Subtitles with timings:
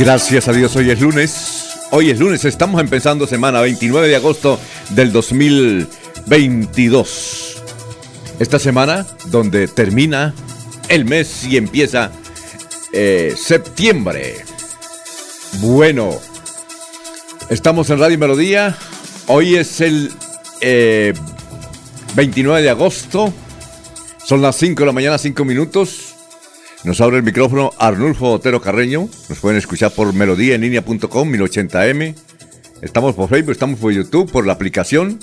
[0.00, 1.74] Gracias a Dios, hoy es lunes.
[1.90, 7.62] Hoy es lunes, estamos empezando semana 29 de agosto del 2022.
[8.38, 10.32] Esta semana donde termina
[10.88, 12.10] el mes y empieza
[12.94, 14.36] eh, septiembre.
[15.58, 16.18] Bueno,
[17.50, 18.78] estamos en Radio Melodía.
[19.26, 20.10] Hoy es el
[22.14, 23.34] 29 eh, de agosto.
[24.24, 26.09] Son las 5 de la mañana, 5 minutos.
[26.82, 29.08] Nos abre el micrófono Arnulfo Otero Carreño.
[29.28, 32.14] Nos pueden escuchar por melodíaenlínea.com, 1080m.
[32.80, 35.20] Estamos por Facebook, estamos por YouTube, por la aplicación,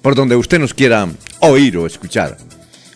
[0.00, 1.06] por donde usted nos quiera
[1.40, 2.38] oír o escuchar.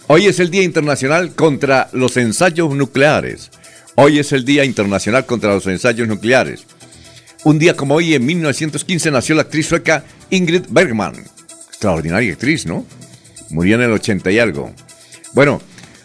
[0.06, 3.50] Hoy es el Día Internacional contra los Ensayos Nucleares.
[3.94, 6.64] Hoy es el Día Internacional contra los Ensayos Nucleares.
[7.44, 11.14] Un día como hoy, en 1915, nació la actriz sueca Ingrid Bergman.
[11.68, 12.86] Extraordinaria actriz, ¿no?
[13.50, 14.72] Murió en el 80 y algo.
[15.34, 15.60] Bueno,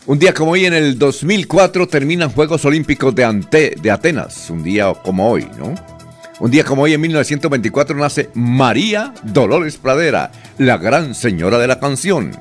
[0.06, 4.50] un día como hoy, en el 2004, terminan Juegos Olímpicos de, Ante, de Atenas.
[4.50, 5.74] Un día como hoy, ¿no?
[6.40, 11.80] Un día como hoy, en 1924, nace María Dolores Pradera, la gran señora de la
[11.80, 12.32] canción.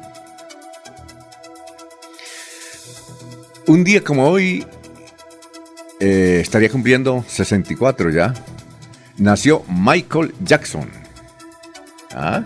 [3.68, 4.66] Un día como hoy,
[6.00, 8.34] eh, estaría cumpliendo 64 ya,
[9.18, 10.90] nació Michael Jackson.
[12.12, 12.42] ¿Ah?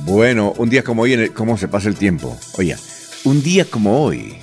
[0.00, 2.38] Bueno, un día como hoy, ¿cómo se pasa el tiempo?
[2.58, 2.76] Oye,
[3.24, 4.34] un día como hoy,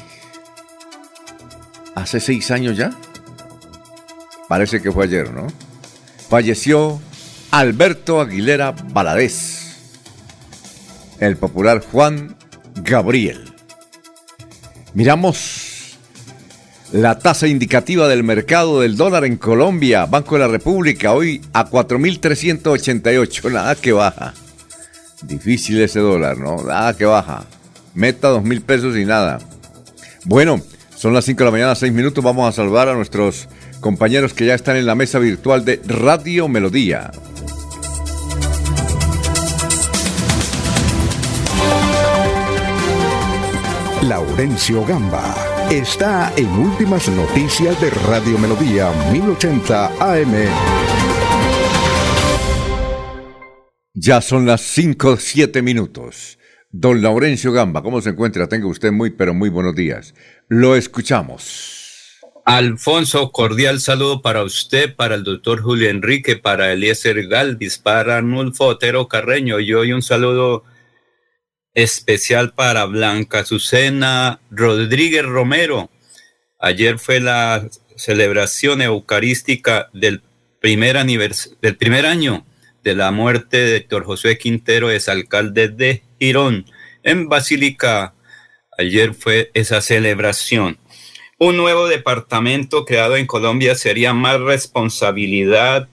[1.95, 2.91] hace seis años ya,
[4.47, 5.47] parece que fue ayer, ¿no?
[6.29, 7.01] Falleció
[7.51, 9.75] Alberto Aguilera Baladés,
[11.19, 12.37] el popular Juan
[12.75, 13.53] Gabriel.
[14.93, 15.97] Miramos
[16.91, 21.69] la tasa indicativa del mercado del dólar en Colombia, Banco de la República, hoy a
[21.69, 24.33] 4.388, nada que baja.
[25.21, 26.63] Difícil ese dólar, ¿no?
[26.63, 27.45] Nada que baja.
[27.93, 29.39] Meta dos mil pesos y nada.
[30.25, 30.61] Bueno,
[30.95, 32.23] son las 5 de la mañana, 6 minutos.
[32.23, 33.47] Vamos a saludar a nuestros
[33.79, 37.11] compañeros que ya están en la mesa virtual de Radio Melodía.
[44.01, 45.35] Laurencio Gamba
[45.69, 50.33] está en Últimas Noticias de Radio Melodía 1080 AM.
[53.93, 56.38] Ya son las 5, 7 minutos.
[56.71, 58.47] Don Laurencio Gamba, ¿cómo se encuentra?
[58.47, 60.13] Tenga usted muy, pero muy buenos días.
[60.49, 62.19] Lo escuchamos.
[62.45, 68.65] Alfonso, cordial saludo para usted, para el doctor Julio Enrique, para Eliezer Galvis, para Nulfo
[68.65, 70.63] Otero Carreño y hoy un saludo
[71.73, 75.89] especial para Blanca Azucena Rodríguez Romero.
[76.59, 80.21] Ayer fue la celebración eucarística del
[80.59, 80.97] primer,
[81.61, 82.45] del primer año
[82.83, 86.65] de la muerte de Héctor José Quintero, es alcalde de Girón,
[87.03, 88.13] en Basílica.
[88.77, 90.77] Ayer fue esa celebración.
[91.37, 95.87] Un nuevo departamento creado en Colombia sería más responsabilidad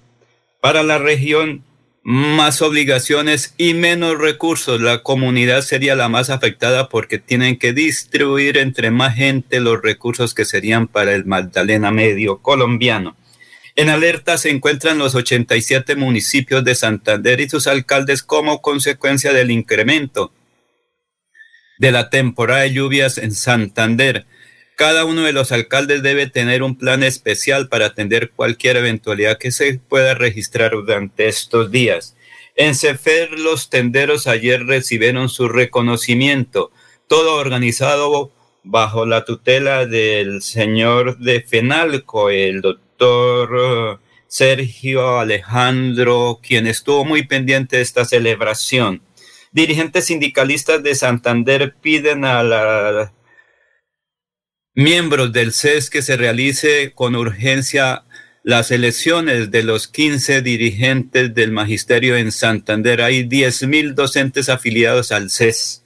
[0.60, 1.64] para la región,
[2.02, 4.80] más obligaciones y menos recursos.
[4.80, 10.34] La comunidad sería la más afectada porque tienen que distribuir entre más gente los recursos
[10.34, 13.16] que serían para el Magdalena Medio colombiano.
[13.78, 19.50] En alerta se encuentran los 87 municipios de Santander y sus alcaldes como consecuencia del
[19.50, 20.32] incremento
[21.78, 24.24] de la temporada de lluvias en Santander.
[24.76, 29.52] Cada uno de los alcaldes debe tener un plan especial para atender cualquier eventualidad que
[29.52, 32.16] se pueda registrar durante estos días.
[32.54, 36.72] En Cefer, los tenderos ayer recibieron su reconocimiento,
[37.08, 38.32] todo organizado
[38.62, 47.26] bajo la tutela del señor de Fenalco, el doctor doctor Sergio Alejandro, quien estuvo muy
[47.26, 49.02] pendiente de esta celebración.
[49.52, 53.10] Dirigentes sindicalistas de Santander piden a los
[54.74, 58.04] miembros del CES que se realice con urgencia
[58.42, 63.02] las elecciones de los 15 dirigentes del magisterio en Santander.
[63.02, 65.85] Hay 10.000 docentes afiliados al CES.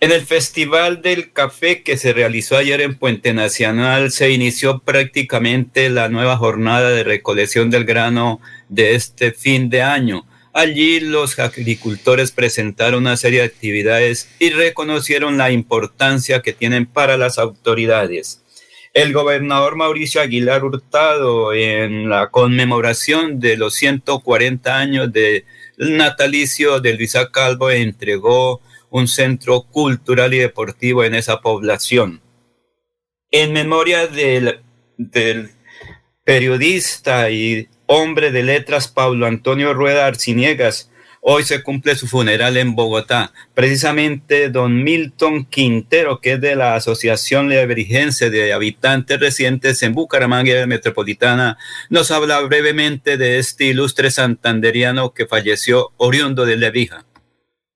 [0.00, 5.90] En el Festival del Café que se realizó ayer en Puente Nacional se inició prácticamente
[5.90, 10.24] la nueva jornada de recolección del grano de este fin de año.
[10.52, 17.16] Allí los agricultores presentaron una serie de actividades y reconocieron la importancia que tienen para
[17.16, 18.44] las autoridades.
[18.94, 25.44] El gobernador Mauricio Aguilar Hurtado en la conmemoración de los 140 años del
[25.76, 32.20] natalicio de Luisa Calvo entregó un centro cultural y deportivo en esa población.
[33.30, 34.60] En memoria del,
[34.96, 35.50] del
[36.24, 40.90] periodista y hombre de letras Pablo Antonio Rueda Arciniegas,
[41.20, 43.32] Hoy se cumple su funeral en Bogotá.
[43.52, 50.64] Precisamente don Milton Quintero, que es de la Asociación Leberigense de Habitantes Recientes en Bucaramanga
[50.66, 51.58] Metropolitana,
[51.90, 57.04] nos habla brevemente de este ilustre santanderiano que falleció oriundo de Levija.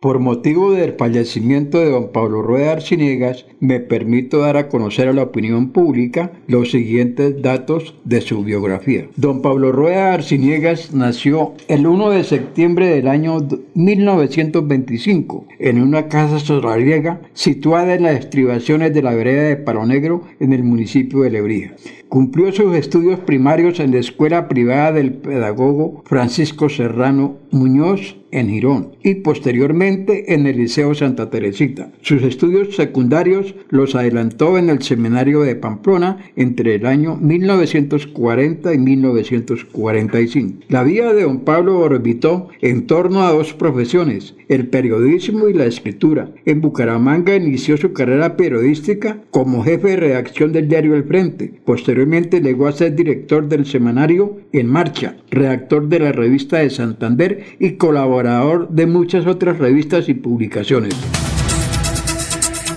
[0.02, 5.12] Por motivo del fallecimiento de don Pablo Rueda Arciniegas, me permito dar a conocer a
[5.12, 9.06] la opinión pública los siguientes datos de su biografía.
[9.14, 16.40] Don Pablo Rueda Arciniegas nació el 1 de septiembre del año 1925 en una casa
[16.40, 21.30] solariega situada en las estribaciones de la vereda de Palo Negro en el municipio de
[21.30, 21.76] Lebrija.
[22.08, 28.96] Cumplió sus estudios primarios en la escuela privada del pedagogo Francisco Serrano Muñoz en Girón
[29.02, 31.92] y posteriormente en el Liceo Santa Teresita.
[32.00, 38.78] Sus estudios secundarios los adelantó en el Seminario de Pamplona entre el año 1940 y
[38.78, 40.64] 1945.
[40.68, 45.66] La vida de don Pablo orbitó en torno a dos profesiones, el periodismo y la
[45.66, 46.30] escritura.
[46.46, 51.52] En Bucaramanga inició su carrera periodística como jefe de redacción del diario El Frente.
[51.64, 57.44] Posteriormente llegó a ser director del semanario En Marcha, redactor de la revista de Santander
[57.58, 60.94] y colaborador de muchas otras revistas y publicaciones.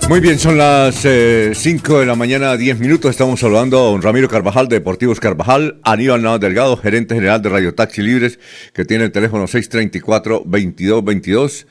[0.08, 1.54] Muy bien, son las 5 eh,
[2.00, 3.12] de la mañana, 10 minutos.
[3.12, 7.48] Estamos saludando a don Ramiro Carvajal de Deportivos Carvajal, Aníbal Navas Delgado, gerente general de
[7.48, 8.40] Radio Taxi Libres,
[8.72, 11.66] que tiene el teléfono 634-2222.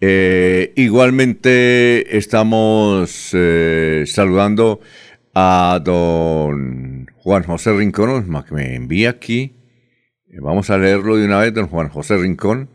[0.00, 4.80] Eh, igualmente estamos eh, saludando
[5.34, 9.52] a don Juan José Rincón, que me envía aquí.
[10.40, 12.70] Vamos a leerlo de una vez, don Juan José Rincón,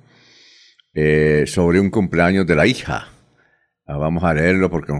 [0.94, 3.08] sobre un cumpleaños de la hija.
[3.86, 4.94] Ah, vamos a leerlo porque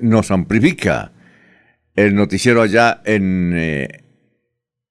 [0.00, 1.12] nos amplifica
[1.94, 4.04] el noticiero allá en eh,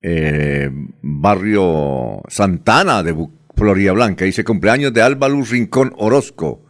[0.02, 0.70] eh,
[1.02, 3.16] barrio Santana de
[3.56, 4.26] Florida Blanca.
[4.26, 6.66] Dice cumpleaños de Alba Luz Rincón Orozco,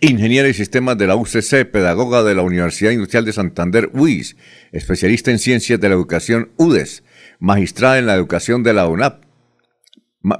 [0.00, 4.36] ingeniera y sistemas de la UCC, pedagoga de la Universidad Industrial de Santander, UIS,
[4.72, 7.02] especialista en ciencias de la educación, UDES,
[7.38, 9.24] magistrada en la educación de la UNAP,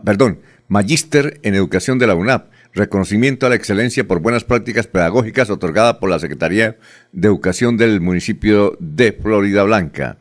[0.04, 5.50] perdón, magíster en educación de la UNAP, reconocimiento a la excelencia por buenas prácticas pedagógicas
[5.50, 6.78] otorgada por la Secretaría
[7.12, 10.18] de Educación del municipio de Florida Blanca.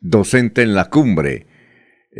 [0.00, 1.46] Docente en la cumbre.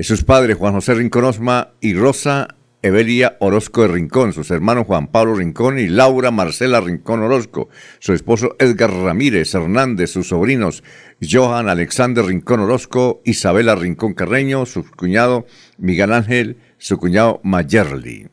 [0.01, 5.09] Sus padres Juan José Rincón Osma y Rosa Evelia Orozco de Rincón, sus hermanos Juan
[5.09, 7.69] Pablo Rincón y Laura Marcela Rincón Orozco,
[7.99, 10.85] su esposo Edgar Ramírez Hernández, sus sobrinos
[11.21, 18.29] Johan Alexander Rincón Orozco, Isabela Rincón Carreño, su cuñado Miguel Ángel, su cuñado Mayerli.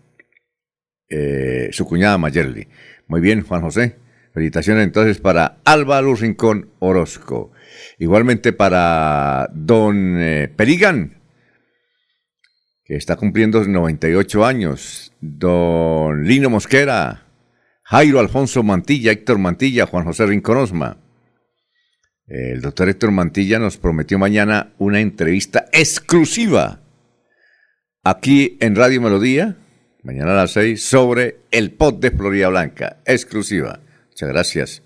[1.10, 2.68] Eh, su cuñada Mayerly.
[3.08, 3.96] Muy bien, Juan José.
[4.34, 7.52] Felicitaciones entonces para Álvaro Rincón Orozco.
[8.00, 11.22] Igualmente para don eh, Perigan,
[12.84, 15.14] que está cumpliendo 98 años.
[15.22, 17.28] Don Lino Mosquera,
[17.84, 20.98] Jairo Alfonso Mantilla, Héctor Mantilla, Juan José Rincón Osma.
[22.28, 26.82] El doctor Héctor Mantilla nos prometió mañana una entrevista exclusiva
[28.04, 29.58] aquí en Radio Melodía
[30.06, 33.80] mañana a las 6, sobre el pot de Florida Blanca, exclusiva.
[34.10, 34.82] Muchas gracias.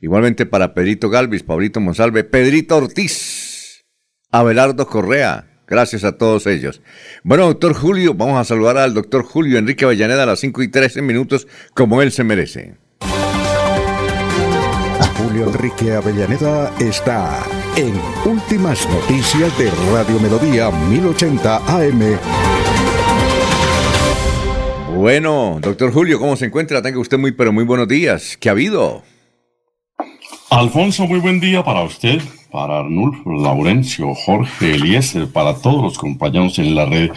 [0.00, 3.84] Igualmente para Pedrito Galvis, Pablito Monsalve, Pedrito Ortiz,
[4.30, 5.44] Abelardo Correa.
[5.66, 6.80] Gracias a todos ellos.
[7.22, 10.68] Bueno, doctor Julio, vamos a saludar al doctor Julio Enrique Avellaneda a las 5 y
[10.68, 12.76] 13 minutos, como él se merece.
[15.18, 17.42] Julio Enrique Avellaneda está
[17.76, 17.92] en
[18.24, 22.57] Últimas Noticias de Radio Melodía 1080 AM.
[24.98, 26.82] Bueno, doctor Julio, ¿cómo se encuentra?
[26.82, 28.36] Tenga usted muy, pero muy buenos días.
[28.36, 29.04] ¿Qué ha habido?
[30.50, 36.58] Alfonso, muy buen día para usted, para Arnulfo, Laurencio, Jorge, Eliezer, para todos los compañeros
[36.58, 37.12] en la red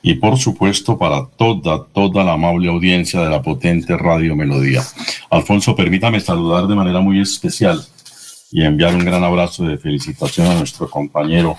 [0.00, 4.84] y por supuesto para toda, toda la amable audiencia de la potente Radio Melodía.
[5.28, 7.84] Alfonso, permítame saludar de manera muy especial
[8.52, 11.56] y enviar un gran abrazo de felicitación a nuestro compañero,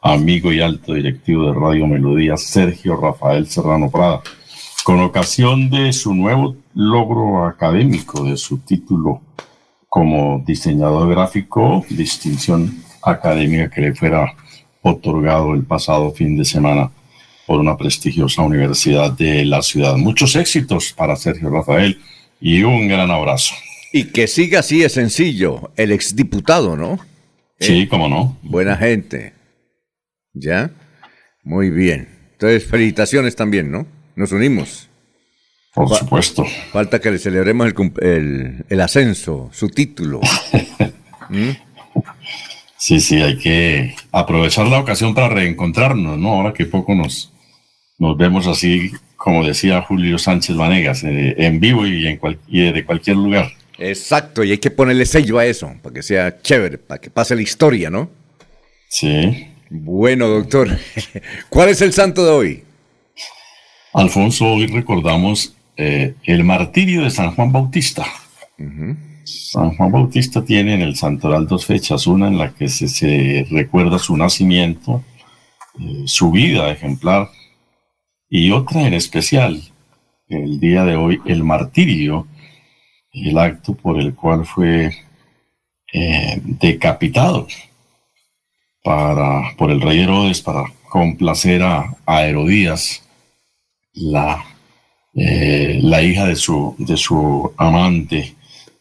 [0.00, 4.22] amigo y alto directivo de Radio Melodía, Sergio Rafael Serrano Prada,
[4.90, 9.22] con ocasión de su nuevo logro académico, de su título
[9.88, 14.34] como diseñador gráfico, distinción académica que le fuera
[14.82, 16.90] otorgado el pasado fin de semana
[17.46, 19.94] por una prestigiosa universidad de la ciudad.
[19.94, 22.00] Muchos éxitos para Sergio Rafael
[22.40, 23.54] y un gran abrazo.
[23.92, 26.98] Y que siga así es sencillo, el exdiputado, ¿no?
[27.60, 28.36] Sí, cómo no.
[28.42, 29.34] Buena gente.
[30.32, 30.72] ¿Ya?
[31.44, 32.08] Muy bien.
[32.32, 33.99] Entonces, felicitaciones también, ¿no?
[34.16, 34.88] Nos unimos.
[35.74, 36.44] Por supuesto.
[36.72, 40.20] Falta que le celebremos el, el, ascenso, su título.
[41.28, 41.50] ¿Mm?
[42.76, 46.32] Sí, sí, hay que aprovechar la ocasión para reencontrarnos, ¿no?
[46.32, 47.32] Ahora que poco nos,
[47.98, 52.18] nos vemos así, como decía Julio Sánchez Vanegas, eh, en vivo y, en
[52.74, 53.52] de cualquier lugar.
[53.78, 57.36] Exacto, y hay que ponerle sello a eso, para que sea chévere, para que pase
[57.36, 58.10] la historia, ¿no?
[58.88, 59.46] Sí.
[59.68, 60.68] Bueno, doctor,
[61.48, 62.62] ¿cuál es el santo de hoy?
[63.92, 68.06] Alfonso, hoy recordamos eh, el martirio de San Juan Bautista.
[69.24, 73.98] San Juan Bautista tiene en el santoral dos fechas, una en la que se, recuerda
[73.98, 75.02] su nacimiento,
[75.80, 77.30] eh, su vida ejemplar,
[78.28, 79.60] y otra en especial,
[80.28, 82.28] el día de hoy, el martirio,
[83.12, 84.94] el acto por el cual fue
[85.92, 87.48] eh, decapitado
[88.84, 93.02] para, por el rey Herodes para complacer a, a Herodías,
[93.94, 94.44] la
[95.14, 98.34] eh, la hija de su, de su amante,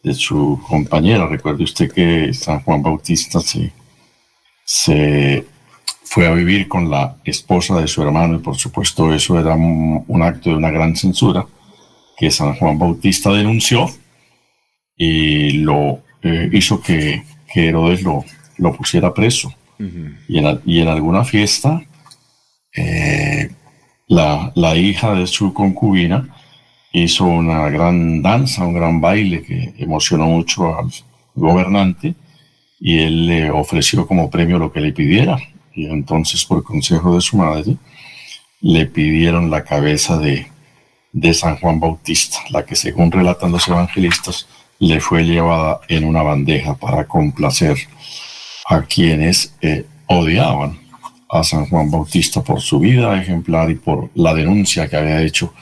[0.04, 1.28] de su compañera.
[1.28, 3.72] Recuerde usted que San Juan Bautista se,
[4.64, 5.46] se
[6.04, 10.22] fue a vivir con la esposa de su hermano y por supuesto eso era un,
[10.22, 11.46] acto de una gran censura
[12.18, 13.90] que San Juan Bautista denunció
[14.96, 18.24] y lo eh, hizo que, que, Herodes lo,
[18.58, 19.52] lo pusiera preso.
[19.80, 21.82] y, en, y, en, alguna fiesta
[22.76, 23.50] eh,
[24.10, 26.28] la, hija de su concubina
[26.92, 30.90] hizo una gran danza, un gran baile que emocionó mucho al
[31.36, 32.16] gobernante
[32.80, 35.38] y él le ofreció como premio lo que le pidiera.
[35.76, 37.78] Y entonces, por consejo de su madre,
[38.62, 40.48] le pidieron la cabeza de,
[41.14, 44.48] de San Juan Bautista, la que según relatan los evangelistas,
[44.80, 47.78] le fue llevada en una bandeja para complacer
[48.66, 50.80] a quienes eh, odiaban
[51.30, 55.54] a San Juan Bautista por su vida ejemplar y por la denuncia que había hecho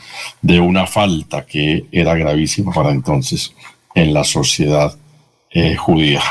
[0.42, 3.54] de una falta que era gravísima para entonces
[3.94, 4.98] en la sociedad
[5.52, 6.22] eh, judía.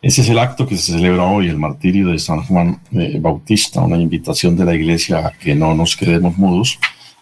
[0.00, 3.82] Ese es el acto que se celebra hoy, el martirio de San Juan eh, Bautista,
[3.82, 6.78] una invitación de la iglesia a que no nos quedemos mudos,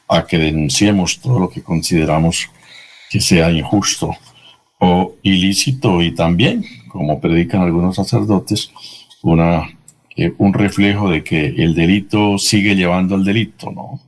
[0.06, 2.48] a que denunciemos todo lo que consideramos
[3.10, 4.16] que sea injusto
[4.78, 8.70] o ilícito y también, como predican algunos sacerdotes,
[9.22, 9.68] una
[10.38, 14.00] un reflejo de que el delito sigue llevando al delito, ¿no?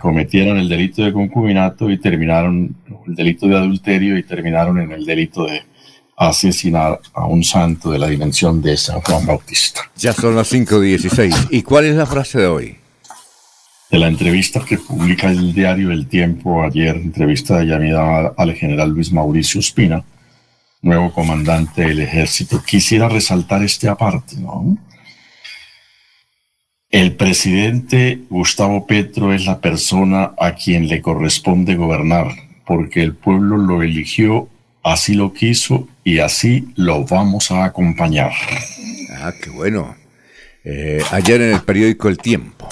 [0.00, 2.76] Cometieron el delito de concubinato y terminaron
[3.06, 5.62] el delito de adulterio y terminaron en el delito de
[6.16, 9.82] asesinar a un santo de la dimensión de San Juan Bautista.
[9.96, 11.48] Ya son las 5.16.
[11.50, 12.76] ¿Y cuál es la frase de hoy?
[13.90, 18.90] De la entrevista que publica el diario El Tiempo ayer, entrevista de llamada al general
[18.90, 20.04] Luis Mauricio Espina,
[20.82, 22.62] nuevo comandante del ejército.
[22.64, 24.76] Quisiera resaltar este aparte, ¿no?
[26.90, 32.28] El presidente Gustavo Petro es la persona a quien le corresponde gobernar,
[32.66, 34.48] porque el pueblo lo eligió,
[34.82, 38.32] así lo quiso y así lo vamos a acompañar.
[39.10, 39.96] Ah, qué bueno.
[40.64, 42.66] Eh, ayer en el periódico El Tiempo.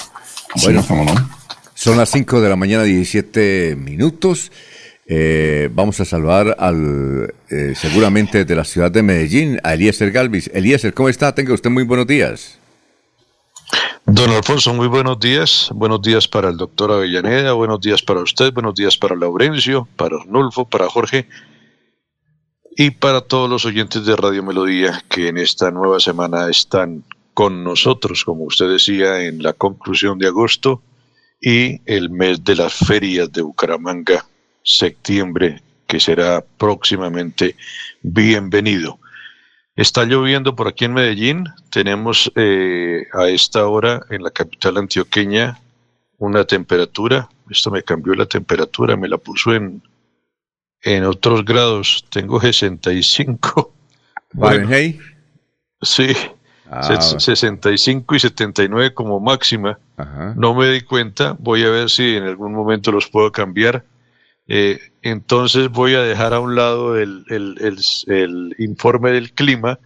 [0.62, 1.30] Bueno, ¿cómo no?
[1.74, 4.50] Son las 5 de la mañana, 17 minutos.
[5.06, 10.50] Eh, vamos a saludar al, eh, seguramente de la ciudad de Medellín, a Eliezer Galvis.
[10.54, 11.34] Eliezer, ¿cómo está?
[11.34, 12.58] Tenga usted muy buenos días.
[14.04, 15.68] Don Alfonso, muy buenos días.
[15.74, 20.16] Buenos días para el doctor Avellaneda, buenos días para usted, buenos días para Laurencio, para
[20.16, 21.28] Arnulfo, para Jorge
[22.76, 27.02] y para todos los oyentes de Radio Melodía que en esta nueva semana están
[27.34, 30.82] con nosotros, como usted decía, en la conclusión de agosto
[31.40, 34.24] y el mes de las ferias de Bucaramanga,
[34.62, 37.56] septiembre, que será próximamente
[38.02, 38.98] bienvenido.
[39.76, 41.44] Está lloviendo por aquí en Medellín.
[41.70, 45.60] Tenemos eh, a esta hora en la capital antioqueña
[46.16, 47.28] una temperatura.
[47.50, 49.82] Esto me cambió la temperatura, me la puso en,
[50.82, 52.06] en otros grados.
[52.08, 53.72] Tengo 65.
[54.38, 54.98] Fahrenheit.
[55.82, 56.08] sí,
[57.18, 58.16] 65 ah.
[58.16, 59.78] y 79 como máxima.
[60.36, 63.84] No me di cuenta, voy a ver si en algún momento los puedo cambiar.
[64.48, 69.78] Eh, entonces voy a dejar a un lado el, el, informe del clima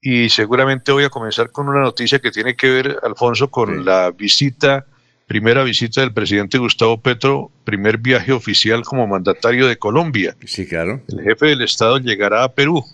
[0.00, 4.10] y seguramente voy a comenzar con una noticia que tiene que ver, Alfonso, con la
[4.10, 4.86] visita,
[5.26, 10.36] primera visita del presidente Gustavo Petro, primer viaje oficial como mandatario de Colombia.
[10.44, 11.02] Sí, claro.
[11.08, 12.84] El jefe del Estado llegará a Perú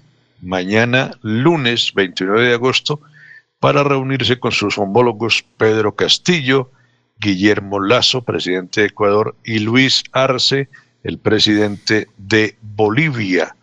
[0.40, 3.00] mañana lunes 29 de agosto
[3.58, 6.70] para reunirse con sus homólogos Pedro Castillo,
[7.18, 10.68] Guillermo Lazo, presidente de Ecuador, y Luis Arce,
[11.02, 13.54] el presidente de Bolivia.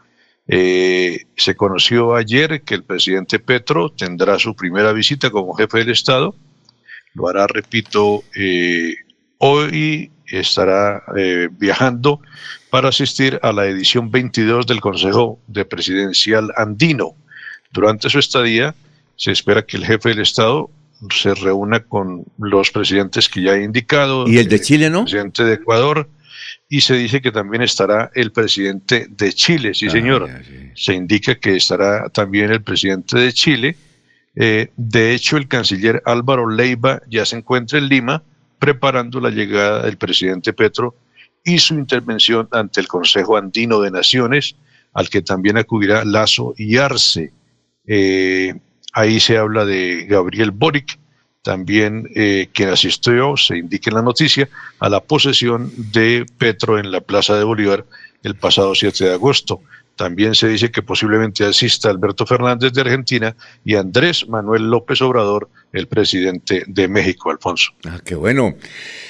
[0.48, 5.90] Eh, se conoció ayer que el presidente Petro tendrá su primera visita como jefe del
[5.90, 6.36] Estado.
[7.14, 8.96] Lo hará, repito, eh,
[9.38, 12.20] hoy estará eh, viajando
[12.70, 17.16] para asistir a la edición 22 del Consejo de Presidencial Andino.
[17.72, 18.76] Durante su estadía,
[19.16, 20.70] se espera que el jefe del Estado
[21.12, 24.28] se reúna con los presidentes que ya he indicado.
[24.28, 25.00] ¿Y el de Chile no?
[25.00, 26.10] El presidente de Ecuador.
[26.68, 30.30] Y se dice que también estará el presidente de Chile, sí ah, señor.
[30.76, 33.76] Se indica que estará también el presidente de Chile.
[34.36, 38.24] Eh, de hecho, el canciller Álvaro Leiva ya se encuentra en Lima
[38.60, 40.96] preparando la llegada del presidente Petro
[41.44, 44.56] y su intervención ante el Consejo Andino de Naciones,
[44.94, 47.32] al que también acudirá Lazo y Arce.
[47.86, 48.56] Eh,
[48.94, 50.98] ahí se habla de Gabriel Boric,
[51.46, 54.50] también eh, quien asistió, se indica en la noticia,
[54.80, 57.86] a la posesión de Petro en la Plaza de Bolívar
[58.24, 59.62] el pasado 7 de agosto.
[59.96, 65.48] También se dice que posiblemente asista Alberto Fernández de Argentina y Andrés Manuel López Obrador,
[65.72, 67.74] el presidente de México, Alfonso.
[67.86, 68.56] Ah, qué bueno.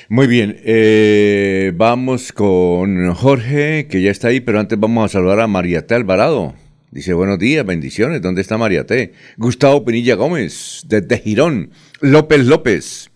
[0.09, 5.39] Muy bien, eh, vamos con Jorge, que ya está ahí, pero antes vamos a saludar
[5.39, 6.53] a Mariate Alvarado.
[6.95, 8.21] Dice, buenos días, bendiciones.
[8.21, 9.11] ¿Dónde está Mariate?
[9.35, 11.71] Gustavo Pinilla Gómez, desde Girón.
[11.99, 13.11] López López,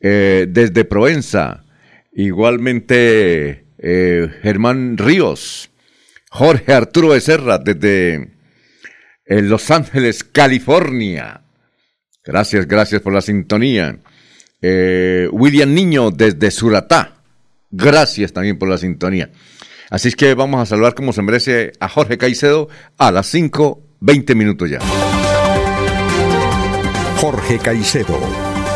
[0.00, 1.64] eh, desde Provenza.
[2.12, 5.70] Igualmente, eh, Germán Ríos.
[6.28, 8.32] Jorge Arturo Becerra, desde
[9.24, 11.40] Los Ángeles, California.
[12.22, 13.98] Gracias, gracias por la sintonía.
[14.60, 17.22] Eh, William Niño desde Suratá.
[17.70, 19.30] Gracias también por la sintonía.
[19.88, 22.68] Así es que vamos a saludar como se merece a Jorge Caicedo
[22.98, 24.80] a las 5, 20 minutos ya.
[27.20, 28.18] Jorge Caicedo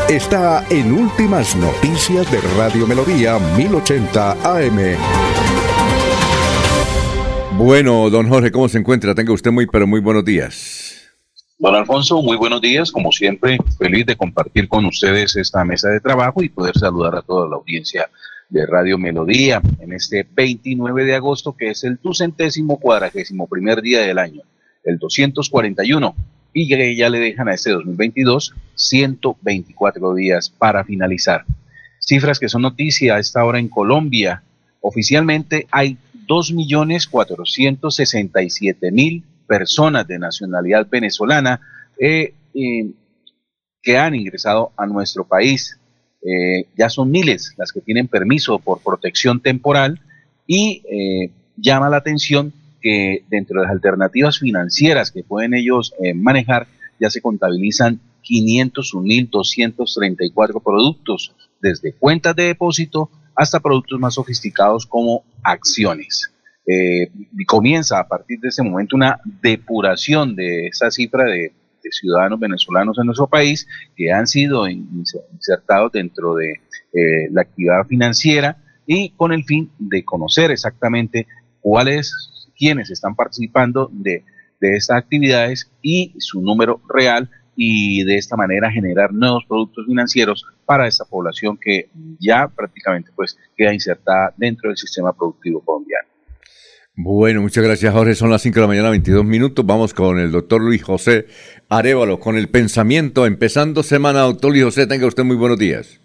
[0.08, 4.78] está en Últimas Noticias de Radio Melodía 1080 AM.
[7.58, 9.14] Bueno, don Jorge, ¿cómo se encuentra?
[9.14, 10.96] Tenga usted muy, pero muy buenos días.
[11.58, 12.90] Don Alfonso, muy buenos días.
[12.92, 17.22] Como siempre, feliz de compartir con ustedes esta mesa de trabajo y poder saludar a
[17.22, 18.08] toda la audiencia
[18.50, 24.00] de Radio Melodía en este 29 de agosto, que es el ducentésimo cuadragésimo primer día
[24.00, 24.42] del año,
[24.84, 26.14] el 241,
[26.52, 31.44] y ya le dejan a este 2022 124 días para finalizar.
[32.00, 34.42] Cifras que son noticia a esta hora en Colombia.
[34.80, 41.60] Oficialmente hay 2.467.000 personas de nacionalidad venezolana
[41.98, 42.90] eh, eh,
[43.82, 45.79] que han ingresado a nuestro país.
[46.22, 50.02] Eh, ya son miles las que tienen permiso por protección temporal
[50.46, 50.82] y
[51.56, 56.66] llama la atención que dentro de las alternativas financieras que pueden ellos manejar
[56.98, 66.32] ya se contabilizan 501.234 productos, desde cuentas de depósito hasta productos más sofisticados como acciones.
[66.66, 67.10] Eh,
[67.46, 71.52] comienza a partir de ese momento una depuración de esa cifra de,
[71.90, 73.66] ciudadanos venezolanos en nuestro país
[73.96, 76.52] que han sido insertados dentro de
[76.92, 81.26] eh, la actividad financiera y con el fin de conocer exactamente
[81.60, 82.12] cuáles,
[82.56, 84.24] quienes están participando de,
[84.60, 90.46] de estas actividades y su número real y de esta manera generar nuevos productos financieros
[90.64, 96.09] para esta población que ya prácticamente pues queda insertada dentro del sistema productivo colombiano.
[96.96, 98.14] Bueno, muchas gracias Jorge.
[98.14, 99.64] Son las 5 de la mañana, 22 minutos.
[99.64, 101.26] Vamos con el doctor Luis José
[101.68, 103.26] Arevalo, con el pensamiento.
[103.26, 106.00] Empezando semana, doctor Luis José, tenga usted muy buenos días.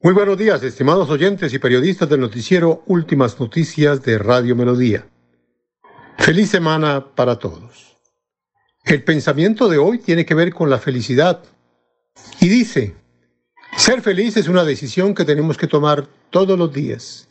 [0.00, 5.08] Muy buenos días, estimados oyentes y periodistas del noticiero Últimas Noticias de Radio Melodía.
[6.18, 7.98] Feliz semana para todos.
[8.84, 11.42] El pensamiento de hoy tiene que ver con la felicidad
[12.40, 12.94] y dice,
[13.76, 17.28] ser feliz es una decisión que tenemos que tomar todos los días,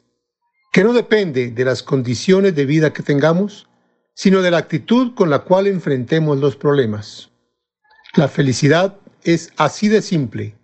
[0.72, 3.68] que no depende de las condiciones de vida que tengamos,
[4.14, 7.32] sino de la actitud con la cual enfrentemos los problemas.
[8.16, 10.56] La felicidad es así de simple,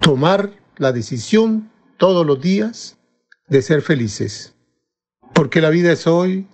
[0.00, 2.96] tomar la decisión todos los días
[3.48, 4.54] de ser felices,
[5.34, 6.46] porque la vida es hoy,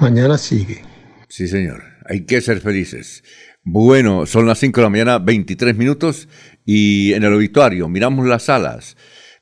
[0.00, 0.84] mañana sigue.
[1.28, 1.82] Sí, señor.
[2.08, 3.22] Hay que ser felices.
[3.62, 6.26] Bueno, son las 5 de la mañana, 23 minutos,
[6.64, 8.96] y en el obituario miramos las salas.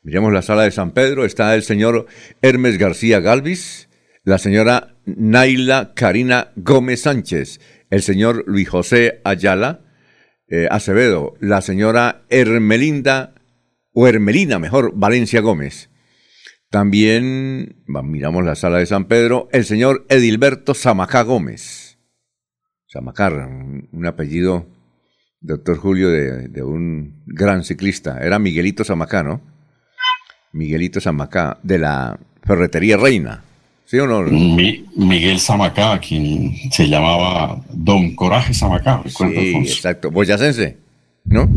[0.06, 2.06] Miramos la sala de San Pedro, está el señor
[2.40, 3.88] Hermes García Galvis,
[4.22, 7.58] la señora Naila Karina Gómez Sánchez,
[7.90, 9.80] el señor Luis José Ayala
[10.46, 13.34] eh, Acevedo, la señora Hermelinda,
[13.94, 15.90] o Hermelina mejor, Valencia Gómez.
[16.70, 21.98] También miramos la sala de San Pedro, el señor Edilberto Zamacá Gómez.
[22.92, 23.48] Zamacar,
[23.90, 24.68] un apellido,
[25.40, 28.20] doctor Julio, de, un gran ciclista.
[28.20, 29.55] Era Miguelito Zamacá, ¿no?
[30.56, 33.42] Miguelito Zamacá, de la Ferretería Reina.
[33.84, 34.22] ¿Sí o no?
[34.22, 39.02] Miguel Zamacá, quien se llamaba Don Coraje Zamacá.
[39.06, 40.10] Sí, exacto.
[40.10, 40.76] Boyacense,
[41.26, 41.48] ¿no?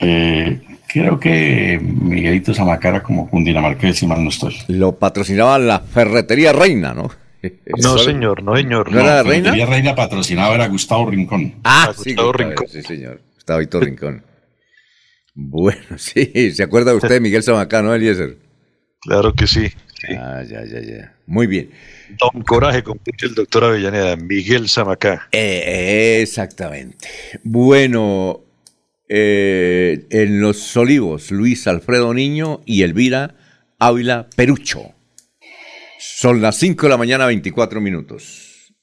[0.00, 4.56] Eh, creo que Miguelito Zamacá era como cundinamarqués, si mal no estoy.
[4.68, 7.10] Lo patrocinaba la Ferretería Reina, ¿no?
[7.80, 8.90] No, señor, no, señor.
[8.90, 9.54] ¿No, era la Reina?
[9.54, 11.54] La Reina patrocinaba era Gustavo Rincón.
[11.62, 12.66] Ah, sí, Gustavo Rincón.
[12.68, 13.20] Sí, señor.
[13.36, 14.22] Gustavo Rincón.
[15.40, 18.36] Bueno, sí, ¿se acuerda usted de Miguel Zamacá, no, Eliezer?
[19.00, 19.70] Claro que sí.
[20.18, 21.14] Ah, ya, ya, ya.
[21.26, 21.70] Muy bien.
[22.18, 25.28] Don Coraje, como dice el doctor Avellaneda, Miguel Zamacá.
[25.30, 27.08] Eh, exactamente.
[27.44, 28.40] Bueno,
[29.08, 33.36] eh, en Los Olivos, Luis Alfredo Niño y Elvira
[33.78, 34.92] Ávila Perucho.
[35.98, 38.74] Son las 5 de la mañana, 24 minutos.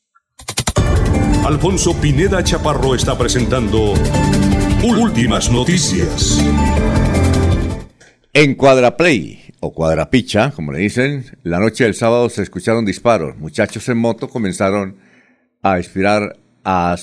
[1.45, 3.93] Alfonso Pineda Chaparro está presentando
[4.85, 6.45] Últimas Noticias.
[8.33, 13.35] En Cuadraplay o Cuadrapicha, como le dicen, la noche del sábado se escucharon disparos.
[13.37, 14.97] Muchachos en moto comenzaron
[15.63, 16.95] a inspirar a,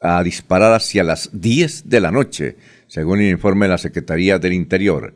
[0.00, 2.56] a disparar hacia las 10 de la noche,
[2.88, 5.14] según el informe de la Secretaría del Interior.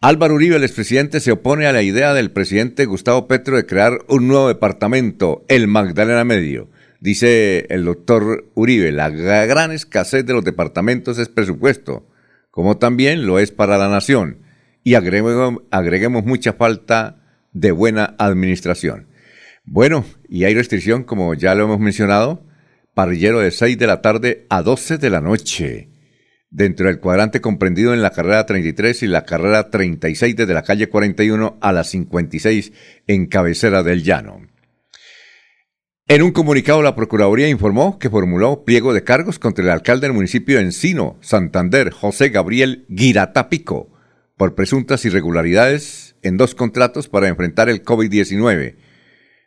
[0.00, 4.00] Álvaro Uribe, el expresidente, se opone a la idea del presidente Gustavo Petro de crear
[4.08, 6.68] un nuevo departamento, el Magdalena Medio.
[7.00, 12.06] Dice el doctor Uribe, la gran escasez de los departamentos es presupuesto,
[12.50, 14.48] como también lo es para la nación
[14.88, 17.20] y agreguemos, mucha falta
[17.52, 19.08] de buena administración.
[19.64, 22.46] Bueno, y hay restricción, como ya lo hemos mencionado,
[22.94, 25.90] parrillero de 6 de la tarde a 12 de la noche,
[26.50, 30.88] dentro del cuadrante comprendido en la carrera 33 y la carrera 36 desde la calle
[30.88, 32.72] 41 a la 56
[33.06, 34.40] en cabecera del llano.
[36.10, 40.16] En un comunicado, la Procuraduría informó que formuló pliego de cargos contra el alcalde del
[40.16, 43.90] municipio de Encino, Santander, José Gabriel Guiratapico,
[44.38, 48.76] por presuntas irregularidades en dos contratos para enfrentar el COVID-19.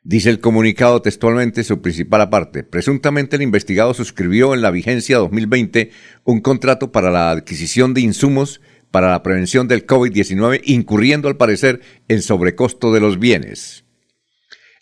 [0.03, 2.63] Dice el comunicado textualmente su principal aparte.
[2.63, 5.89] Presuntamente el investigado suscribió en la vigencia 2020
[6.25, 11.81] un contrato para la adquisición de insumos para la prevención del COVID-19, incurriendo al parecer
[12.07, 13.83] en sobrecosto de los bienes.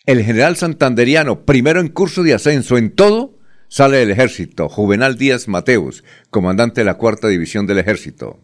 [0.06, 5.46] El general santanderiano, primero en curso de ascenso en todo, sale del ejército, Juvenal Díaz
[5.46, 8.40] Mateus, comandante de la cuarta división del ejército.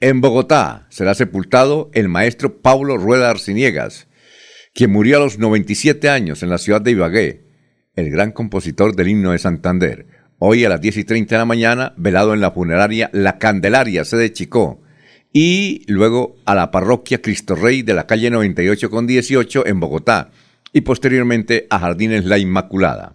[0.00, 4.06] En Bogotá será sepultado el maestro Pablo Rueda Arciniegas,
[4.74, 7.44] quien murió a los 97 años en la ciudad de Ibagué,
[7.94, 10.06] el gran compositor del himno de Santander.
[10.38, 14.04] Hoy a las 10 y 30 de la mañana, velado en la funeraria La Candelaria,
[14.04, 14.82] sede Chicó,
[15.32, 20.30] y luego a la parroquia Cristo Rey de la calle 98 con 18 en Bogotá,
[20.72, 23.14] y posteriormente a Jardines La Inmaculada.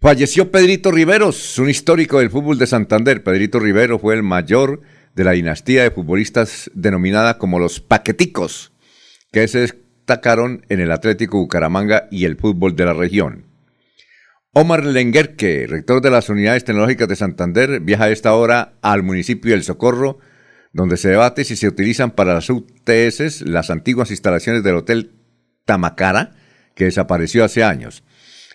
[0.00, 3.22] Falleció Pedrito Riveros, un histórico del fútbol de Santander.
[3.24, 4.82] Pedrito Rivero fue el mayor
[5.14, 8.72] de la dinastía de futbolistas denominada como los paqueticos,
[9.32, 13.46] que se destacaron en el Atlético Bucaramanga y el fútbol de la región.
[14.52, 19.52] Omar Lenguerque, rector de las Unidades Tecnológicas de Santander, viaja a esta hora al municipio
[19.52, 20.18] del Socorro,
[20.72, 25.12] donde se debate si se utilizan para las UTS las antiguas instalaciones del Hotel
[25.66, 26.32] Tamacara,
[26.74, 28.02] que desapareció hace años.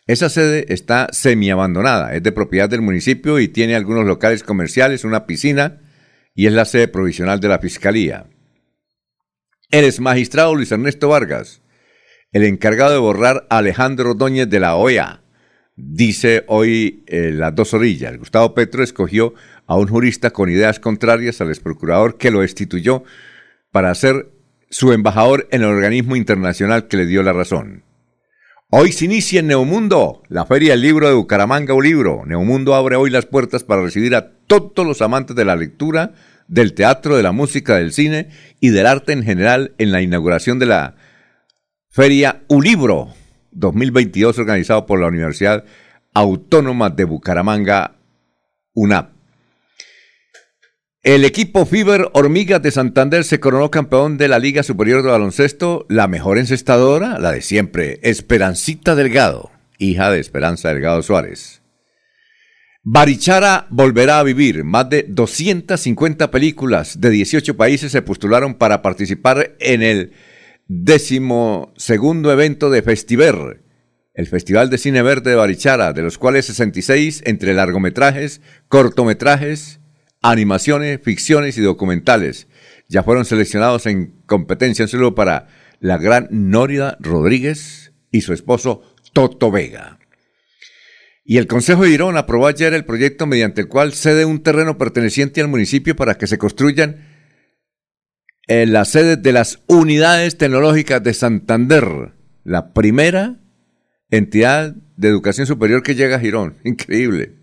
[0.07, 5.27] Esa sede está semi-abandonada, es de propiedad del municipio y tiene algunos locales comerciales, una
[5.27, 5.79] piscina,
[6.33, 8.25] y es la sede provisional de la Fiscalía.
[9.69, 11.61] El magistrado Luis Ernesto Vargas,
[12.31, 15.21] el encargado de borrar a Alejandro Ordóñez de la OEA,
[15.75, 18.17] dice hoy eh, las dos orillas.
[18.17, 19.33] Gustavo Petro escogió
[19.67, 23.03] a un jurista con ideas contrarias al exprocurador que lo destituyó
[23.71, 24.31] para ser
[24.71, 27.83] su embajador en el organismo internacional que le dio la razón.
[28.69, 32.23] Hoy se inicia en Neomundo, la Feria del Libro de Bucaramanga o Libro.
[32.25, 36.13] Neomundo abre hoy las puertas para recibir a todos los amantes de la lectura,
[36.47, 38.29] del teatro, de la música, del cine
[38.61, 40.95] y del arte en general en la inauguración de la
[41.89, 43.09] Feria Ulibro
[43.51, 45.65] 2022 organizado por la Universidad
[46.13, 47.95] Autónoma de Bucaramanga,
[48.73, 49.20] UNAP.
[51.03, 55.87] El equipo Fiber Hormigas de Santander se coronó campeón de la Liga Superior de Baloncesto,
[55.89, 59.49] la mejor encestadora, la de siempre, Esperancita Delgado.
[59.79, 61.63] hija de Esperanza Delgado Suárez.
[62.83, 64.63] Barichara volverá a vivir.
[64.63, 70.13] Más de 250 películas de 18 países se postularon para participar en el
[70.67, 73.63] décimo segundo evento de Festiver,
[74.13, 79.80] el Festival de Cine Verde de Barichara, de los cuales 66 entre largometrajes, cortometrajes,
[80.21, 82.47] animaciones, ficciones y documentales.
[82.87, 85.47] Ya fueron seleccionados en competencia solo para
[85.79, 89.97] la gran Nórida Rodríguez y su esposo Toto Vega.
[91.23, 94.77] Y el Consejo de Irón aprobó ayer el proyecto mediante el cual cede un terreno
[94.77, 97.07] perteneciente al municipio para que se construyan
[98.47, 103.39] en las sedes de las unidades tecnológicas de Santander, la primera
[104.09, 106.57] entidad de educación superior que llega a Girón.
[106.63, 107.40] Increíble.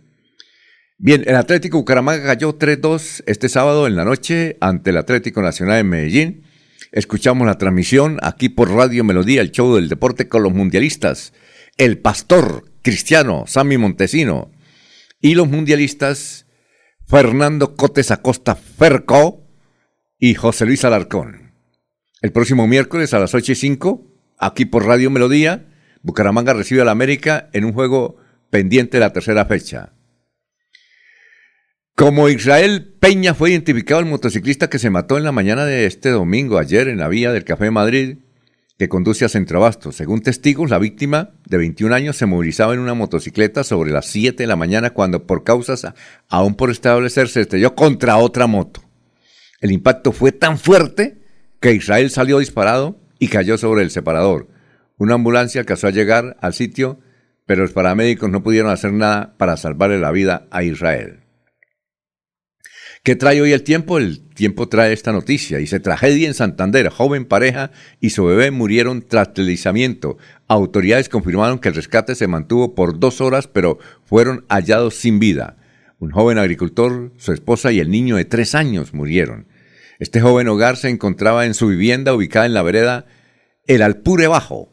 [1.00, 5.76] Bien, el Atlético Bucaramanga cayó 3-2 este sábado en la noche ante el Atlético Nacional
[5.76, 6.42] de Medellín.
[6.90, 11.34] Escuchamos la transmisión aquí por Radio Melodía, el show del deporte con los mundialistas.
[11.76, 14.50] El pastor cristiano Sammy Montesino
[15.20, 16.46] y los mundialistas
[17.06, 19.46] Fernando Cotes Acosta Ferco
[20.18, 21.52] y José Luis Alarcón.
[22.22, 24.04] El próximo miércoles a las 8 y 5,
[24.37, 25.68] aquí por Radio Melodía,
[26.02, 28.16] Bucaramanga recibe a la América en un juego
[28.50, 29.92] pendiente de la tercera fecha.
[31.98, 36.11] Como Israel Peña fue identificado el motociclista que se mató en la mañana de este
[36.11, 38.18] domingo, ayer, en la vía del Café Madrid,
[38.78, 39.90] que conduce a Centroabasto.
[39.90, 44.40] Según testigos, la víctima, de 21 años, se movilizaba en una motocicleta sobre las 7
[44.40, 45.92] de la mañana cuando, por causas
[46.28, 48.80] aún por establecer, se estrelló contra otra moto.
[49.61, 51.18] El impacto fue tan fuerte
[51.58, 54.46] que Israel salió disparado y cayó sobre el separador.
[54.98, 57.00] Una ambulancia alcanzó a llegar al sitio,
[57.44, 61.24] pero los paramédicos no pudieron hacer nada para salvarle la vida a Israel.
[63.09, 63.97] ¿Qué trae hoy el tiempo?
[63.97, 65.57] El tiempo trae esta noticia.
[65.57, 66.90] Dice, tragedia en Santander.
[66.90, 70.18] Joven pareja y su bebé murieron tras deslizamiento.
[70.47, 75.57] Autoridades confirmaron que el rescate se mantuvo por dos horas, pero fueron hallados sin vida.
[75.99, 79.49] Un joven agricultor, su esposa y el niño de tres años murieron.
[79.99, 83.07] Este joven hogar se encontraba en su vivienda ubicada en la vereda
[83.66, 84.71] El Alpure Bajo,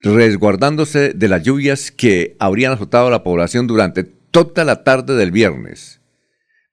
[0.00, 5.30] resguardándose de las lluvias que habrían azotado a la población durante toda la tarde del
[5.30, 5.97] viernes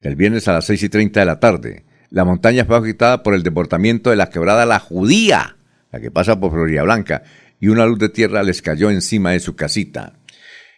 [0.05, 1.85] el viernes a las 6 y 30 de la tarde.
[2.09, 5.57] La montaña fue agitada por el desbordamiento de la quebrada La Judía,
[5.91, 7.23] la que pasa por Florida Blanca,
[7.59, 10.13] y una luz de tierra les cayó encima de su casita.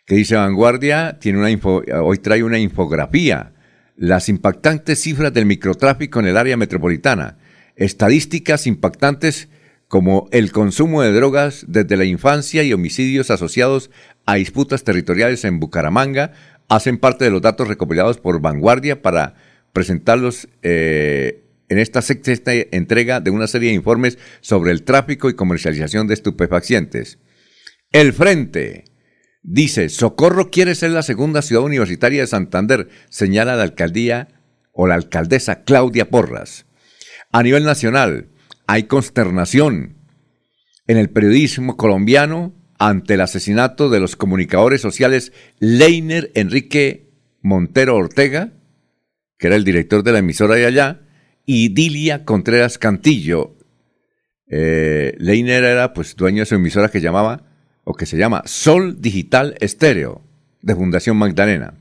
[0.05, 1.19] ¿Qué dice Vanguardia?
[1.19, 3.53] Tiene una hoy trae una infografía.
[3.97, 7.37] Las impactantes cifras del microtráfico en el área metropolitana.
[7.75, 9.49] Estadísticas impactantes
[9.87, 13.89] como el consumo de drogas desde la infancia y homicidios asociados
[14.25, 16.33] a disputas territoriales en Bucaramanga,
[16.69, 19.35] hacen parte de los datos recopilados por Vanguardia para
[19.73, 25.35] presentarlos eh, en esta sexta entrega de una serie de informes sobre el tráfico y
[25.35, 27.19] comercialización de estupefacientes.
[27.91, 28.85] El Frente
[29.43, 34.27] dice, Socorro quiere ser la segunda ciudad universitaria de Santander, señala la alcaldía
[34.71, 36.65] o la alcaldesa Claudia Porras.
[37.31, 38.29] A nivel nacional,
[38.67, 39.97] hay consternación
[40.87, 47.09] en el periodismo colombiano ante el asesinato de los comunicadores sociales Leiner Enrique
[47.41, 48.51] Montero Ortega,
[49.37, 51.01] que era el director de la emisora de allá,
[51.45, 53.55] y Dilia Contreras Cantillo.
[54.49, 57.43] Eh, Leiner era pues dueño de su emisora que llamaba,
[57.83, 60.21] o que se llama Sol Digital Estéreo,
[60.61, 61.75] de Fundación Magdalena.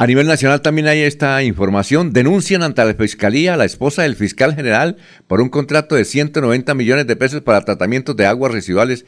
[0.00, 2.14] A nivel nacional también hay esta información.
[2.14, 6.72] Denuncian ante la Fiscalía a la esposa del fiscal general por un contrato de 190
[6.72, 9.04] millones de pesos para tratamientos de aguas residuales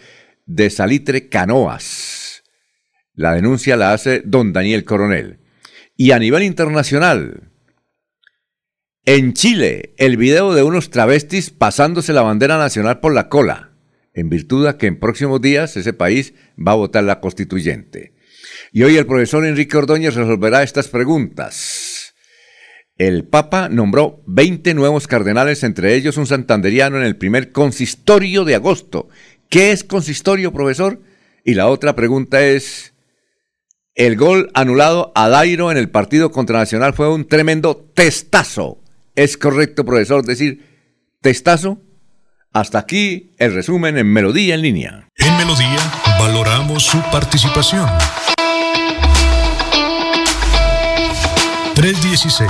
[0.46, 2.42] de Salitre Canoas.
[3.14, 5.40] La denuncia la hace don Daniel Coronel.
[5.96, 7.52] Y a nivel internacional,
[9.04, 13.72] en Chile, el video de unos travestis pasándose la bandera nacional por la cola,
[14.14, 18.14] en virtud de que en próximos días ese país va a votar la constituyente.
[18.72, 22.14] Y hoy el profesor Enrique Ordóñez resolverá estas preguntas.
[22.96, 28.54] El Papa nombró 20 nuevos cardenales, entre ellos un santanderiano en el primer consistorio de
[28.54, 29.08] agosto,
[29.52, 31.02] ¿Qué es consistorio, profesor?
[31.44, 32.94] Y la otra pregunta es,
[33.94, 38.78] el gol anulado a Dairo en el partido contra Nacional fue un tremendo testazo.
[39.14, 40.64] ¿Es correcto, profesor, decir
[41.20, 41.82] testazo?
[42.54, 45.08] Hasta aquí el resumen en Melodía en línea.
[45.18, 45.80] En Melodía
[46.18, 47.86] valoramos su participación.
[51.74, 52.48] 316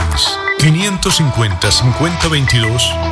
[0.62, 3.11] 550-5022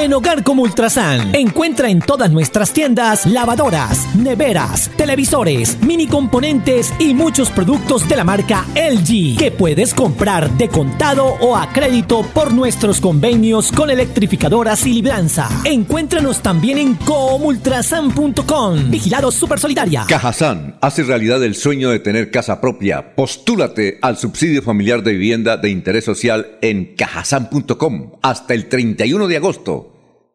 [0.00, 7.12] En Hogar como Ultrasan, encuentra en todas nuestras tiendas lavadoras, neveras, televisores, mini componentes y
[7.12, 12.54] muchos productos de la marca LG que puedes comprar de contado o a crédito por
[12.54, 15.50] nuestros convenios con electrificadoras y libranza.
[15.66, 18.90] Encuéntranos también en comultrasan.com.
[18.90, 20.06] Vigilado Super Solidaria.
[20.08, 23.14] Cajazán hace realidad el sueño de tener casa propia.
[23.14, 29.36] Postúlate al subsidio familiar de vivienda de interés social en cajazán.com hasta el 31 de
[29.36, 29.89] agosto.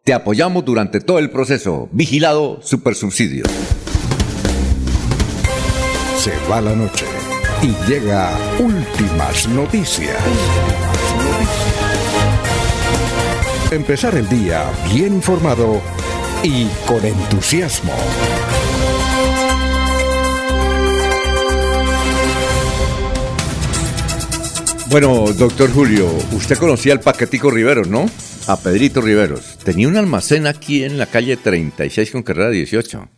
[0.05, 1.89] Te apoyamos durante todo el proceso.
[1.91, 3.43] Vigilado Supersubsidio.
[6.19, 7.07] Se va la noche
[7.63, 10.15] y llega últimas noticias.
[13.71, 15.81] Empezar el día bien informado
[16.43, 17.93] y con entusiasmo.
[24.91, 28.05] Bueno, doctor Julio, usted conocía al paquetico Riveros, ¿no?
[28.47, 29.57] A Pedrito Riveros.
[29.57, 33.09] Tenía un almacén aquí en la calle 36 con carrera 18.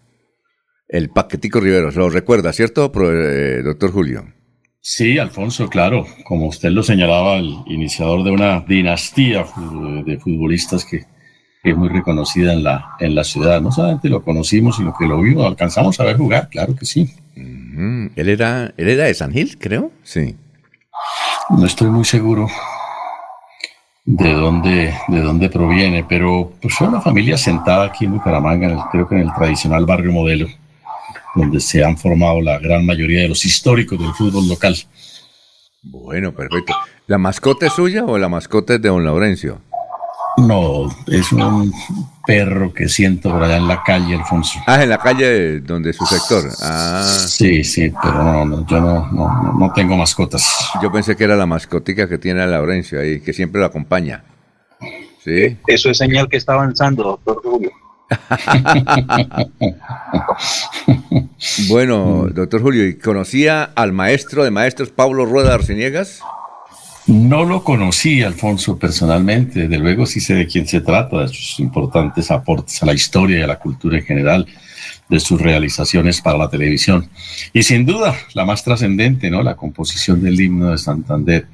[0.88, 4.26] El paquetico Riveros, lo recuerda, ¿cierto, eh, doctor Julio?
[4.80, 6.06] Sí, Alfonso, claro.
[6.24, 9.46] Como usted lo señalaba, el iniciador de una dinastía
[10.06, 11.04] de futbolistas que
[11.62, 13.60] es muy reconocida en la, en la ciudad.
[13.60, 17.14] No solamente lo conocimos, sino que lo vimos, alcanzamos a ver jugar, claro que sí.
[17.36, 19.92] Él, era, él era de San Gil, creo.
[20.04, 20.38] Sí.
[21.50, 22.48] No estoy muy seguro
[24.08, 29.06] de dónde, de dónde proviene, pero pues fue una familia sentada aquí en Bucaramanga, creo
[29.06, 30.48] que en el tradicional barrio modelo,
[31.36, 34.78] donde se han formado la gran mayoría de los históricos del fútbol local.
[35.84, 36.74] Bueno, perfecto.
[37.06, 39.60] ¿La mascota es suya o la mascota es de don Laurencio?
[40.38, 41.74] No, es un
[42.26, 44.60] perro que siento por allá en la calle, Alfonso.
[44.68, 46.44] Ah, en la calle donde su sector.
[46.62, 47.04] Ah.
[47.04, 50.70] Sí, sí, pero no, yo no, no, tengo mascotas.
[50.82, 54.24] Yo pensé que era la mascotica que tiene a Laurencio ahí, que siempre lo acompaña.
[55.24, 55.58] ¿Sí?
[55.66, 57.72] Eso es señal que está avanzando, doctor Julio.
[61.68, 66.22] bueno, doctor Julio, ¿y conocía al maestro de maestros Pablo Rueda Arciniegas?
[67.08, 69.62] No lo conocí, Alfonso, personalmente.
[69.62, 73.40] Desde luego sí sé de quién se trata, de sus importantes aportes a la historia
[73.40, 74.46] y a la cultura en general,
[75.08, 77.10] de sus realizaciones para la televisión.
[77.54, 79.42] Y sin duda, la más trascendente, ¿no?
[79.42, 81.48] La composición del himno de Santander.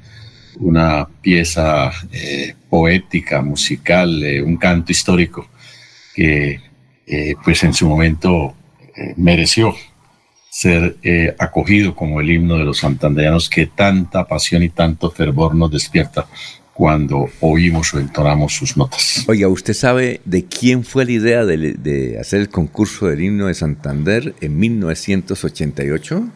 [0.58, 5.48] Una pieza eh, poética, musical, eh, un canto histórico
[6.16, 6.60] que,
[7.06, 8.54] eh, pues en su momento
[9.16, 9.74] mereció
[10.54, 15.52] ser eh, acogido como el himno de los santandereanos que tanta pasión y tanto fervor
[15.52, 16.28] nos despierta
[16.72, 19.24] cuando oímos o entonamos sus notas.
[19.26, 23.54] Oiga, ¿usted sabe de quién fue la idea de, hacer el concurso del himno de
[23.54, 26.28] Santander en 1988?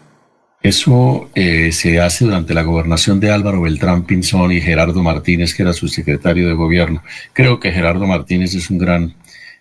[0.63, 5.63] Eso eh, se hace durante la gobernación de Álvaro Beltrán Pinzón y Gerardo Martínez, que
[5.63, 7.05] era su secretario de gobierno.
[7.33, 9.15] Creo que Gerardo Martínez es un gran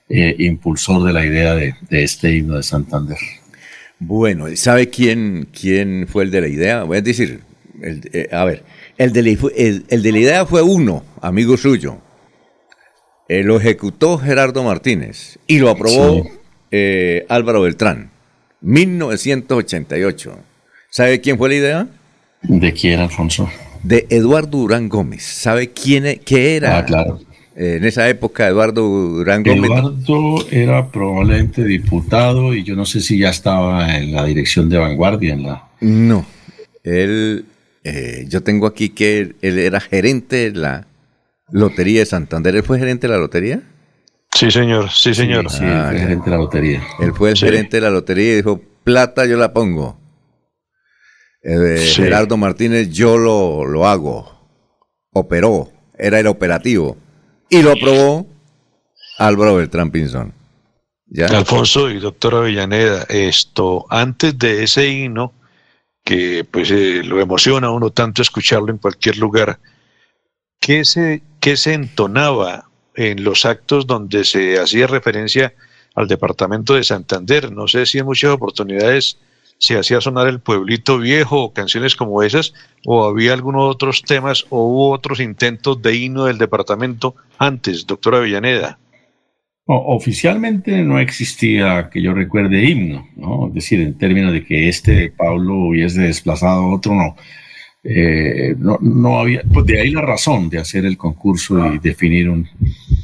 [0.09, 3.19] eh, impulsor de la idea de este himno de Santander.
[3.99, 6.83] Bueno, ¿sabe quién, quién fue el de la idea?
[6.83, 7.41] Voy a decir,
[7.81, 8.63] eh, a ver,
[8.97, 11.97] el de, la, el, de la idea fue uno, amigo suyo.
[13.27, 16.29] Eh, lo ejecutó Gerardo Martínez y lo aprobó
[16.71, 18.11] eh, Álvaro Beltrán,
[18.61, 20.39] 1988.
[20.89, 21.87] ¿Sabe quién fue la idea?
[22.43, 23.49] ¿De quién, Alfonso?
[23.83, 25.23] De Eduardo Durán Gómez.
[25.23, 26.77] ¿Sabe quién, e, qué era?
[26.77, 27.19] Ah, claro
[27.59, 29.49] en esa época Eduardo Durango.
[29.51, 34.77] Eduardo era probablemente diputado y yo no sé si ya estaba en la dirección de
[34.77, 35.33] vanguardia.
[35.33, 35.67] En la...
[35.81, 36.23] No,
[36.83, 37.45] él,
[37.83, 40.87] eh, yo tengo aquí que él, era gerente de la
[41.49, 42.55] Lotería de Santander.
[42.55, 43.63] ¿Él fue gerente de la lotería?
[44.35, 45.49] Sí, señor, sí, señor.
[45.49, 46.83] Sí, ah, fue gerente de la lotería.
[46.99, 49.97] Él fue el gerente de la lotería y dijo, plata yo la pongo.
[51.41, 54.37] Eh, Gerardo Martínez yo lo, lo hago.
[55.11, 56.97] Operó, era el operativo
[57.49, 58.27] y lo aprobó
[59.17, 60.33] Álvaro Beltrán Pinzón.
[61.07, 61.27] ¿Ya?
[61.27, 65.33] Alfonso y doctora Avellaneda, esto, antes de ese himno,
[66.03, 69.59] que pues eh, lo emociona a uno tanto escucharlo en cualquier lugar,
[70.59, 75.53] ¿qué se, qué se entonaba en los actos donde se hacía referencia
[75.95, 77.51] al departamento de Santander?
[77.51, 79.17] No sé si en muchas oportunidades
[79.59, 82.53] se hacía sonar el pueblito viejo o canciones como esas,
[82.85, 88.19] o había algunos otros temas o hubo otros intentos de himno del departamento antes, doctora
[88.19, 88.79] Villaneda.
[89.65, 93.47] oficialmente no existía que yo recuerde himno, ¿no?
[93.47, 97.15] Es decir, en términos de que este Pablo hubiese desplazado a otro, no.
[97.83, 102.29] Eh, no, no, había, pues de ahí la razón de hacer el concurso y definir
[102.29, 102.47] un,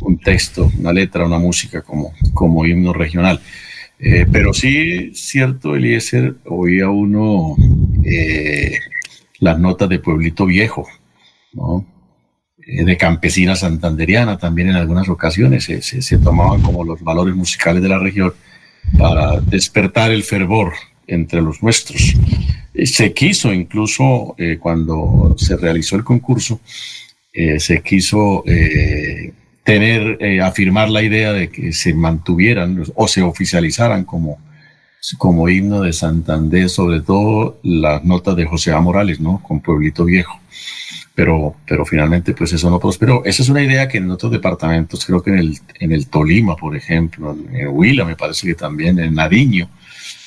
[0.01, 3.39] un texto, una letra, una música como, como himno regional.
[4.05, 7.55] Eh, pero sí, cierto, Eliezer, oía uno
[8.03, 8.77] eh,
[9.39, 10.85] las notas de Pueblito Viejo,
[12.67, 17.87] eh, de campesina santanderiana también en algunas ocasiones se, tomaban como los valores musicales de
[17.87, 18.33] la región
[18.97, 20.73] para despertar el fervor
[21.07, 22.17] entre los nuestros.
[22.83, 26.59] Se quiso incluso cuando se realizó el concurso,
[27.31, 28.43] se quiso
[29.63, 34.39] tener, afirmar la idea de que se mantuvieran o se oficializaran como,
[35.17, 38.79] como himno de Santander, sobre todo las notas de José A.
[38.79, 39.41] Morales, ¿no?
[39.43, 40.39] Con Pueblito Viejo.
[41.15, 43.23] Pero, pero finalmente, pues eso no prosperó.
[43.23, 46.55] Esa es una idea que en otros departamentos, creo que en el, en el Tolima,
[46.55, 49.69] por ejemplo, en Huila, me parece que también, en Nariño,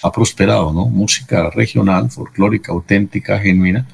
[0.03, 0.87] ha prosperado, ¿no?
[0.87, 3.87] Música regional, folclórica, auténtica, genuina,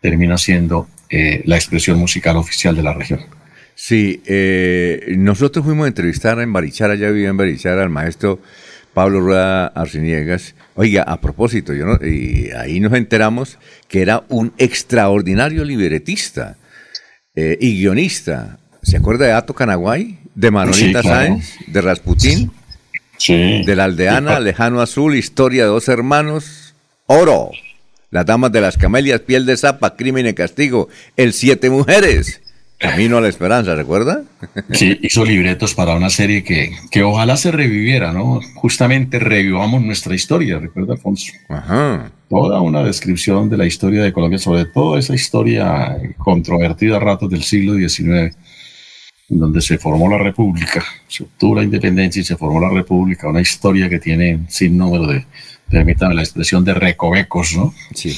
[0.00, 3.20] termina siendo eh, la expresión musical oficial de la región.
[3.74, 8.40] Sí, eh, nosotros fuimos a entrevistar en Barichara, ya vivía en Barichara, al maestro
[8.94, 10.54] Pablo Rueda Arciniegas.
[10.74, 13.58] Oiga, a propósito, yo no, y ahí nos enteramos
[13.88, 16.56] que era un extraordinario libretista
[17.34, 18.58] eh, y guionista.
[18.82, 20.18] ¿Se acuerda de Ato Canaguay?
[20.34, 22.52] De Manolita Sáenz, de Rasputín,
[23.18, 23.62] sí.
[23.64, 26.74] de la aldeana, Lejano Azul, Historia de dos hermanos,
[27.06, 27.50] Oro,
[28.10, 32.40] Las damas de las camelias, Piel de zapa, Crimen y castigo, El siete mujeres.
[32.82, 34.24] Camino a la Esperanza, ¿recuerda?
[34.72, 38.40] Sí, hizo libretos para una serie que, que ojalá se reviviera, ¿no?
[38.56, 41.32] Justamente revivamos nuestra historia, ¿recuerda, Alfonso?
[41.48, 42.10] Ajá.
[42.28, 47.30] Toda una descripción de la historia de Colombia, sobre todo esa historia controvertida a ratos
[47.30, 48.36] del siglo XIX,
[49.28, 53.40] donde se formó la República, se obtuvo la independencia y se formó la República, una
[53.40, 55.24] historia que tiene sin número de,
[55.70, 57.72] permítame la expresión, de recovecos, ¿no?
[57.94, 58.12] Sí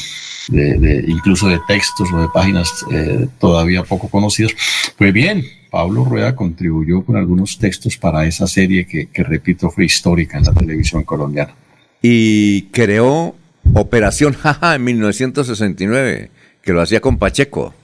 [0.48, 4.54] de, incluso de textos o de páginas eh, todavía poco conocidos.
[4.96, 10.38] Pues bien, Pablo Rueda contribuyó con algunos textos para esa serie que, repito, fue histórica
[10.38, 11.54] en la televisión colombiana.
[12.02, 13.34] Y creó
[13.72, 16.30] Operación Jaja en 1969,
[16.62, 17.74] que lo hacía con Pacheco.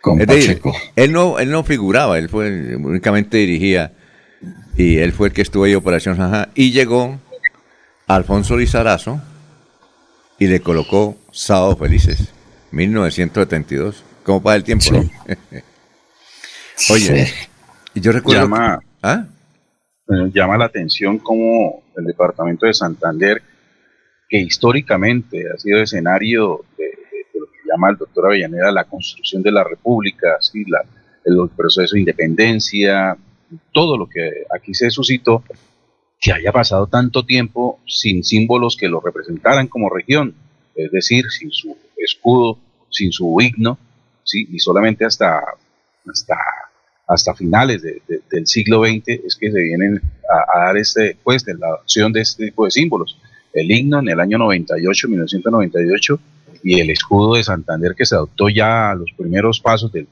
[0.00, 0.74] Con Pacheco.
[0.96, 3.92] él, no, él no figuraba, él fue únicamente dirigía
[4.76, 7.18] y él fue el que estuvo ahí Operación Jaja y llegó
[8.06, 9.20] Alfonso Lizarazo
[10.38, 12.30] y le colocó Sábado Felices,
[12.72, 14.04] 1972.
[14.22, 14.84] ¿Cómo pasa el tiempo?
[16.90, 17.26] Oye,
[17.94, 18.42] yo recuerdo...
[18.42, 19.24] Llama, ¿Ah?
[20.34, 23.42] llama la atención como el departamento de Santander,
[24.28, 26.90] que históricamente ha sido escenario de,
[27.32, 30.64] lo que llama el doctor Avellaneda la construcción de la República, ¿sí?
[30.66, 30.84] la,
[31.24, 33.16] el proceso de independencia,
[33.72, 35.42] todo lo que aquí se suscitó,
[36.20, 40.34] que haya pasado tanto tiempo sin símbolos que lo representaran como región
[40.74, 42.58] es decir, sin su escudo,
[42.90, 43.78] sin su himno,
[44.24, 44.46] ¿sí?
[44.50, 45.42] y solamente hasta,
[46.10, 46.36] hasta,
[47.06, 50.00] hasta finales del siglo XX es que se vienen
[50.54, 53.18] a, dar este, pues, de la adopción de este tipo de símbolos.
[53.52, 56.20] El himno en el año 98, 1998,
[56.62, 60.06] y el escudo de Santander que se adoptó ya a los primeros pasos del,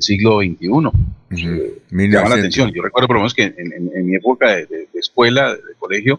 [0.00, 0.68] siglo XXI.
[1.90, 2.72] Me llama la atención.
[2.72, 6.18] Yo recuerdo por lo menos que en, mi época de, escuela, de colegio,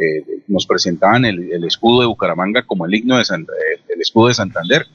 [0.00, 4.86] eh, nos presentaban el, escudo de Bucaramanga como el himno de el, escudo de Santander.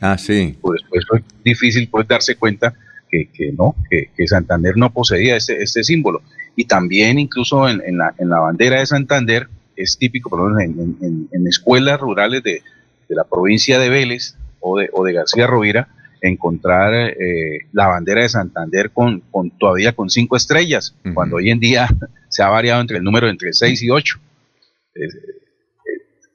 [0.00, 0.56] Ah, sí.
[0.60, 2.72] Pues después fue difícil pues darse cuenta
[3.10, 6.22] que, no, que, Santander no poseía este, este símbolo.
[6.56, 10.96] Y también incluso en, la, en la bandera de Santander es típico, por lo menos
[11.02, 12.62] en, escuelas rurales de,
[13.08, 15.88] la provincia de Vélez o de, o de García Rovira,
[16.22, 21.58] encontrar eh, la bandera de Santander con, con, todavía con cinco estrellas, cuando hoy en
[21.58, 21.88] día
[22.28, 24.20] se ha variado entre el número entre 6 y 8.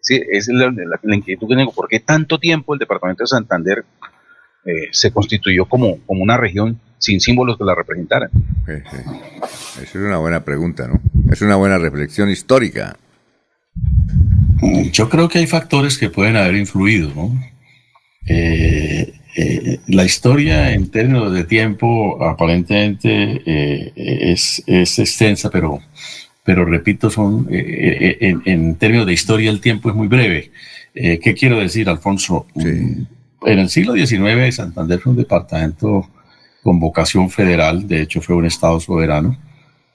[0.02, 1.72] sí, es la, inquietud que tengo.
[1.72, 3.86] ¿Por qué tanto tiempo el departamento de Santander
[4.66, 8.30] eh, se constituyó como, como una región sin símbolos que la representaran?
[8.68, 11.02] Esa es una buena pregunta, ¿no?
[11.32, 12.98] Es una buena reflexión histórica.
[14.92, 17.32] Yo creo que hay factores que pueden haber influido, ¿no?
[18.28, 25.80] Eh, eh, la historia en términos de tiempo aparentemente eh, es, extensa, pero,
[26.44, 30.52] pero repito, son eh, en, términos de historia el tiempo es muy breve.
[30.92, 32.48] ¿Qué quiero decir, Alfonso?
[32.56, 33.02] Mm,
[33.44, 36.10] en el siglo XIX Santander fue un departamento
[36.64, 39.38] con vocación federal, de hecho fue un estado soberano.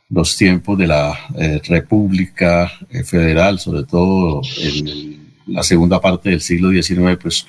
[0.08, 1.18] Los tiempos de la
[1.64, 2.70] República
[3.04, 5.16] Federal, sobre todo en
[5.46, 7.46] la segunda parte del siglo XIX, pues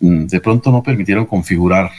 [0.00, 1.90] de pronto no permitieron configurar,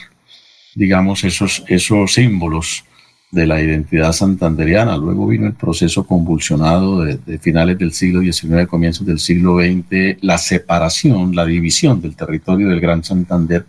[0.74, 2.84] digamos, esos, esos símbolos
[3.30, 4.96] de la identidad santanderiana.
[4.96, 10.38] Luego vino el proceso convulsionado de, finales del siglo XIX, comienzos del siglo XX, la
[10.38, 13.66] separación, la división del territorio del Gran Santander,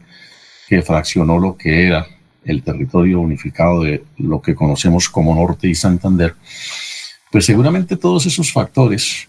[0.68, 2.06] que fraccionó lo que era
[2.46, 6.36] el territorio unificado de lo que conocemos como Norte y Santander.
[7.32, 9.28] Pues seguramente todos esos factores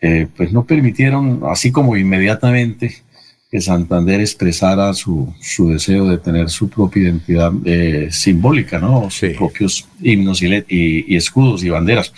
[0.00, 3.02] eh, pues no permitieron, así como inmediatamente
[3.50, 9.08] que Santander expresara su, su deseo de tener su propia identidad eh, simbólica, ¿no?
[9.08, 12.12] Sus propios himnos y, y, escudos y banderas.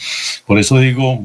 [0.46, 1.20] Por eso digo,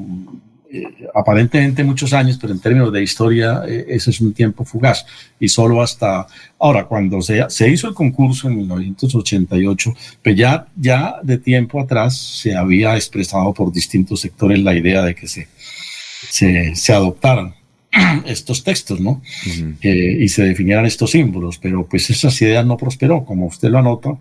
[0.70, 0.84] eh,
[1.16, 5.06] aparentemente muchos años, pero en términos de historia, eh, ese es un tiempo fugaz.
[5.40, 6.28] Y solo hasta
[6.60, 12.18] ahora, cuando se, se hizo el concurso en 1988, pues ya, ya de tiempo atrás
[12.18, 15.48] se había expresado por distintos sectores la idea de que se,
[16.30, 17.56] se, se adoptaran
[18.26, 19.22] estos textos, ¿no?
[19.82, 24.18] y se definieran estos símbolos, pero pues esas ideas no prosperó, como usted lo anota,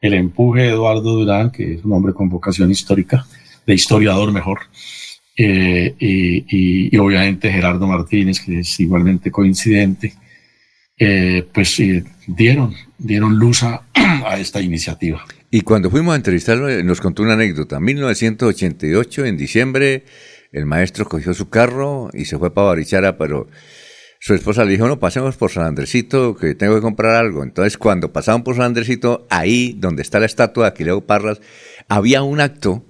[0.00, 3.26] el empuje de Eduardo Durán, que es un hombre con vocación histórica,
[3.66, 4.60] de historiador mejor,
[5.36, 10.14] eh, y, obviamente Gerardo Martínez, que es igualmente coincidente,
[10.98, 11.76] eh, pues
[12.26, 13.82] dieron, dieron luz a,
[14.24, 15.24] a, esta iniciativa.
[15.50, 17.80] Y cuando fuimos a entrevistarlo, eh, nos contó una anécdota.
[17.80, 20.04] 1988, en diciembre,
[20.52, 23.48] el maestro cogió su carro y se fue para Barichara, pero
[24.20, 27.42] su esposa le dijo, no, pasemos por San Andresito, que tengo que comprar algo.
[27.42, 31.40] Entonces, cuando pasaban por San Andresito, ahí donde está la estatua de Aquileo Parras,
[31.88, 32.84] había un acto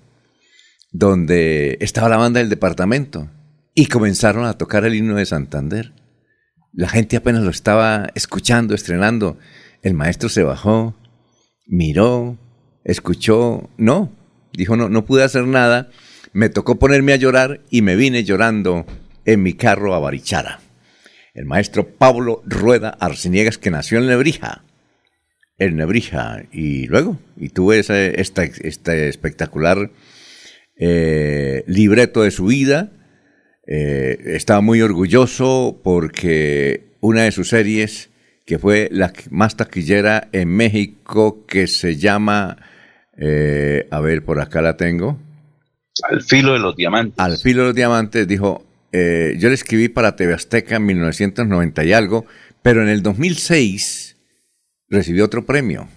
[0.92, 3.30] donde estaba la banda del departamento
[3.74, 5.92] y comenzaron a tocar el himno de Santander.
[6.72, 9.38] La gente apenas lo estaba escuchando, estrenando.
[9.82, 10.94] El maestro se bajó,
[11.66, 12.38] miró,
[12.84, 14.12] escuchó, no,
[14.52, 15.90] dijo, no, no pude hacer nada
[16.37, 18.84] me tocó ponerme a llorar y me vine llorando
[19.24, 20.61] en mi carro a Barichara.
[21.32, 24.62] El maestro Pablo Rueda Arciniegas, que nació en Nebrija,
[25.57, 29.91] en Nebrija, y luego, y tuve ese, este espectacular
[30.78, 32.93] eh, libreto de su vida.
[33.66, 38.11] Eh, estaba muy orgulloso porque una de sus series,
[38.45, 42.59] que fue la más taquillera en México, que se llama,
[43.16, 45.18] eh, a ver, por acá la tengo,
[46.09, 47.18] al filo de los diamantes.
[47.18, 51.84] Al filo de los diamantes dijo, eh, yo le escribí para TV Azteca en 1990
[51.84, 52.26] y algo,
[52.62, 54.16] pero en el 2006
[54.88, 55.88] recibió otro premio,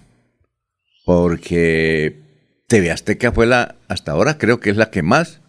[1.04, 2.18] porque
[2.66, 5.40] TV Azteca fue la, hasta ahora creo que es la que más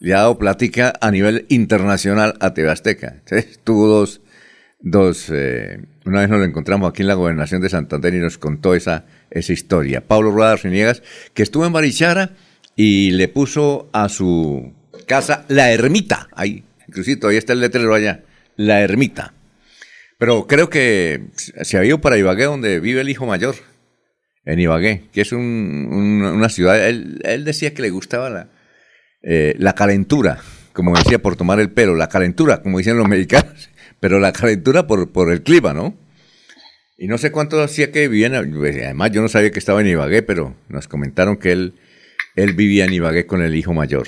[0.00, 3.22] le ha dado plática a nivel internacional a TV Azteca.
[3.64, 4.20] Tuvo dos,
[4.80, 8.38] dos eh, una vez nos lo encontramos aquí en la gobernación de Santander y nos
[8.38, 10.06] contó esa, esa historia.
[10.06, 11.02] Pablo Rueda Arciniegas,
[11.34, 12.30] que estuvo en Barichara,
[12.80, 14.72] y le puso a su
[15.08, 16.28] casa la ermita.
[16.32, 18.22] Ahí, inclusive todavía está el letrero allá,
[18.54, 19.34] la ermita.
[20.16, 23.56] Pero creo que se ha ido para Ibagué, donde vive el hijo mayor,
[24.44, 26.88] en Ibagué, que es una ciudad.
[26.88, 28.48] Él, decía que le gustaba la,
[29.22, 30.38] eh, la calentura,
[30.72, 33.70] como decía, por tomar el pelo, la calentura, como dicen los mexicanos,
[34.00, 35.96] pero la calentura por, por el clima, ¿no?
[36.96, 40.22] Y no sé cuánto hacía que vivía, además yo no sabía que estaba en Ibagué,
[40.22, 41.74] pero nos comentaron que él
[42.38, 44.06] él vivía en Ibagué con el hijo mayor.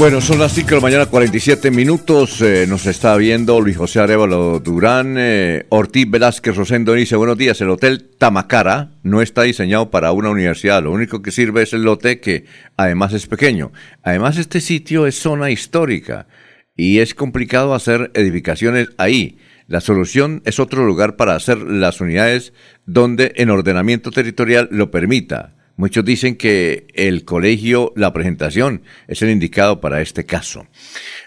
[0.00, 2.40] Bueno, son las 5 de la mañana, 47 minutos.
[2.40, 5.16] Eh, nos está viendo Luis José Arevalo Durán.
[5.18, 7.60] Eh, Ortiz Velázquez Rosendo dice: Buenos días.
[7.60, 10.82] El Hotel Tamacara no está diseñado para una universidad.
[10.82, 12.46] Lo único que sirve es el lote, que
[12.78, 13.72] además es pequeño.
[14.02, 16.28] Además, este sitio es zona histórica
[16.74, 19.36] y es complicado hacer edificaciones ahí.
[19.66, 22.54] La solución es otro lugar para hacer las unidades
[22.86, 29.30] donde en ordenamiento territorial lo permita Muchos dicen que el colegio, la presentación, es el
[29.30, 30.66] indicado para este caso.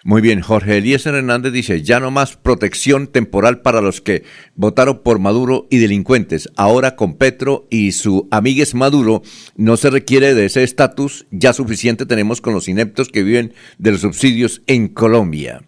[0.03, 5.01] Muy bien, Jorge Eliezer Hernández dice, ya no más protección temporal para los que votaron
[5.01, 6.51] por Maduro y delincuentes.
[6.55, 9.23] Ahora con Petro y su amigues Maduro
[9.55, 13.93] no se requiere de ese estatus, ya suficiente tenemos con los ineptos que viven de
[13.93, 15.63] los subsidios en Colombia.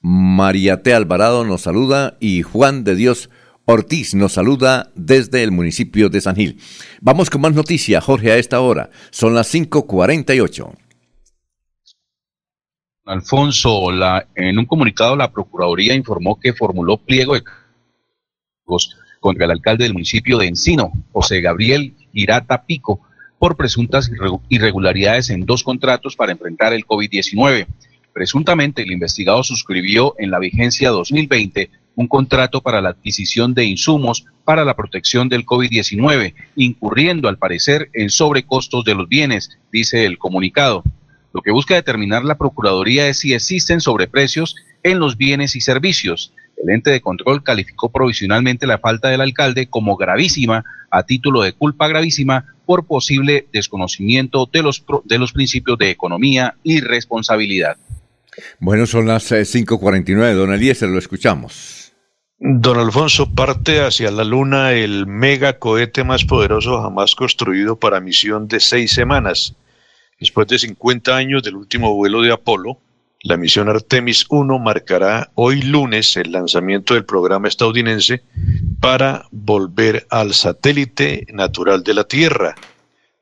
[0.00, 0.94] María T.
[0.94, 3.30] Alvarado nos saluda y Juan de Dios
[3.64, 6.58] Ortiz nos saluda desde el municipio de San Gil.
[7.00, 8.90] Vamos con más noticias, Jorge, a esta hora.
[9.10, 10.74] Son las 5.48.
[13.04, 17.42] Alfonso, la, en un comunicado la Procuraduría informó que formuló pliego de
[19.20, 23.00] contra el alcalde del municipio de Encino, José Gabriel Irata Pico,
[23.38, 24.10] por presuntas
[24.48, 27.66] irregularidades en dos contratos para enfrentar el COVID-19.
[28.12, 34.24] Presuntamente, el investigado suscribió en la vigencia 2020 un contrato para la adquisición de insumos
[34.44, 40.18] para la protección del COVID-19, incurriendo al parecer en sobrecostos de los bienes, dice el
[40.18, 40.82] comunicado.
[41.32, 46.32] Lo que busca determinar la Procuraduría es si existen sobreprecios en los bienes y servicios.
[46.62, 51.54] El ente de control calificó provisionalmente la falta del alcalde como gravísima a título de
[51.54, 57.76] culpa gravísima por posible desconocimiento de los, de los principios de economía y responsabilidad.
[58.60, 61.81] Bueno, son las 5.49, eh, don Eliezer, lo escuchamos.
[62.44, 68.48] Don Alfonso, parte hacia la Luna el mega cohete más poderoso jamás construido para misión
[68.48, 69.54] de seis semanas.
[70.18, 72.78] Después de 50 años del último vuelo de Apolo,
[73.22, 78.24] la misión Artemis 1 marcará hoy lunes el lanzamiento del programa estadounidense
[78.80, 82.56] para volver al satélite natural de la Tierra.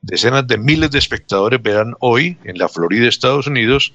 [0.01, 3.93] Decenas de miles de espectadores verán hoy en la Florida, Estados Unidos,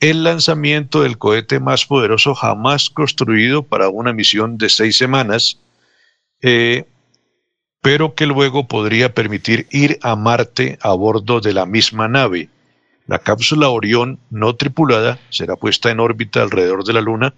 [0.00, 5.58] el lanzamiento del cohete más poderoso jamás construido para una misión de seis semanas,
[6.40, 6.84] eh,
[7.82, 12.48] pero que luego podría permitir ir a Marte a bordo de la misma nave.
[13.06, 17.34] La cápsula Orión no tripulada será puesta en órbita alrededor de la Luna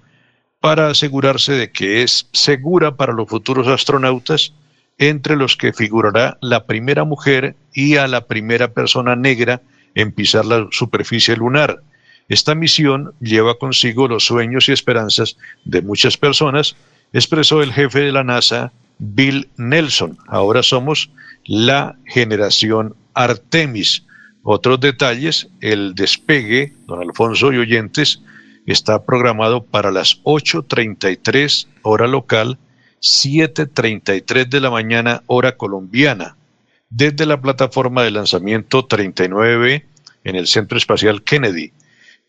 [0.61, 4.55] para asegurarse de que es segura para los futuros astronautas,
[4.99, 9.63] entre los que figurará la primera mujer y a la primera persona negra
[9.97, 11.83] en pisar la superficie lunar
[12.33, 16.77] esta misión lleva consigo los sueños y esperanzas de muchas personas,
[17.13, 20.17] expresó el jefe de la NASA, Bill Nelson.
[20.29, 21.11] Ahora somos
[21.45, 24.05] la generación Artemis.
[24.45, 28.23] Otros detalles, el despegue, don Alfonso y oyentes,
[28.67, 32.59] está programado para las 8.33 hora local,
[33.01, 36.37] 7.33 de la mañana hora colombiana,
[36.89, 39.85] desde la plataforma de lanzamiento 39B
[40.25, 41.73] en el Centro Espacial Kennedy.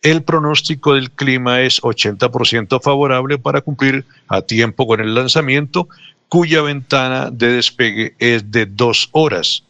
[0.04, 5.88] El pronóstico del clima es 80% favorable para cumplir a tiempo con el lanzamiento,
[6.28, 9.64] cuya ventana de despegue es de dos horas.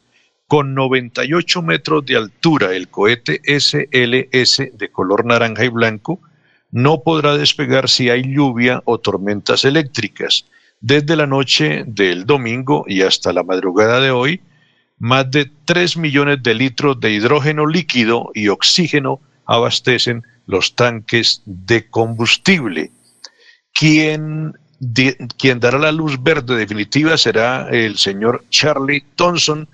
[0.48, 6.20] Con 98 metros de altura, el cohete SLS de color naranja y blanco
[6.72, 10.48] no podrá despegar si hay lluvia o tormentas eléctricas.
[10.82, 14.42] Desde la noche del domingo y hasta la madrugada de hoy,
[14.98, 21.90] más de 3 millones de litros de hidrógeno líquido y oxígeno abastecen los tanques de
[21.90, 22.92] combustible.
[23.74, 24.54] Quien,
[25.38, 29.68] quien dará la luz verde definitiva será el señor Charlie Thompson,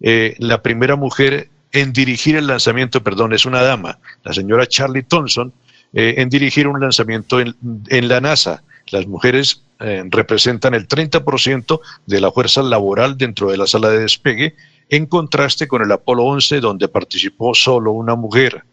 [0.00, 5.02] eh, la primera mujer en dirigir el lanzamiento, perdón, es una dama, la señora Charlie
[5.02, 5.52] Thompson,
[5.92, 8.62] eh, en dirigir un lanzamiento en, la NASA.
[8.90, 14.00] Las mujeres eh, representan el 30% de la fuerza laboral dentro de la sala de
[14.00, 14.54] despegue,
[14.88, 18.64] en contraste con el Apolo 11, donde participó solo una mujer.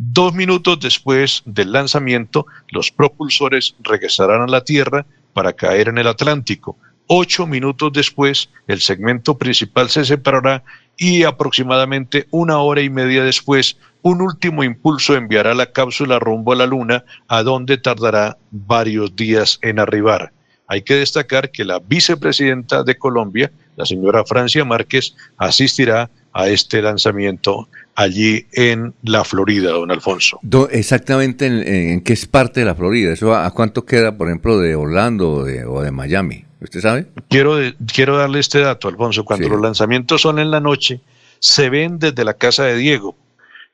[0.00, 6.06] Dos minutos después del lanzamiento, los propulsores regresarán a la Tierra para caer en el
[6.06, 6.78] Atlántico.
[7.08, 10.62] Ocho minutos después, el segmento principal se separará
[10.96, 16.56] y aproximadamente una hora y media después, un último impulso enviará la cápsula rumbo a
[16.56, 20.32] la Luna, a donde tardará varios días en arribar.
[20.68, 26.82] Hay que destacar que la vicepresidenta de Colombia, la señora Francia Márquez, asistirá a este
[26.82, 27.68] lanzamiento
[27.98, 30.38] allí en la Florida, don Alfonso.
[30.70, 33.12] exactamente en, qué es parte de la Florida.
[33.12, 36.44] ¿Eso a, cuánto queda, por ejemplo, de Orlando o de, Miami?
[36.60, 37.08] ¿Usted sabe?
[37.28, 37.56] Quiero,
[37.92, 39.24] quiero darle este dato, Alfonso.
[39.24, 41.00] Cuando los lanzamientos son en la noche,
[41.40, 43.16] se ven desde la casa de Diego.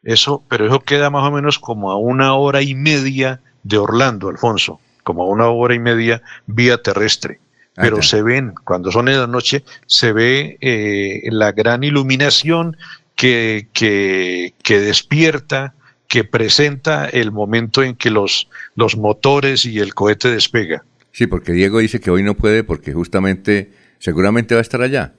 [0.03, 4.31] Eso, pero eso queda más o menos como a una hora y media de Orlando,
[4.31, 7.41] Alfonso, como a una hora y media vía terrestre
[7.75, 12.77] pero se ven, cuando son en la noche, se ve eh, la gran iluminación
[13.17, 15.75] que, que, que, despierta,
[16.09, 20.85] que presenta el momento en que los, los motores y el cohete despega.
[21.12, 25.15] Sí, porque Diego dice que hoy no puede porque justamente, seguramente va a estar allá.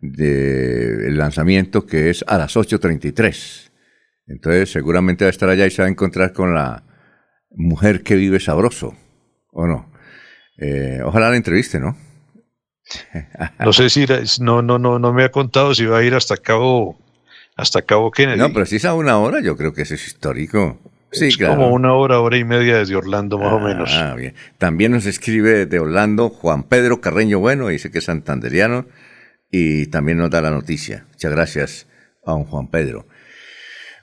[0.00, 3.70] del lanzamiento que es a las 8.33.
[4.26, 6.84] Entonces seguramente va a estar allá y se va a encontrar con la
[7.50, 8.94] mujer que vive sabroso,
[9.50, 9.90] ¿o no?
[10.58, 11.96] Eh, ojalá la entreviste, ¿no?
[13.58, 14.06] no sé si
[14.40, 16.98] no, no, no, no me ha contado si va a ir hasta Cabo,
[17.58, 18.38] hasta Cabo Kennedy.
[18.38, 20.78] No, pero si es a una hora, yo creo que eso es histórico.
[21.10, 21.56] Sí, es claro.
[21.56, 23.90] como una hora, hora y media desde Orlando, más o menos.
[23.92, 24.34] Ah, bien.
[24.58, 28.86] También nos escribe de Orlando Juan Pedro Carreño Bueno, dice que es santanderiano
[29.50, 31.06] y también nos da la noticia.
[31.08, 31.86] Muchas gracias
[32.24, 33.08] a un Juan Pedro.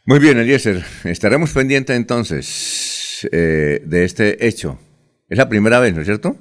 [0.06, 4.78] Muy bien, Eliezer, estaremos pendientes entonces eh, de este hecho.
[5.30, 6.38] Es la primera vez, ¿no es cierto?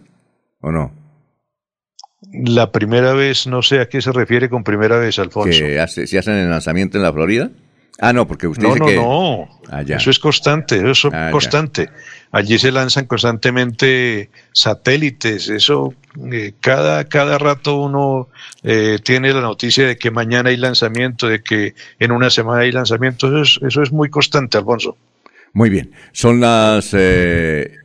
[0.60, 1.03] ¿O no?
[2.42, 5.58] La primera vez, no sé a qué se refiere con primera vez, Alfonso.
[5.58, 7.50] ¿Que hace, si hacen el lanzamiento en la Florida?
[8.00, 8.96] Ah, no, porque usted no, dice no, que...
[8.96, 9.82] No, Ah.
[9.86, 11.30] Eso es constante, eso es Ah, ya.
[11.30, 11.88] constante.
[12.32, 15.94] Allí se lanzan constantemente satélites, eso
[16.32, 18.28] eh, cada, cada rato uno
[18.64, 22.72] eh, tiene la noticia de que mañana hay lanzamiento, de que en una semana hay
[22.72, 24.96] lanzamiento, eso es, eso es muy constante, Alfonso.
[25.52, 27.76] Muy bien, son las eh,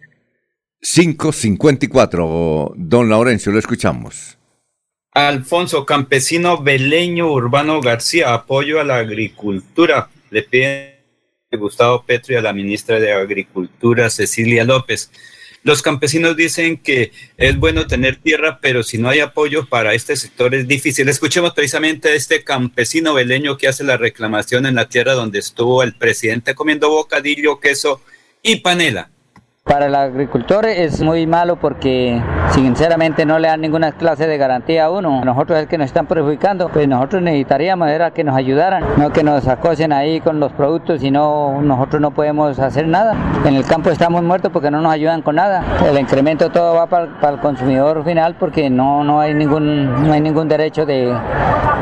[0.82, 2.74] 5.54.
[2.76, 4.38] Don Laurencio, lo escuchamos.
[5.14, 10.10] Alfonso Campesino Beleño Urbano García, apoyo a la agricultura.
[10.30, 10.95] Le piden
[11.51, 15.12] Gustavo Petro y a la ministra de Agricultura, Cecilia López.
[15.64, 20.16] Los campesinos dicen que es bueno tener tierra, pero si no hay apoyo para este
[20.16, 21.10] sector es difícil.
[21.10, 25.82] Escuchemos precisamente a este campesino beleño que hace la reclamación en la tierra donde estuvo
[25.82, 28.01] el presidente comiendo bocadillo, queso
[28.43, 29.10] y panela.
[29.64, 34.86] Para el agricultor es muy malo porque sinceramente no le dan ninguna clase de garantía
[34.86, 35.24] a uno.
[35.24, 39.24] Nosotros es que nos están perjudicando, pues nosotros necesitaríamos era que nos ayudaran, no que
[39.24, 43.16] nos acosen ahí con los productos y no nosotros no podemos hacer nada.
[43.45, 45.64] En el campo estamos muertos porque no nos ayudan con nada.
[45.88, 50.14] El incremento todo va para, para el consumidor final porque no, no hay ningún no
[50.14, 51.16] hay ningún derecho de,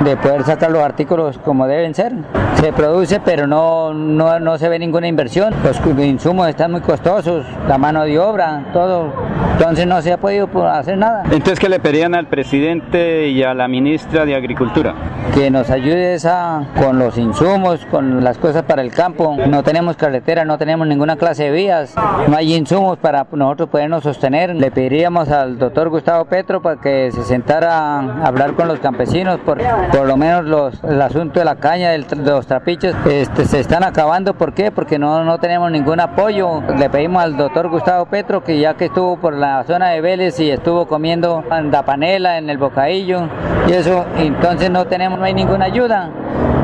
[0.04, 2.14] de poder sacar los artículos como deben ser.
[2.56, 5.54] Se produce pero no, no, no se ve ninguna inversión.
[5.64, 9.14] Los insumos están muy costosos, la mano de obra, todo.
[9.58, 11.24] Entonces no se ha podido hacer nada.
[11.24, 14.94] Entonces, ¿qué le pedían al presidente y a la ministra de Agricultura?
[15.34, 19.36] Que nos ayude esa, con los insumos, con las cosas para el campo.
[19.48, 21.96] No tenemos carretera, no tenemos ninguna clase de vías,
[22.28, 24.56] no hay insumos para nosotros podernos sostener.
[24.56, 29.40] Le pediríamos al doctor Gustavo Petro para que se sentara a hablar con los campesinos,
[29.40, 29.58] por,
[29.92, 33.84] por lo menos los, el asunto de la caña, de los trapichos, este, se están
[33.84, 34.36] acabando.
[34.36, 34.70] ¿Por qué?
[34.70, 36.62] Porque no, no tenemos ningún apoyo.
[36.78, 40.40] Le pedimos al doctor Gustavo Petro que ya que estuvo por la zona de Vélez
[40.40, 43.28] y estuvo comiendo la panela en el bocadillo
[43.68, 46.10] y eso, entonces no tenemos, no hay ninguna ayuda.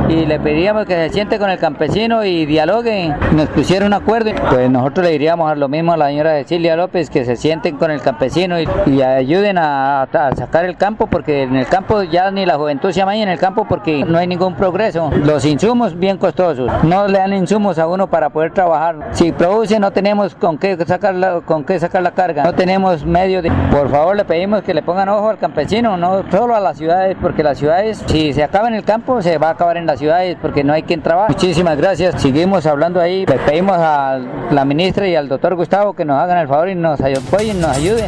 [0.09, 4.31] Y le pedíamos que se siente con el campesino y dialogue, nos pusiera un acuerdo.
[4.49, 7.77] Pues nosotros le diríamos a lo mismo a la señora Cecilia López, que se sienten
[7.77, 12.45] con el campesino y, ayuden a, sacar el campo, porque en el campo ya ni
[12.45, 15.09] la juventud se amaña en el campo porque no hay ningún progreso.
[15.23, 19.09] Los insumos bien costosos, no le dan insumos a uno para poder trabajar.
[19.11, 23.05] Si produce no tenemos con qué sacar la, con qué sacar la carga, no tenemos
[23.05, 23.51] medio de...
[23.71, 27.15] Por favor le pedimos que le pongan ojo al campesino, no solo a las ciudades,
[27.21, 29.99] porque las ciudades, si se acaba en el campo, se va a acabar en las
[29.99, 31.33] ciudades porque no hay quien trabaje.
[31.33, 34.19] Muchísimas gracias, seguimos hablando ahí, le pedimos a
[34.51, 37.77] la ministra y al doctor Gustavo que nos hagan el favor y nos apoyen, nos
[37.77, 38.07] ayuden.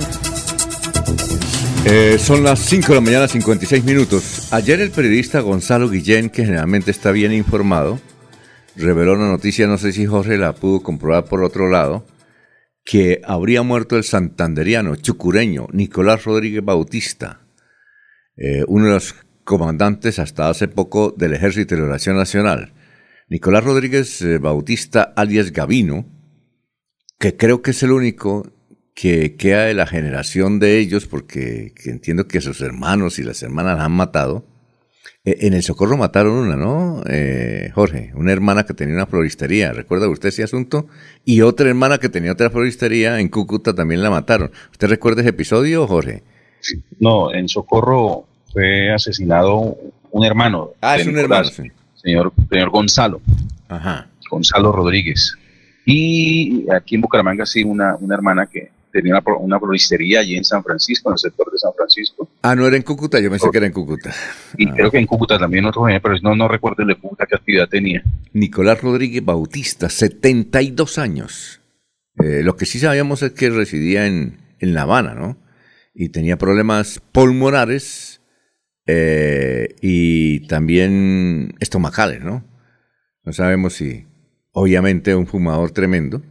[1.86, 4.52] Eh, son las 5 de la mañana, 56 minutos.
[4.52, 8.00] Ayer el periodista Gonzalo Guillén, que generalmente está bien informado,
[8.76, 12.04] reveló una noticia, no sé si Jorge la pudo comprobar por otro lado,
[12.84, 17.42] que habría muerto el santanderiano chucureño Nicolás Rodríguez Bautista,
[18.38, 19.16] eh, uno de los
[19.46, 22.74] comandantes hasta hace poco del Ejército de Liberación Nacional.
[23.30, 26.06] Nicolás Rodríguez eh, Bautista, alias Gavino,
[27.18, 28.52] que creo que es el único
[28.94, 33.42] que queda de la generación de ellos, porque que entiendo que sus hermanos y las
[33.44, 34.46] hermanas han matado.
[35.24, 38.12] Eh, en el Socorro mataron una, ¿no, eh, Jorge?
[38.16, 40.88] Una hermana que tenía una floristería, ¿recuerda usted ese asunto?
[41.24, 44.52] Y otra hermana que tenía otra floristería en Cúcuta también la mataron.
[44.72, 46.24] ¿Usted recuerda ese episodio, Jorge?
[47.00, 49.78] No, en Socorro fue asesinado
[50.12, 50.72] un hermano.
[50.80, 52.02] Ah, es un Nicolás, hermano, sí.
[52.02, 53.20] Señor, señor Gonzalo.
[53.68, 54.08] Ajá.
[54.30, 55.36] Gonzalo Rodríguez.
[55.86, 60.46] Y aquí en Bucaramanga sí, una, una hermana que tenía una, una floristería allí en
[60.46, 62.30] San Francisco, en el sector de San Francisco.
[62.44, 64.14] Ah, no era en Cúcuta, yo pensé que era en Cúcuta.
[64.58, 67.36] Y creo que en Cúcuta también otro, pero no, no recuerdo el de Cúcuta qué
[67.36, 68.02] actividad tenía.
[68.32, 71.60] Nicolás Rodríguez Bautista, 72 años.
[72.24, 75.36] Eh, lo que sí sabíamos es que residía en, en La Habana, ¿no?
[75.94, 78.15] Y tenía problemas pulmonares
[78.86, 82.44] eh, y también estomacales, ¿no?
[83.24, 84.06] No sabemos si,
[84.52, 86.22] obviamente, un fumador tremendo,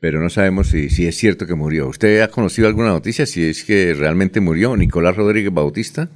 [0.00, 1.88] pero no sabemos si, si es cierto que murió.
[1.88, 6.08] ¿Usted ha conocido alguna noticia si es que realmente murió Nicolás Rodríguez Bautista?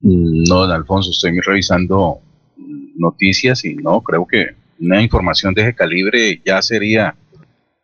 [0.00, 2.20] No, don Alfonso, estoy revisando
[2.96, 7.16] noticias y no, creo que una información de ese calibre ya sería,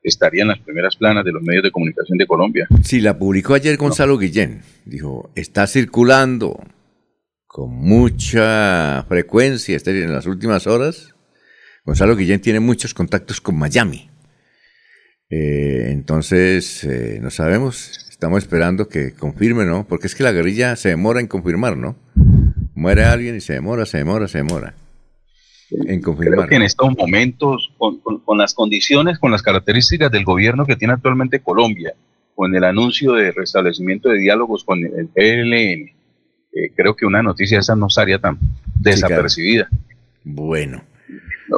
[0.05, 2.69] estaría en las primeras planas de los medios de comunicación de Colombia.
[2.85, 4.61] Sí, la publicó ayer Gonzalo Guillén.
[4.85, 6.63] Dijo, está circulando
[7.47, 11.15] con mucha frecuencia este- en las últimas horas.
[11.85, 14.11] Gonzalo Guillén tiene muchos contactos con Miami.
[15.31, 19.87] Eh, entonces, eh, no sabemos, estamos esperando que confirme, ¿no?
[19.89, 21.97] Porque es que la guerrilla se demora en confirmar, ¿no?
[22.75, 24.75] Muere alguien y se demora, se demora, se demora
[25.81, 26.49] en Creo confirmar.
[26.49, 30.77] que en estos momentos, con, con- con las condiciones, con las características del gobierno que
[30.77, 31.95] tiene actualmente Colombia,
[32.35, 35.55] con el anuncio de restablecimiento de diálogos con el PLN,
[36.53, 38.39] eh, creo que una noticia esa no estaría tan
[38.81, 39.69] desapercibida.
[40.25, 40.83] Bueno.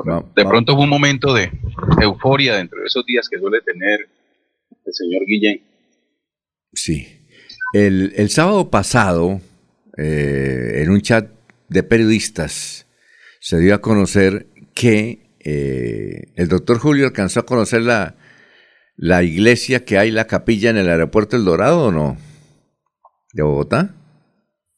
[0.04, 1.50] No, de pronto fue un momento de
[2.02, 4.00] euforia dentro de esos días que suele tener
[4.84, 5.60] el señor Guillén.
[6.72, 7.06] Sí.
[7.72, 9.40] El, el sábado pasado,
[9.96, 11.28] eh, en un chat
[11.68, 12.85] de periodistas,
[13.46, 18.16] se dio a conocer que eh, el doctor Julio alcanzó a conocer la,
[18.96, 22.16] la iglesia que hay, la capilla en el aeropuerto El Dorado, ¿o no?
[23.32, 23.94] ¿De Bogotá?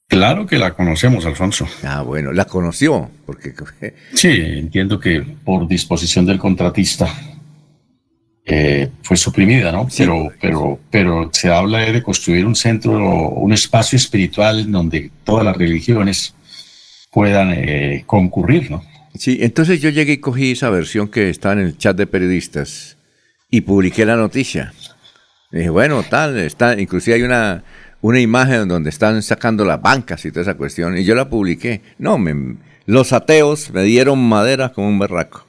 [0.06, 1.66] Claro que la conocemos, Alfonso.
[1.82, 3.54] Ah, bueno, la conoció, porque
[4.12, 7.08] Sí, entiendo que por disposición del contratista
[8.44, 9.88] eh, fue suprimida, ¿no?
[9.96, 15.46] Pero, pero, pero se habla de construir un centro, un espacio espiritual en donde todas
[15.46, 16.34] las religiones
[17.18, 18.80] puedan eh, concurrir, ¿no?
[19.16, 22.96] Sí, entonces yo llegué y cogí esa versión que estaba en el chat de periodistas
[23.50, 24.72] y publiqué la noticia.
[25.50, 27.64] Y dije, bueno, tal, está, inclusive hay una,
[28.02, 31.80] una imagen donde están sacando las bancas y toda esa cuestión, y yo la publiqué.
[31.98, 32.54] No, me-
[32.86, 35.44] los ateos me dieron madera como un berraco.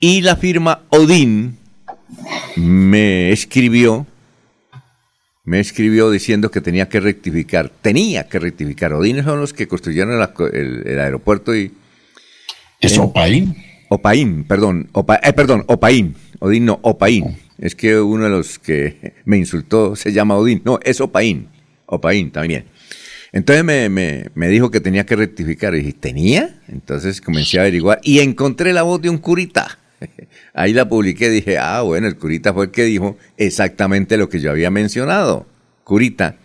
[0.00, 1.58] Y la firma Odín
[2.56, 4.06] me escribió,
[5.44, 8.92] me escribió diciendo que tenía que rectificar, tenía que rectificar.
[8.92, 11.72] Odín son los que construyeron la- el, el aeropuerto y...
[12.80, 13.56] ¿Es Opaín?
[13.88, 17.36] Opaín, perdón, Opa- eh, perdón, Opaín, Odín no, Opaín.
[17.58, 20.62] Es que uno de los que me insultó se llama Odín.
[20.64, 21.48] No, es Opaín,
[21.86, 22.64] Opaín también.
[23.32, 25.74] Entonces me, me- me dijo que tenía que rectificar.
[25.74, 26.60] Y dije, ¿tenía?
[26.68, 29.78] Entonces comencé a averiguar y encontré la voz de un curita.
[30.54, 34.40] Ahí la publiqué, dije, ah, bueno, el curita fue el que dijo exactamente lo que
[34.40, 35.46] yo había mencionado.
[35.84, 36.36] Curita,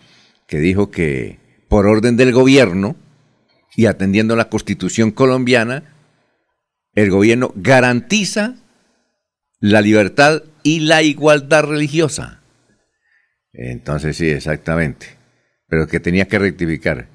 [0.47, 2.95] que dijo que por orden del gobierno
[3.75, 5.83] y atendiendo la constitución colombiana,
[6.95, 8.55] el gobierno garantiza
[9.59, 12.41] la libertad y la igualdad religiosa.
[13.53, 15.07] Entonces sí, exactamente.
[15.67, 17.07] Pero que tenía que rectificar.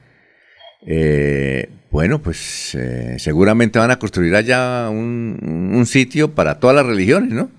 [0.86, 6.86] Eh, bueno, pues eh, seguramente van a construir allá un, un sitio para todas las
[6.86, 7.51] religiones, ¿no?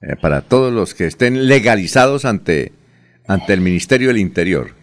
[0.00, 2.72] Eh, para todos los que estén legalizados ante,
[3.26, 4.74] ante el Ministerio del Interior.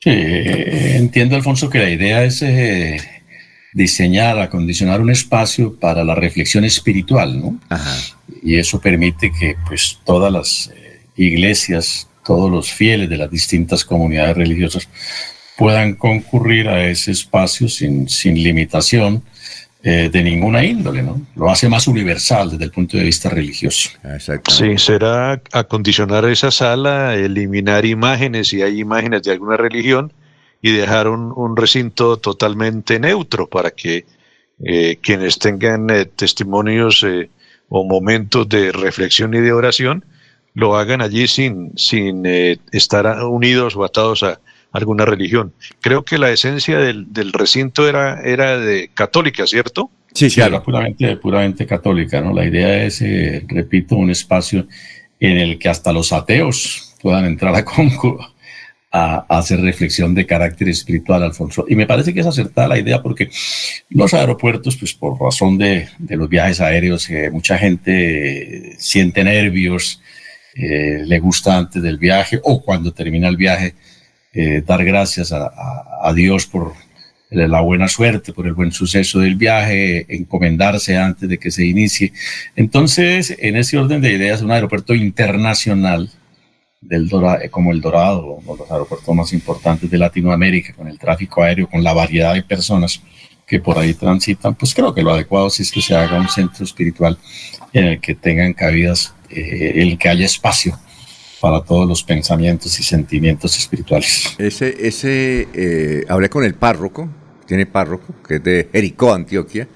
[0.00, 3.00] Sí, eh, entiendo, Alfonso, que la idea es eh,
[3.74, 7.60] diseñar, acondicionar un espacio para la reflexión espiritual, ¿no?
[8.42, 13.84] Y eso permite que pues todas las eh, iglesias, todos los fieles de las distintas
[13.84, 14.88] comunidades religiosas
[15.56, 19.22] puedan concurrir a ese espacio sin, sin limitación
[19.82, 21.20] eh, de ninguna índole, ¿no?
[21.36, 23.90] Lo hace más universal desde el punto de vista religioso.
[24.48, 30.12] Sí, será acondicionar esa sala, eliminar imágenes si hay imágenes de alguna religión
[30.60, 34.04] y dejar un, un recinto totalmente neutro para que
[34.64, 37.28] eh, quienes tengan eh, testimonios eh,
[37.68, 40.04] o momentos de reflexión y de oración
[40.56, 44.40] lo hagan allí sin, sin eh, estar unidos o atados a
[44.76, 45.52] alguna religión.
[45.80, 49.90] Creo que la esencia del, del recinto era, era de católica, ¿cierto?
[50.12, 52.32] Sí, Era puramente, puramente católica, ¿no?
[52.32, 54.66] La idea es, eh, repito, un espacio
[55.20, 58.18] en el que hasta los ateos puedan entrar a, concur-
[58.90, 61.66] a, a hacer reflexión de carácter espiritual, Alfonso.
[61.68, 63.28] Y me parece que es acertada la idea porque
[63.90, 69.22] los aeropuertos, pues por razón de, de los viajes aéreos, eh, mucha gente eh, siente
[69.22, 70.00] nervios,
[70.54, 73.74] eh, le gusta antes del viaje o cuando termina el viaje
[74.36, 76.74] eh, dar gracias a, Dios por
[77.30, 82.12] la buena suerte, por el buen suceso del viaje, encomendarse antes de que se inicie.
[82.54, 86.10] Entonces, en ese orden de ideas, un aeropuerto internacional
[86.82, 90.86] del Dora- eh, como el Dorado, uno de los aeropuertos más importantes de Latinoamérica, con
[90.86, 93.00] el tráfico aéreo, con la variedad de personas
[93.46, 96.28] que por ahí transitan, pues creo que lo adecuado sí es que se haga un
[96.28, 97.16] centro espiritual
[97.72, 100.78] en el que tengan cabidas, eh, el que haya espacio
[101.46, 104.34] para todos los pensamientos y sentimientos espirituales.
[104.36, 107.08] Ese, ese, eh, hablé con el párroco,
[107.46, 109.68] tiene párroco, que es de Jericó, Antioquia,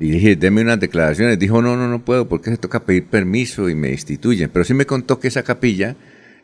[0.00, 1.38] y dije, deme unas declaraciones.
[1.38, 4.48] Dijo, no, no, no puedo, porque se toca pedir permiso y me destituyen.
[4.50, 5.96] Pero sí me contó que esa capilla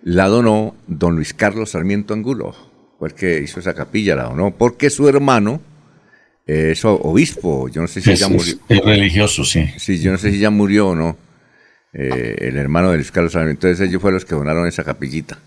[0.03, 2.55] la donó don Luis Carlos Sarmiento Angulo,
[2.99, 5.63] fue el que hizo esa capilla, la donó, porque su hermano
[6.47, 8.55] es obispo, yo no sé si Es- ya murió.
[8.69, 9.65] es religioso, sí.
[9.79, 11.17] Sí, yo no sé si ya murió o no,
[11.93, 15.39] eh, el hermano de Luis Carlos Sarmiento, entonces ellos fueron los que donaron esa capillita.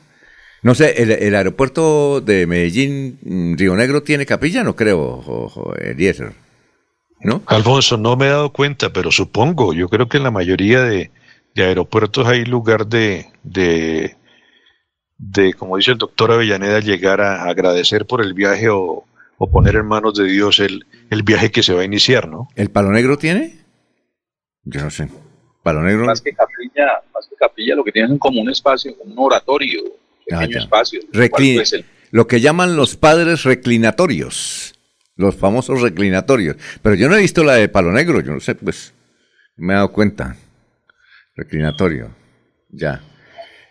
[0.61, 4.63] No sé, el, el aeropuerto de Medellín, mm, Río Negro, ¿tiene capilla?
[4.63, 6.33] No creo, Eliezer.
[7.21, 7.43] ¿No?
[7.45, 11.11] Alfonso, no me he dado cuenta, pero supongo, yo creo que en la mayoría de,
[11.55, 14.15] de aeropuertos hay lugar de, de,
[15.17, 19.05] de, como dice el doctor Avellaneda, llegar a agradecer por el viaje o,
[19.37, 22.47] o poner en manos de Dios el, el viaje que se va a iniciar, ¿no?
[22.55, 23.59] ¿El Palo Negro tiene?
[24.63, 25.07] Yo no sé.
[25.65, 26.05] Palo Negro.
[26.05, 29.19] Más que capilla, más que capilla, lo que tienen es como un espacio, como un
[29.19, 29.81] oratorio,
[30.31, 30.99] Ah, pequeño espacio.
[31.01, 34.75] el cual, Recli- pues, el- Lo que llaman los padres reclinatorios.
[35.15, 36.55] Los famosos reclinatorios.
[36.83, 38.93] Pero yo no he visto la de Palo Negro, yo no sé, pues.
[39.57, 40.35] Me he dado cuenta.
[41.35, 42.11] Reclinatorio.
[42.69, 43.01] Ya.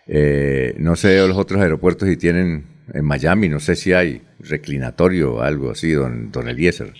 [0.07, 2.65] Eh, no sé los otros aeropuertos si tienen.
[2.93, 6.93] En Miami, no sé si hay reclinatorio o algo así, don, don Eliezer.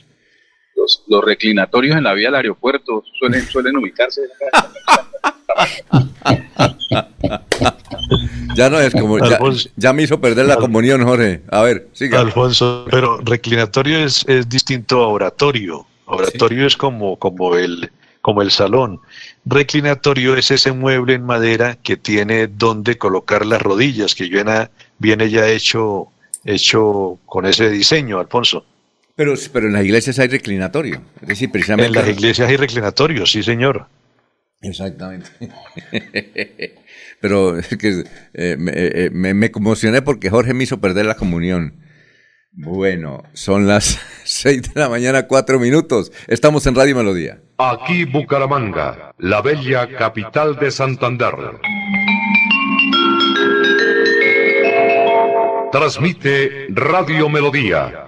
[0.75, 4.21] Los, los reclinatorios en la vía del aeropuerto suelen, suelen ubicarse.
[8.55, 9.17] Ya no es como.
[9.75, 11.41] Ya me hizo perder la comunión, Jorge.
[11.51, 12.21] A ver, siga.
[12.21, 15.85] Alfonso, pero reclinatorio es, es distinto a oratorio.
[16.05, 19.01] Oratorio es como, como, el, como el salón.
[19.45, 24.69] Reclinatorio es ese mueble en madera que tiene donde colocar las rodillas, que viene,
[24.99, 26.07] viene ya hecho,
[26.43, 28.65] hecho con ese diseño, Alfonso.
[29.15, 31.01] Pero, pero en las iglesias hay reclinatorio.
[31.21, 31.87] Es decir, precisamente.
[31.99, 33.87] En las iglesias hay reclinatorio, sí, señor.
[34.61, 35.29] Exactamente.
[37.21, 38.03] Pero es que
[38.33, 41.81] eh, me, eh, me- me conmocioné porque Jorge me hizo perder la comunión.
[42.51, 46.11] Bueno, son las 6 de la mañana, 4 minutos.
[46.27, 47.39] Estamos en Radio Melodía.
[47.57, 51.33] Aquí Bucaramanga, la bella capital de Santander.
[55.71, 58.07] Transmite Radio Melodía,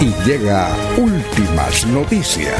[0.00, 2.54] y llega últimas noticias.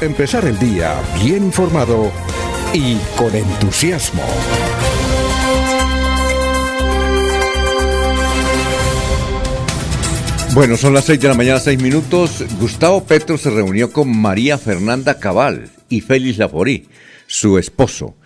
[0.00, 2.10] Empezar el día bien informado
[2.72, 4.22] y con entusiasmo.
[10.54, 12.44] Bueno, son las 6 de la mañana, 6 minutos.
[12.60, 16.88] Gustavo Petro se reunió con María Fernanda Cabal y Félix Laforí,
[17.26, 18.16] su esposo,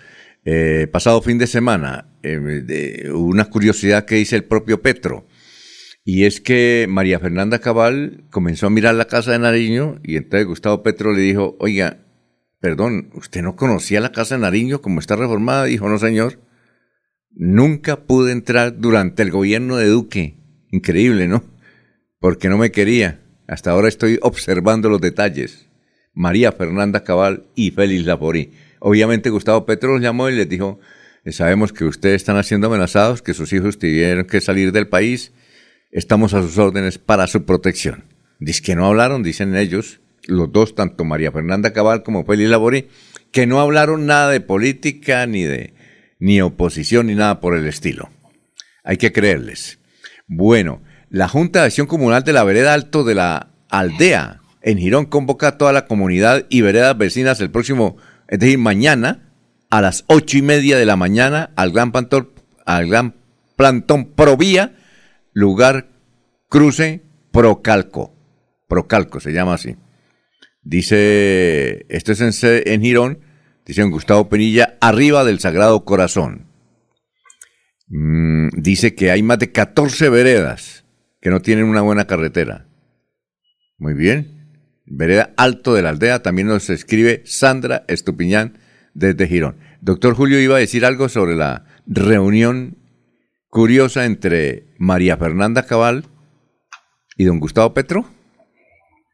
[0.44, 2.06] eh, pasado fin de semana.
[2.22, 5.26] eh, de una curiosidad que dice el propio Petro.
[6.04, 10.46] Y es que María Fernanda Cabal comenzó a mirar la casa de Nariño y entonces
[10.46, 12.04] Gustavo Petro le dijo, oiga,
[12.60, 15.64] perdón, ¿usted no conocía la casa de Nariño como está reformada?
[15.64, 16.40] Dijo, no señor,
[17.30, 20.34] nunca pude entrar durante el gobierno de Duque.
[20.70, 21.42] Increíble, ¿no?
[22.20, 23.22] Porque no me quería.
[23.46, 25.70] Hasta ahora estoy observando los detalles.
[26.12, 28.52] María Fernanda Cabal y Félix Laforí.
[28.78, 30.80] Obviamente Gustavo Petro los llamó y les dijo,
[31.24, 35.32] "Eh, sabemos que ustedes están siendo amenazados, que sus hijos tuvieron que salir del país,
[35.94, 38.04] estamos a sus órdenes para su protección.
[38.40, 42.88] Dice que no hablaron, dicen ellos, los dos, tanto María Fernanda Cabal como Félix Laborí,
[43.30, 45.72] que no hablaron nada de política, ni de
[46.18, 48.10] ni oposición, ni nada por el estilo.
[48.82, 49.78] Hay que creerles.
[50.26, 55.06] Bueno, la Junta de Acción Comunal de la Vereda Alto de la Aldea en Girón
[55.06, 57.96] convoca a toda la comunidad y veredas vecinas el próximo,
[58.28, 59.30] es decir, mañana,
[59.70, 62.30] a las ocho y media de la mañana, al gran, plantón,
[62.64, 63.14] al gran
[63.56, 64.74] plantón Provía,
[65.34, 65.90] lugar
[66.48, 68.14] cruce Procalco.
[68.68, 69.76] Procalco se llama así.
[70.62, 73.18] Dice, esto es en, en Girón,
[73.66, 76.46] dice don Gustavo Penilla, arriba del Sagrado Corazón.
[77.88, 80.84] Mm, dice que hay más de 14 veredas
[81.20, 82.66] que no tienen una buena carretera.
[83.78, 84.34] Muy bien.
[84.86, 88.58] Vereda Alto de la Aldea, también nos escribe Sandra Estupiñán
[88.92, 89.56] desde Girón.
[89.80, 92.76] Doctor Julio iba a decir algo sobre la reunión
[93.54, 96.06] curiosa entre María Fernanda Cabal
[97.16, 98.04] y don Gustavo Petro?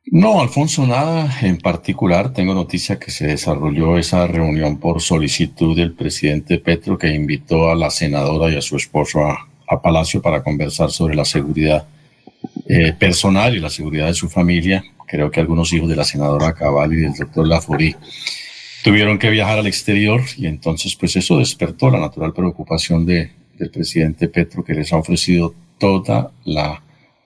[0.06, 2.32] No, Alfonso, nada en particular.
[2.32, 7.74] Tengo noticia que se desarrolló esa reunión por solicitud del presidente Petro que invitó a
[7.74, 9.46] la senadora y a su esposo a,
[9.82, 11.86] Palacio para conversar sobre la seguridad
[12.66, 14.82] eh, personal y la seguridad de su familia.
[15.06, 17.94] Creo que algunos hijos de la senadora Cabal y del doctor Laforí
[18.82, 23.30] tuvieron que viajar al exterior y entonces pues eso despertó la natural preocupación de,
[23.60, 26.82] del presidente Petro que les ha ofrecido toda la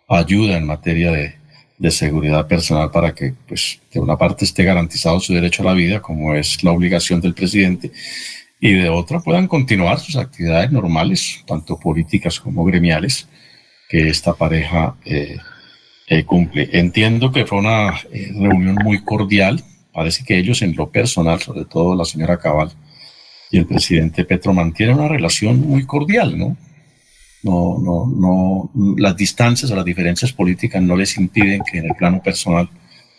[0.09, 5.33] ayuda en materia de seguridad personal para que, pues, de una parte esté garantizado su
[5.33, 7.93] derecho a la vida, como es la obligación del presidente,
[8.61, 13.29] y de otra puedan continuar sus actividades normales, tanto políticas como gremiales,
[13.89, 15.37] que esta pareja eh,
[16.09, 16.69] eh, cumple.
[16.73, 19.63] Entiendo que fue una eh, reunión muy cordial.
[19.93, 22.73] Parece que ellos en lo personal, sobre todo la señora Cabal
[23.51, 26.57] y el presidente Petro, mantienen una relación muy cordial, ¿no?
[27.45, 31.95] no, no, no, las distancias o las diferencias políticas no les impiden que en el
[31.95, 32.69] plano personal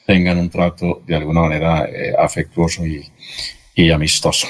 [0.06, 4.48] tengan un trato de alguna manera eh, afectuoso y, amistoso.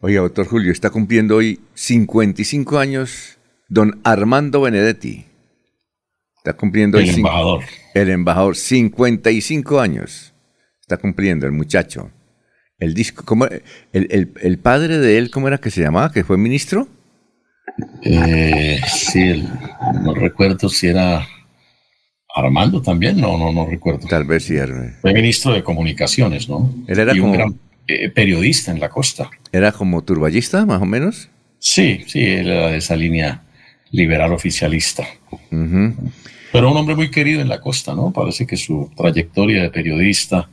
[0.00, 5.24] Oye, doctor Julio, está cumpliendo hoy 55 años don Armando Benedetti.
[6.36, 7.64] Está cumpliendo el embajador.
[7.94, 10.34] El embajador, 55 años.
[10.80, 12.10] Está cumpliendo el muchacho.
[12.84, 13.62] El disco, ¿cómo, el,
[13.92, 16.12] el, el padre de él, ¿cómo era que se llamaba?
[16.12, 16.86] ¿Que fue ministro?
[18.02, 19.44] Eh, sí,
[20.02, 21.26] no recuerdo si era
[22.34, 24.06] Armando también, no, no, no recuerdo.
[24.06, 24.56] Tal vez sí.
[25.00, 26.72] Fue ministro de Comunicaciones, ¿no?
[26.86, 29.30] Él era y como, un gran eh, periodista en la costa.
[29.52, 31.30] ¿Era como turballista, más o menos?
[31.58, 33.42] Sí, sí, él era de esa línea
[33.90, 35.06] liberal oficialista.
[35.50, 38.12] Pero un hombre muy querido en la costa, ¿no?
[38.12, 40.48] Parece que su trayectoria de periodista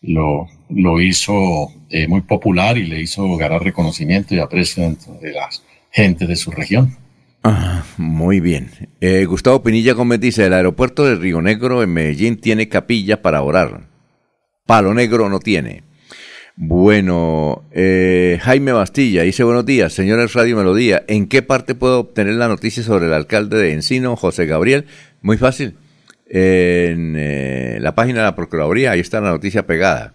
[0.00, 5.62] lo, lo hizo eh, muy popular y le hizo ganar reconocimiento y aprecio de las
[5.90, 6.96] gente de su región.
[7.42, 8.70] Ah, muy bien.
[9.00, 13.42] Eh, Gustavo Pinilla Gómez dice, el aeropuerto de Río Negro en Medellín tiene capilla para
[13.42, 13.86] orar.
[14.66, 15.82] Palo Negro no tiene.
[16.56, 21.04] Bueno, eh, Jaime Bastilla dice buenos días, señores Radio Melodía.
[21.06, 24.86] ¿En qué parte puedo obtener la noticia sobre el alcalde de Encino, José Gabriel?
[25.22, 25.76] Muy fácil.
[26.28, 30.14] En eh, la página de la Procuraduría, ahí está la noticia pegada.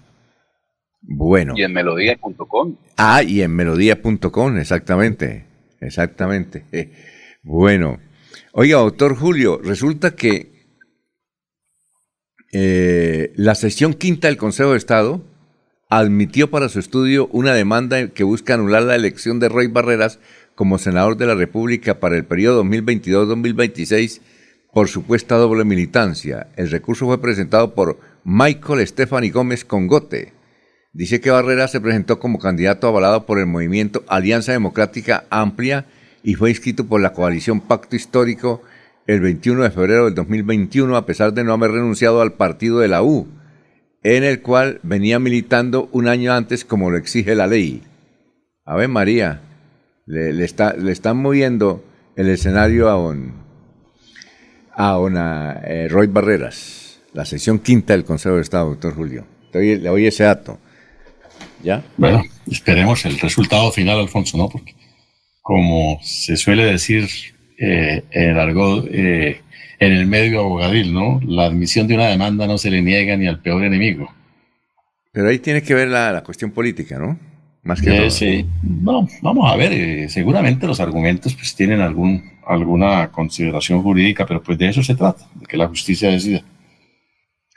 [1.03, 1.53] Bueno.
[1.55, 2.75] Y en melodía.com.
[2.97, 5.45] Ah, y en melodía.com, exactamente.
[5.79, 6.65] Exactamente.
[7.45, 7.99] Bueno,
[8.53, 10.53] oiga, doctor Julio, resulta que
[12.53, 15.21] eh, la sesión quinta del Consejo de Estado
[15.89, 20.19] admitió para su estudio una demanda que busca anular la elección de Roy Barreras
[20.55, 24.21] como senador de la República para el periodo 2022-2026
[24.73, 26.47] por supuesta doble militancia.
[26.55, 30.32] El recurso fue presentado por Michael Stephanie Gómez Congote.
[30.93, 35.85] Dice que Barrera se presentó como candidato avalado por el movimiento Alianza Democrática Amplia
[36.21, 38.61] y fue inscrito por la coalición Pacto Histórico
[39.07, 42.89] el 21 de febrero del 2021 a pesar de no haber renunciado al partido de
[42.89, 43.27] la U,
[44.03, 47.81] en el cual venía militando un año antes como lo exige la ley.
[48.63, 49.41] A ver, María,
[50.05, 51.83] le, está, le están moviendo
[52.15, 53.33] el escenario a un,
[54.71, 59.25] a una eh, Roy Barreras, la sesión quinta del Consejo de Estado, doctor Julio.
[59.53, 60.59] Le oí ese dato.
[61.63, 61.83] ¿Ya?
[61.97, 64.49] Bueno, esperemos el resultado final, Alfonso, ¿no?
[64.49, 64.75] Porque
[65.41, 67.07] como se suele decir
[67.57, 69.41] eh, en el eh,
[69.79, 71.19] en el medio abogadil, ¿no?
[71.25, 74.09] La admisión de una demanda no se le niega ni al peor enemigo.
[75.11, 77.19] Pero ahí tiene que ver la, cuestión política, ¿no?
[77.63, 83.81] Más que eh, Sí, vamos a ver, seguramente los argumentos pues tienen algún, alguna consideración
[83.81, 86.43] jurídica, pero pues de eso se trata, de que la justicia decida.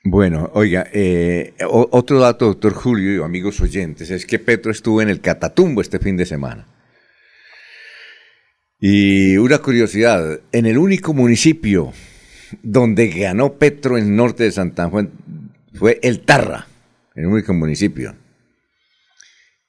[0.09, 5.09] Bueno, oiga, eh, otro dato, doctor Julio y amigos oyentes, es que Petro estuvo en
[5.09, 6.65] el Catatumbo este fin de semana.
[8.79, 11.93] Y una curiosidad, en el único municipio
[12.63, 15.11] donde ganó Petro en norte de Santa Juan
[15.75, 16.69] fue el Tarra,
[17.17, 18.15] el único municipio.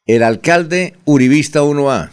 [0.05, 2.11] El alcalde Uribista 1A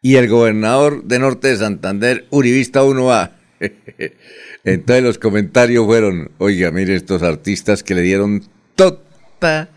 [0.00, 3.32] y el gobernador de norte de Santander Uribista 1A.
[4.64, 8.42] Entonces los comentarios fueron, oiga, mire estos artistas que le dieron
[8.74, 9.68] toda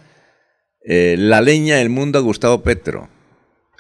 [0.84, 3.10] eh, la leña del mundo a Gustavo Petro.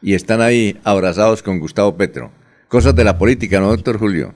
[0.01, 2.31] Y están ahí abrazados con Gustavo Petro.
[2.67, 4.33] Cosas de la política, ¿no, doctor Julio?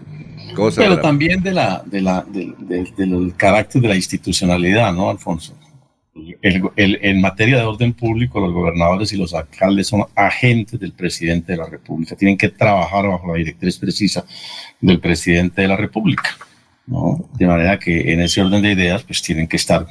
[0.76, 5.58] Pero también de la, de la, del carácter de la institucionalidad, ¿no, Alfonso?
[6.16, 11.58] En materia de orden público, los gobernadores y los alcaldes son agentes del presidente de
[11.58, 12.16] la República.
[12.16, 14.26] Tienen que trabajar bajo la directriz precisa
[14.80, 16.30] del presidente de la República.
[16.88, 17.30] ¿no?
[17.34, 19.86] De manera que en ese orden de ideas, pues tienen que estar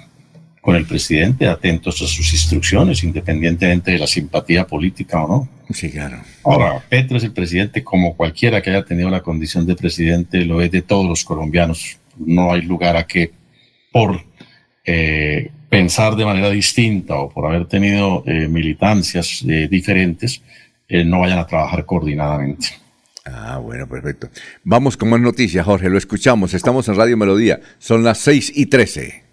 [0.62, 5.48] con el presidente, atentos a sus instrucciones, independientemente de la simpatía política o no.
[5.74, 6.22] Sí, claro.
[6.42, 10.62] Ahora, Petro es el presidente como cualquiera que haya tenido la condición de presidente, lo
[10.62, 11.98] es de todos los colombianos.
[12.16, 13.32] No hay lugar a que
[13.92, 14.24] por
[14.86, 20.40] eh, pensar de manera distinta o por haber tenido eh, militancias eh, diferentes,
[20.88, 22.68] no vayan a trabajar coordinadamente.
[23.24, 24.28] Ah, bueno, perfecto.
[24.62, 25.90] Vamos con más noticias, Jorge.
[25.90, 26.54] Lo escuchamos.
[26.54, 27.58] Estamos en Radio Melodía.
[27.78, 29.24] Son las 6 y 13.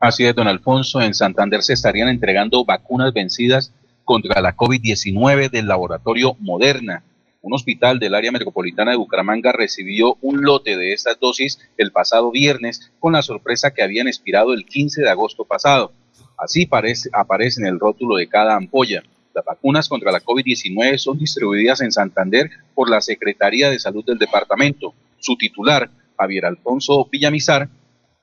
[0.00, 1.00] Así es, don Alfonso.
[1.00, 7.04] En Santander se estarían entregando vacunas vencidas contra la COVID-19 del laboratorio Moderna.
[7.46, 12.32] Un hospital del área metropolitana de Bucaramanga recibió un lote de estas dosis el pasado
[12.32, 15.92] viernes con la sorpresa que habían expirado el 15 de agosto pasado.
[16.36, 16.68] Así
[17.12, 19.04] aparece en el rótulo de cada ampolla.
[19.32, 24.18] Las vacunas contra la COVID-19 son distribuidas en Santander por la Secretaría de Salud del
[24.18, 24.94] departamento.
[25.20, 27.68] Su titular, Javier Alfonso Villamizar,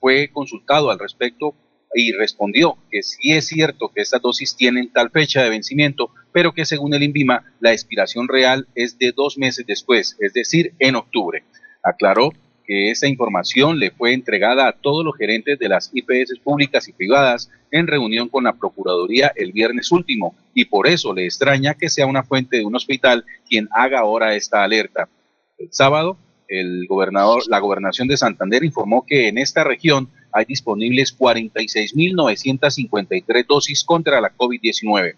[0.02, 1.56] fue consultado al respecto
[1.96, 6.52] y respondió que sí es cierto que estas dosis tienen tal fecha de vencimiento, pero
[6.52, 10.96] que según el INVIMA la expiración real es de dos meses después, es decir, en
[10.96, 11.44] octubre.
[11.84, 12.32] Aclaró
[12.66, 16.94] que esta información le fue entregada a todos los gerentes de las IPS públicas y
[16.94, 21.90] privadas en reunión con la Procuraduría el viernes último y por eso le extraña que
[21.90, 25.10] sea una fuente de un hospital quien haga ahora esta alerta.
[25.58, 26.18] El sábado
[27.48, 34.36] la gobernación de Santander informó que en esta región hay disponibles 46.953 dosis contra la
[34.36, 35.14] COVID-19.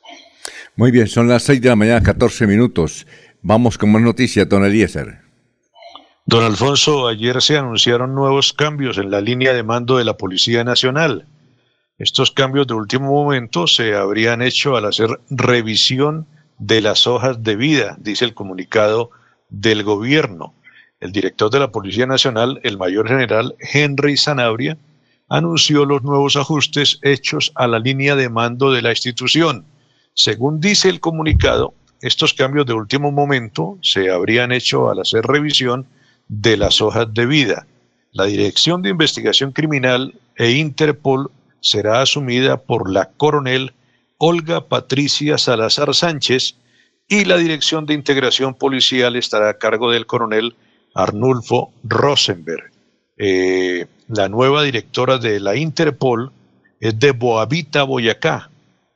[0.76, 3.06] Muy bien, son las 6 de la mañana, 14 minutos.
[3.44, 5.20] Vamos con más noticias, don Eliezer.
[6.26, 10.64] Don Alfonso, ayer se anunciaron nuevos cambios en la línea de mando de la Policía
[10.64, 11.28] Nacional.
[12.00, 16.26] Estos cambios de último momento se habrían hecho al hacer revisión
[16.58, 19.12] de las hojas de vida, dice el comunicado
[19.50, 20.56] del gobierno.
[21.00, 24.78] El director de la Policía Nacional, el mayor general Henry Sanabria,
[25.30, 29.66] anunció los nuevos ajustes hechos a la línea de mando de la institución.
[30.14, 35.88] Según dice el comunicado, estos cambios de último momento se habrían hecho al hacer revisión
[36.28, 37.66] de las hojas de vida.
[38.12, 41.32] La Dirección de Investigación Criminal e Interpol
[41.62, 43.74] será asumida por la coronel
[44.18, 46.56] Olga Patricia Salazar Sánchez
[47.08, 50.56] y la Dirección de Integración Policial estará a cargo del coronel
[50.94, 52.72] Arnulfo Rosenberg.
[53.18, 56.32] Eh, la nueva directora de la Interpol
[56.80, 58.50] es de Boavita, Boyacá.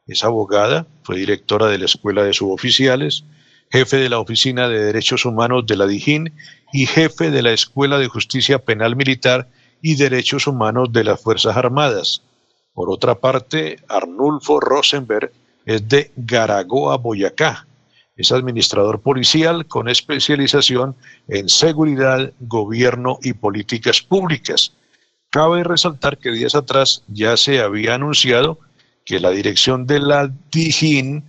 [0.05, 3.23] Es abogada, fue directora de la Escuela de Suboficiales,
[3.71, 6.33] jefe de la Oficina de Derechos Humanos de la DIJÍN
[6.73, 9.47] y jefe de la Escuela de Justicia Penal Militar
[9.81, 12.23] y Derechos Humanos de las Fuerzas Armadas.
[12.73, 15.31] Por otra parte, Arnulfo Rosenberg
[15.65, 17.65] es de Garagoa, Boyacá
[18.17, 20.97] es administrador policial con especialización
[21.29, 24.73] en seguridad, gobierno y políticas públicas.
[25.29, 28.59] Cabe resaltar que días atrás ya se había anunciado
[29.07, 31.23] que la dirección de la DIJÍN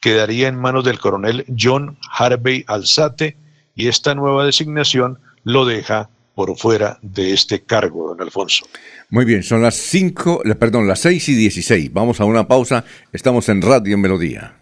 [0.00, 3.38] quedaría en manos del coronel John Harvey Alzate
[3.74, 8.66] y esta nueva designación lo deja por fuera de este cargo, don Alfonso.
[9.08, 11.92] Muy bien, son las 5, perdón, las 6 y 16.
[11.92, 12.84] Vamos a una pausa.
[13.14, 14.61] Estamos en Radio Melodía.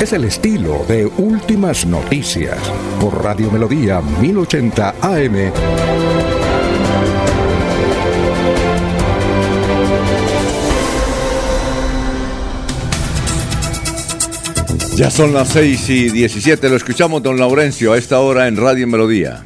[0.00, 2.56] Es el estilo de Últimas Noticias
[3.00, 5.52] por Radio Melodía 1080 AM.
[14.94, 18.86] Ya son las 6 y 17, lo escuchamos, don Laurencio, a esta hora en Radio
[18.86, 19.44] Melodía.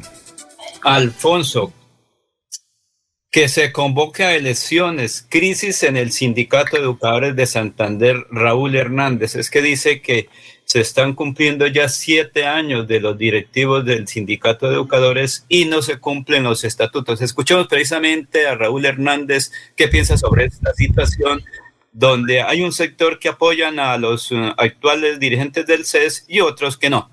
[0.83, 1.73] Alfonso,
[3.33, 9.33] que se convoque a elecciones, crisis en el Sindicato de Educadores de Santander, Raúl Hernández.
[9.35, 10.29] Es que dice que
[10.65, 15.81] se están cumpliendo ya siete años de los directivos del Sindicato de Educadores y no
[15.81, 17.23] se cumplen los estatutos.
[17.23, 21.43] Escuchamos precisamente a Raúl Hernández qué piensa sobre esta situación
[21.91, 26.77] donde hay un sector que apoyan a los eh, actuales dirigentes del CES y otros
[26.77, 27.12] que no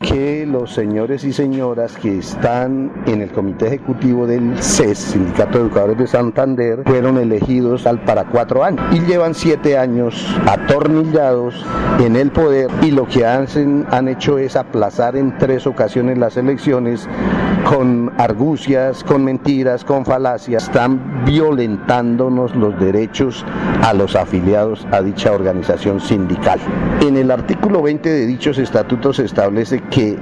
[0.00, 5.64] que los señores y señoras que están en el comité ejecutivo del CES, Sindicato de
[5.64, 11.64] Educadores de Santander, fueron elegidos al para cuatro años y llevan siete años atornillados
[11.98, 16.36] en el poder y lo que hacen, han hecho es aplazar en tres ocasiones las
[16.36, 17.08] elecciones
[17.64, 23.44] con argucias, con mentiras, con falacias, están violentándonos los derechos
[23.82, 26.60] a los afiliados a dicha organización sindical.
[27.00, 30.16] En el artículo 20 de dichos estatutos se establece que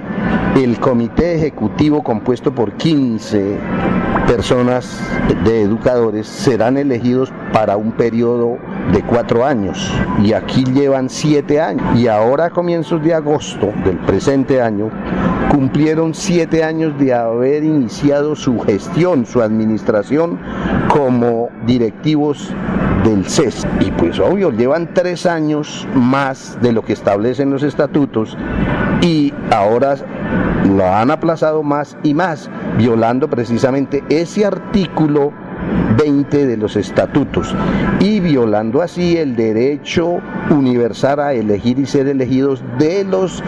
[0.56, 3.58] el comité ejecutivo compuesto por 15
[4.26, 5.00] personas
[5.44, 8.58] de educadores serán elegidos para un periodo
[8.92, 9.92] de cuatro años.
[10.22, 11.98] Y aquí llevan siete años.
[11.98, 14.90] Y ahora a comienzos de agosto del presente año
[15.50, 20.38] cumplieron siete años de haber iniciado su gestión, su administración
[20.88, 22.52] como directivos
[23.02, 23.66] del CES.
[23.80, 28.36] Y pues obvio, llevan tres años más de lo que establecen los estatutos
[29.02, 29.96] y ahora
[30.64, 35.32] lo han aplazado más y más, violando precisamente ese artículo
[35.96, 37.54] 20 de los estatutos
[38.00, 40.18] y violando así el derecho
[40.50, 43.42] universal a elegir y ser elegidos de los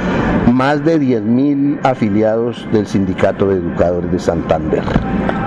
[0.52, 4.82] más de 10.000 afiliados del Sindicato de Educadores de Santander.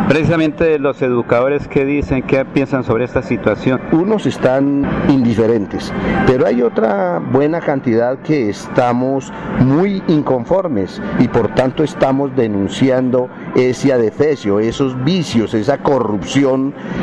[0.09, 3.79] Precisamente los educadores que dicen, qué piensan sobre esta situación.
[3.91, 5.93] Unos están indiferentes,
[6.25, 13.93] pero hay otra buena cantidad que estamos muy inconformes y por tanto estamos denunciando ese
[13.93, 16.58] adefesio, esos vicios, esa corrupción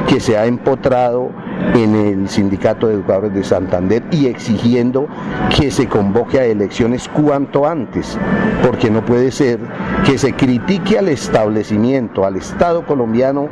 [0.08, 1.30] que se ha empotrado
[1.74, 5.08] en el Sindicato de Educadores de Santander y exigiendo
[5.56, 8.18] que se convoque a elecciones cuanto antes,
[8.66, 9.58] porque no puede ser
[10.04, 13.48] que se critique al establecimiento, al Estado colombiano,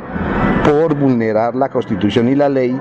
[0.63, 2.79] por vulnerar la Constitución y la ley,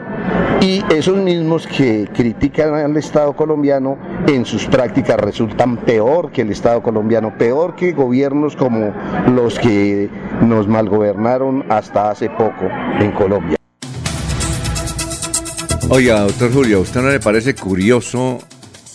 [0.61, 6.51] y esos mismos que critican al Estado colombiano en sus prácticas resultan peor que el
[6.51, 8.93] Estado colombiano, peor que gobiernos como
[9.35, 10.09] los que
[10.41, 13.59] nos malgobernaron hasta hace poco en Colombia.
[15.91, 18.41] Oiga, doctor Julio, ¿a usted no le parece curioso?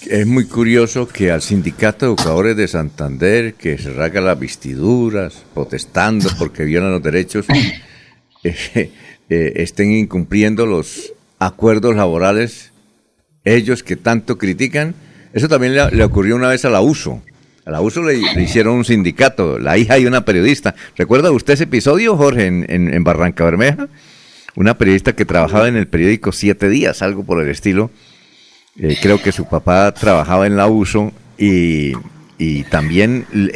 [0.07, 5.45] Es muy curioso que al Sindicato de Educadores de Santander, que se rasga las vestiduras,
[5.53, 7.45] protestando porque violan los derechos,
[8.43, 8.91] eh,
[9.29, 12.71] eh, estén incumpliendo los acuerdos laborales,
[13.45, 14.95] ellos que tanto critican.
[15.31, 17.21] Eso también le, ocurrió una vez a la USO.
[17.65, 20.73] A la USO le, hicieron un sindicato, la hija y una periodista.
[20.97, 23.87] ¿Recuerda usted ese episodio, Jorge, en, en Barranca Bermeja?
[24.59, 27.91] Una periodista que trabajaba en el periódico Siete Días, algo por el estilo.
[28.77, 31.93] Eh, creo que su papá trabajaba en la USO y,
[32.69, 33.51] también el,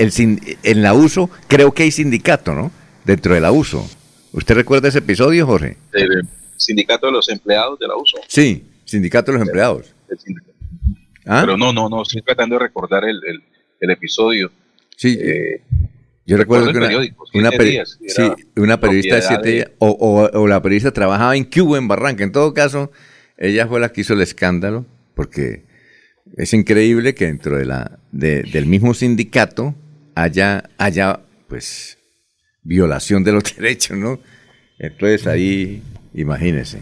[0.63, 2.71] en la USO creo que hay sindicato, ¿no?
[3.03, 3.85] Dentro de la USO.
[4.31, 5.75] ¿Usted recuerda ese episodio, Jorge?
[5.91, 6.25] El
[6.55, 8.17] sindicato de los empleados de la USO.
[8.29, 9.93] Sí, sindicato de los empleados.
[11.25, 11.41] ¿Ah?
[11.41, 13.43] Pero no, no, no, estoy tratando de recordar el,
[13.81, 14.51] episodio.
[14.95, 15.17] Sí.
[15.19, 15.61] Eh,
[16.25, 16.77] yo recuerdo que
[17.33, 17.51] una,
[18.79, 22.23] periodista de siete días, o, la periodista trabajaba en Cuba, en Barranca.
[22.23, 22.91] En todo caso,
[23.37, 24.85] ella fue la que hizo el escándalo,
[25.15, 25.65] porque
[26.37, 29.75] es increíble que dentro de la, del mismo sindicato
[30.15, 31.19] haya, haya,
[31.49, 31.97] pues,
[32.61, 34.19] violación de los derechos, ¿no?
[34.79, 35.83] Entonces ahí,
[36.13, 36.81] imagínense.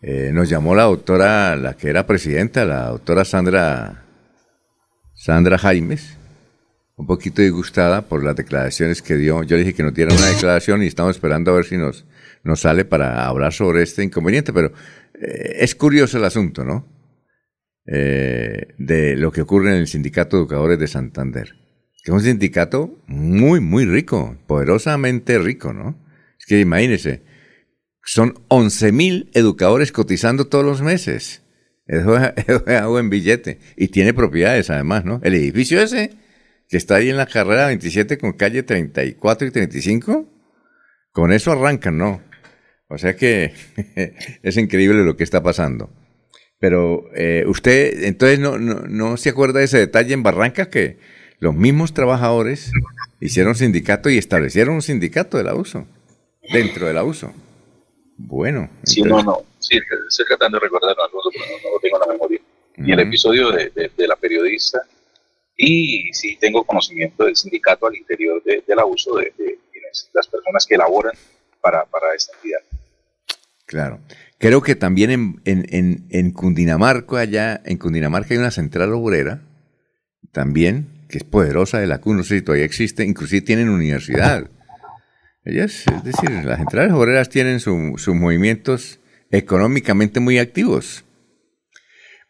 [0.00, 4.04] Eh, nos llamó la doctora, la que era presidenta, la doctora Sandra,
[5.14, 6.16] Sandra Jaimes,
[6.96, 9.42] un poquito disgustada por las declaraciones que dio.
[9.42, 12.04] Yo le dije que nos diera una declaración y estamos esperando a ver si nos,
[12.54, 14.72] sale para hablar sobre este inconveniente, pero
[15.14, 16.86] eh, es curioso el asunto, ¿no?
[17.86, 21.54] Eh, de lo que ocurre en el Sindicato de Educadores de Santander,
[22.02, 26.02] que es un sindicato muy, muy rico, poderosamente rico, ¿no?
[26.38, 27.22] Es que imagínense,
[28.04, 31.42] son 11 mil educadores cotizando todos los meses.
[31.86, 33.58] Eso es algo en billete.
[33.76, 35.20] Y tiene propiedades además, ¿no?
[35.22, 36.12] El edificio ese
[36.74, 40.26] que está ahí en la carrera 27 con calle 34 y 35,
[41.12, 42.20] con eso arrancan, ¿no?
[42.88, 43.54] O sea que
[44.42, 45.88] es increíble lo que está pasando.
[46.58, 50.98] Pero eh, usted, entonces, no, no, se acuerda de ese detalle en Barranca que
[51.38, 52.72] los mismos trabajadores
[53.20, 55.86] hicieron sindicato y establecieron un sindicato de la USO,
[56.52, 57.32] dentro de la USO.
[58.16, 58.68] Bueno.
[58.82, 59.78] Sí, no, no, sí,
[60.08, 62.40] estoy tratando de recordar algo, no, lo tengo en la memoria.
[62.78, 64.82] Y el episodio de, de la periodista
[65.56, 69.32] y sí tengo conocimiento del sindicato al interior del abuso de,
[70.12, 71.14] las personas que elaboran
[71.60, 71.86] para,
[72.16, 72.58] esta entidad.
[73.64, 74.00] Claro.
[74.38, 79.42] Creo que también en, en, en, Cundinamarca, allá, en Cundinamarca hay una central obrera,
[80.32, 84.50] también, que es poderosa de la CUN, no sé si todavía existe, inclusive tienen universidad.
[85.44, 88.98] Ellas, es decir, las centrales obreras tienen sus movimientos
[89.30, 91.04] económicamente muy activos.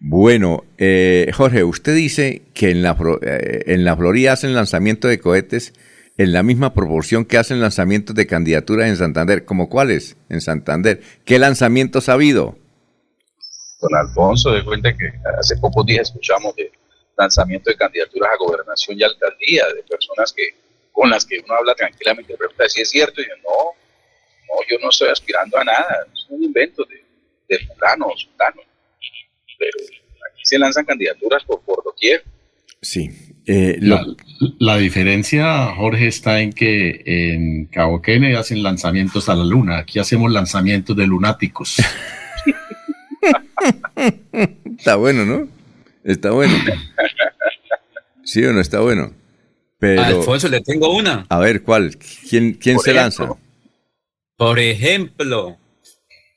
[0.00, 5.18] Bueno, eh, Jorge, usted dice que en la, eh, en la Florida hacen lanzamiento de
[5.18, 5.72] cohetes
[6.16, 9.44] en la misma proporción que hacen lanzamientos de candidaturas en Santander.
[9.44, 11.00] ¿Como cuáles en Santander?
[11.24, 12.56] ¿Qué lanzamientos ha habido?
[13.80, 16.70] Don Alfonso, de cuenta que hace pocos días escuchamos de
[17.16, 21.74] lanzamiento de candidaturas a gobernación y alcaldía de personas que con las que uno habla
[21.74, 23.72] tranquilamente, pregunta si es cierto, y yo, no,
[24.46, 27.04] no, yo no estoy aspirando a nada, es un invento de,
[27.48, 28.62] de fulano o sultano.
[29.58, 29.72] Pero
[30.32, 32.22] aquí se lanzan candidaturas por, por doquier.
[32.82, 33.10] Sí.
[33.46, 34.04] eh, La,
[34.58, 39.78] la diferencia, Jorge, está en que en Cabo Kennedy hacen lanzamientos a la luna.
[39.78, 41.76] Aquí hacemos lanzamientos de lunáticos.
[44.78, 45.48] Está bueno, ¿no?
[46.04, 46.52] Está bueno.
[48.24, 49.12] ¿Sí o no está bueno?
[49.78, 51.26] Pero, Alfonso, le tengo una.
[51.28, 51.96] a ver, ¿cuál?
[52.28, 53.40] ¿Quién, quién Por se ejemplo, lanza?
[54.36, 55.56] Por ejemplo,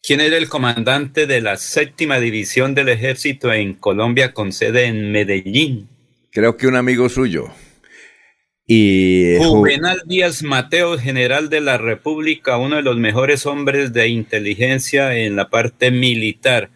[0.07, 5.11] ¿quién era el comandante de la séptima división del ejército en Colombia con sede en
[5.11, 5.89] Medellín?
[6.31, 7.51] Creo que un amigo suyo.
[8.65, 14.07] Y Ju- Juvenal Díaz Mateo, general de la República, uno de los mejores hombres de
[14.07, 16.69] inteligencia en la parte militar.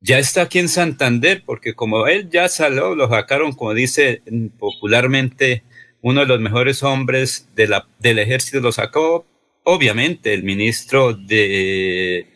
[0.00, 4.22] Ya está aquí en Santander, porque como él ya salió, lo sacaron, como dice
[4.60, 5.64] popularmente,
[6.02, 9.26] uno de los mejores hombres de la, del ejército, lo sacó,
[9.70, 12.26] obviamente, el ministro de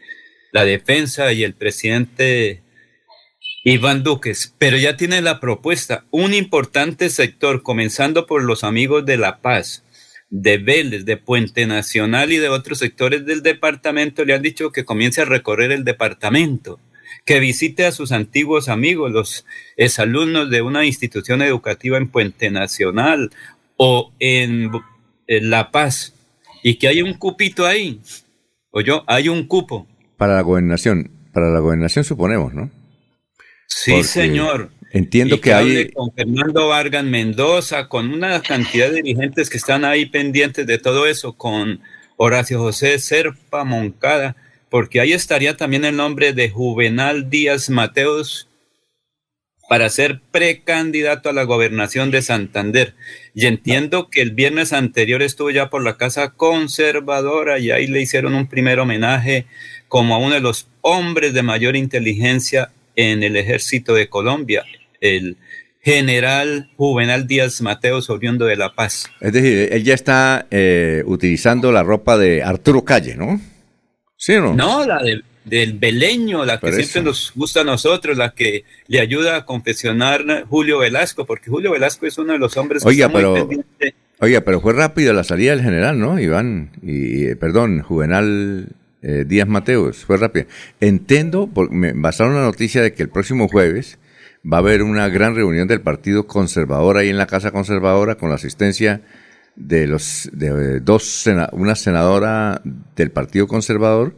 [0.52, 2.60] la defensa y el presidente
[3.64, 6.04] Iván Duques, pero ya tiene la propuesta.
[6.10, 9.82] Un importante sector, comenzando por los amigos de La Paz,
[10.28, 14.84] de Vélez, de Puente Nacional y de otros sectores del departamento, le han dicho que
[14.84, 16.80] comience a recorrer el departamento,
[17.24, 19.46] que visite a sus antiguos amigos, los
[19.78, 23.30] exalumnos de una institución educativa en Puente Nacional
[23.78, 24.70] o en,
[25.28, 26.12] en La Paz,
[26.62, 28.00] y que hay un cupito ahí.
[28.70, 29.86] O yo, hay un cupo.
[30.16, 32.70] para la gobernación, para la gobernación suponemos, ¿no?
[33.66, 34.70] Sí, Porque señor.
[34.92, 39.56] Entiendo Y que hable hay, con Fernando Vargas Mendoza, con una cantidad de dirigentes que
[39.56, 41.80] están ahí pendientes de todo eso, con
[42.18, 44.36] Horacio José Serpa Moncada,
[44.68, 48.48] porque ahí estaría también el nombre de Juvenal Díaz Mateos
[49.72, 52.92] para ser precandidato a la gobernación de Santander.
[53.34, 58.02] Y entiendo que el viernes anterior estuvo ya por la Casa Conservadora y ahí le
[58.02, 59.46] hicieron un primer homenaje
[59.88, 64.62] como a uno de los hombres de mayor inteligencia en el ejército de Colombia,
[65.00, 65.38] el
[65.80, 69.10] general Juvenal Díaz Mateos, oriundo de La Paz.
[69.22, 73.40] es decir, él ya está eh, utilizando la ropa de Arturo Calle, ¿no?
[74.18, 74.52] ¿Sí o no?
[74.52, 79.00] No, la del, del beleño, la que siempre nos gusta a nosotros, la que le
[79.00, 83.08] ayuda a confesionar Julio Velasco, porque Julio Velasco es uno de los hombres que Oiga,
[83.08, 83.48] muy pero,
[84.20, 86.20] oiga, pero fue rápido la salida del general, ¿no?
[86.20, 88.68] Iván, y, eh, perdón, Juvenal
[89.02, 90.46] eh, Díaz Mateos, fue rápido.
[90.80, 93.98] Entiendo, por- me basaron la noticia de que el próximo jueves
[94.50, 98.28] va a haber una gran reunión del Partido Conservador ahí en la Casa Conservadora con
[98.28, 99.00] la asistencia
[99.56, 100.46] de los de
[100.76, 102.62] eh, dos sena- una senadora
[102.96, 104.14] del Partido Conservador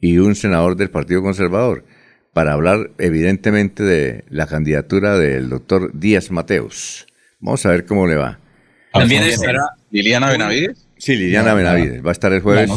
[0.00, 1.84] y un senador del Partido Conservador
[2.32, 7.06] para hablar evidentemente de la candidatura del doctor Díaz Mateos.
[7.40, 8.38] Vamos a ver cómo le va.
[8.92, 10.86] También estará Liliana Benavides.
[10.98, 12.70] Sí, Liliana La- Benavides va a estar el La, jueves.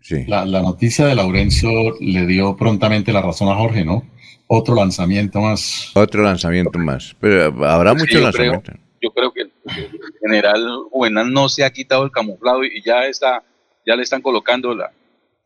[0.00, 0.24] Sí.
[0.26, 1.70] la- la noticia de Laurencio
[2.00, 4.04] le dio prontamente la razón a Jorge, ¿no?
[4.48, 5.90] Otro lanzamiento más.
[5.94, 7.16] Otro lanzamiento más.
[7.20, 8.74] Pero habrá Sí, muchos yo creo, lanzamientos.
[9.00, 9.90] yo creo que el, el
[10.20, 13.42] general Juvenal no se ha quitado el camuflado y ya está,
[13.86, 14.90] ya le están colocando la.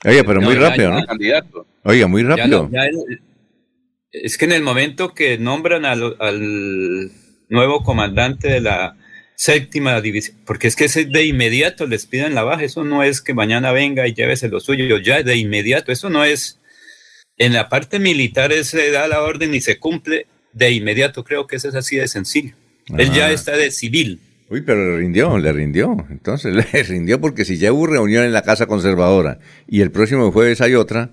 [0.04, 1.06] Oye, pero muy ya- rápido, ya- ¿no?
[1.06, 1.66] Candidato.
[1.84, 2.68] Oiga, muy rápido.
[2.72, 3.20] el-
[4.12, 7.10] es que en el momento que nombran al, al
[7.48, 8.96] nuevo comandante de la
[9.34, 13.20] séptima división, porque es que ese de inmediato les piden la baja, eso no es
[13.20, 16.58] que mañana venga y llévese lo suyo, ya de inmediato, eso no es,
[17.36, 21.56] en la parte militar se da la orden y se cumple de inmediato, creo que
[21.56, 22.54] eso es así de sencillo.
[22.96, 23.32] Él ya Ah.
[23.32, 24.20] está de civil.
[24.48, 25.96] Uy, pero le rindió, le rindió.
[26.10, 30.30] Entonces le rindió porque si ya hubo reunión en la Casa Conservadora y el próximo
[30.32, 31.10] jueves hay otra,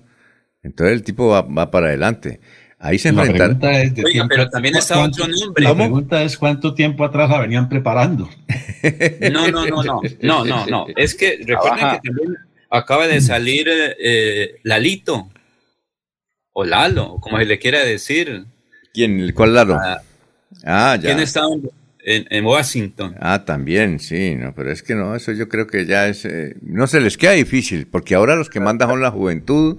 [0.62, 2.40] entonces el tipo va, va para adelante.
[2.78, 3.58] Ahí se La enfrentaron.
[3.58, 5.64] pregunta es de Oiga, tiempo- pero también está ¿cuánto- otro nombre.
[5.64, 5.84] La ¿Cómo?
[5.84, 8.28] pregunta es cuánto tiempo atrás la venían preparando.
[9.32, 10.86] No, no, no, no, no, no, no.
[10.94, 12.36] Es que recuerden que también
[12.70, 15.30] acaba de salir eh, Lalito
[16.52, 18.44] o Lalo, como se le quiera decir.
[18.92, 19.32] ¿Quién?
[19.32, 19.78] ¿Cuál lado?
[19.82, 20.00] Ah,
[20.64, 21.08] Ah, ya.
[21.08, 21.48] ¿Quién estaba
[22.04, 23.14] en, en Washington?
[23.18, 26.56] Ah, también, sí, no, pero es que no, eso yo creo que ya es, eh,
[26.62, 29.78] no se les queda difícil, porque ahora los que mandan son la juventud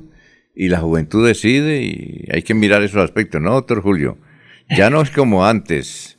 [0.55, 4.17] y la juventud decide y hay que mirar esos aspectos, ¿no, doctor Julio?
[4.75, 6.17] Ya no es como antes,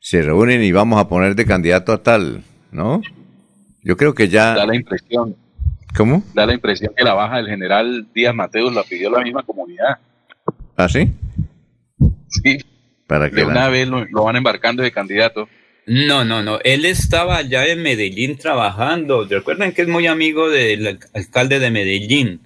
[0.00, 2.42] se reúnen y vamos a poner de candidato a tal,
[2.72, 3.02] ¿no?
[3.82, 5.36] Yo creo que Da ya, la impresión,
[5.94, 6.24] ¿cómo?
[6.32, 9.98] da la impresión que la baja del general Díaz Mateos la pidió la misma comunidad.
[10.76, 11.12] ¿Ah, sí?
[13.06, 15.48] Para que de una la- vez lo, lo van embarcando de candidato.
[15.86, 16.58] No, no, no.
[16.64, 19.26] Él estaba allá en Medellín trabajando.
[19.26, 22.40] Recuerden que es muy amigo del al- alcalde de Medellín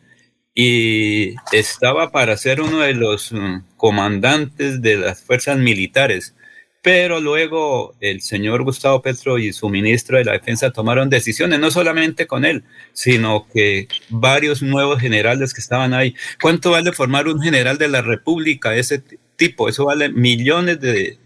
[0.54, 6.34] y estaba para ser uno de los mm, comandantes de las fuerzas militares.
[6.82, 11.70] Pero luego el señor Gustavo Petro y su ministro de la Defensa tomaron decisiones, no
[11.70, 16.14] solamente con él, sino que varios nuevos generales que estaban ahí.
[16.40, 18.74] ¿Cuánto vale formar un general de la República?
[18.76, 19.02] Ese
[19.38, 21.16] tipo, eso vale millones de,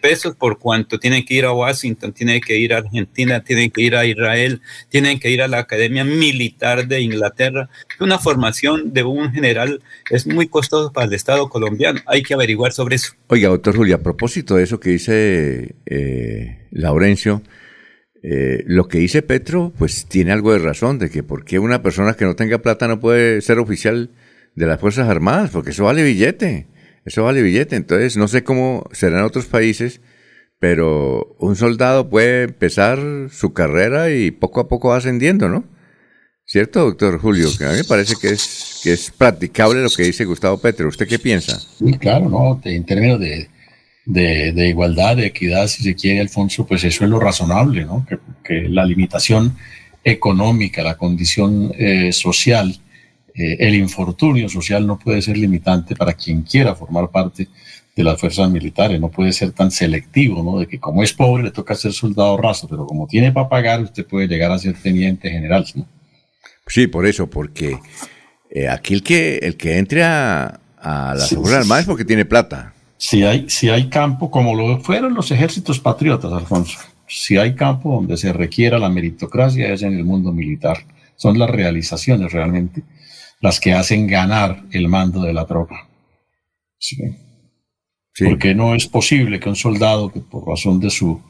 [0.00, 3.82] pesos por cuanto tienen que ir a Washington, tienen que ir a Argentina, tienen que
[3.82, 7.68] ir a Israel, tienen que ir a la Academia Militar de Inglaterra.
[8.00, 12.00] Una formación de un general es muy costoso para el Estado colombiano.
[12.06, 13.12] Hay que averiguar sobre eso.
[13.26, 17.42] Oiga, doctor Julio, a propósito de eso que dice eh, Laurencio,
[18.22, 21.82] eh, lo que dice Petro, pues tiene algo de razón, de que por qué una
[21.82, 24.08] persona que no tenga plata no puede ser oficial
[24.54, 26.66] de las Fuerzas Armadas, porque eso vale billete,
[27.04, 27.76] eso vale billete.
[27.76, 30.00] Entonces, no sé cómo será en otros países,
[30.58, 32.98] pero un soldado puede empezar
[33.30, 35.64] su carrera y poco a poco va ascendiendo, ¿no?
[36.44, 37.48] ¿Cierto, doctor Julio?
[37.56, 40.88] Que a mí me parece que es, que es practicable lo que dice Gustavo Petro.
[40.88, 41.58] ¿Usted qué piensa?
[41.58, 42.60] Sí, claro, ¿no?
[42.64, 43.48] En términos de,
[44.04, 48.04] de, de igualdad, de equidad, si se quiere, Alfonso, pues eso es lo razonable, ¿no?
[48.08, 49.56] Que, que la limitación
[50.04, 52.76] económica, la condición eh, social,
[53.34, 57.48] eh, el infortunio social no puede ser limitante para quien quiera formar parte
[57.94, 60.58] de las fuerzas militares, no puede ser tan selectivo, ¿no?
[60.58, 63.82] De que como es pobre le toca ser soldado raso, pero como tiene para pagar,
[63.82, 65.86] usted puede llegar a ser teniente general, ¿no?
[66.66, 67.78] Sí, por eso, porque
[68.50, 71.88] eh, aquí el que, el que entre a, a las Sí, Fuerzas sí, Armadas es
[71.88, 72.72] porque tiene plata.
[72.96, 76.78] Si hay, si hay campo, como lo fueron los ejércitos patriotas, Alfonso,
[77.08, 80.78] si hay campo donde se requiera la meritocracia es en el mundo militar.
[81.16, 82.82] Son las realizaciones realmente
[83.42, 85.88] las que hacen ganar el mando de la tropa.
[86.78, 86.96] Sí.
[88.24, 91.20] Porque no es posible que un soldado que por razón de su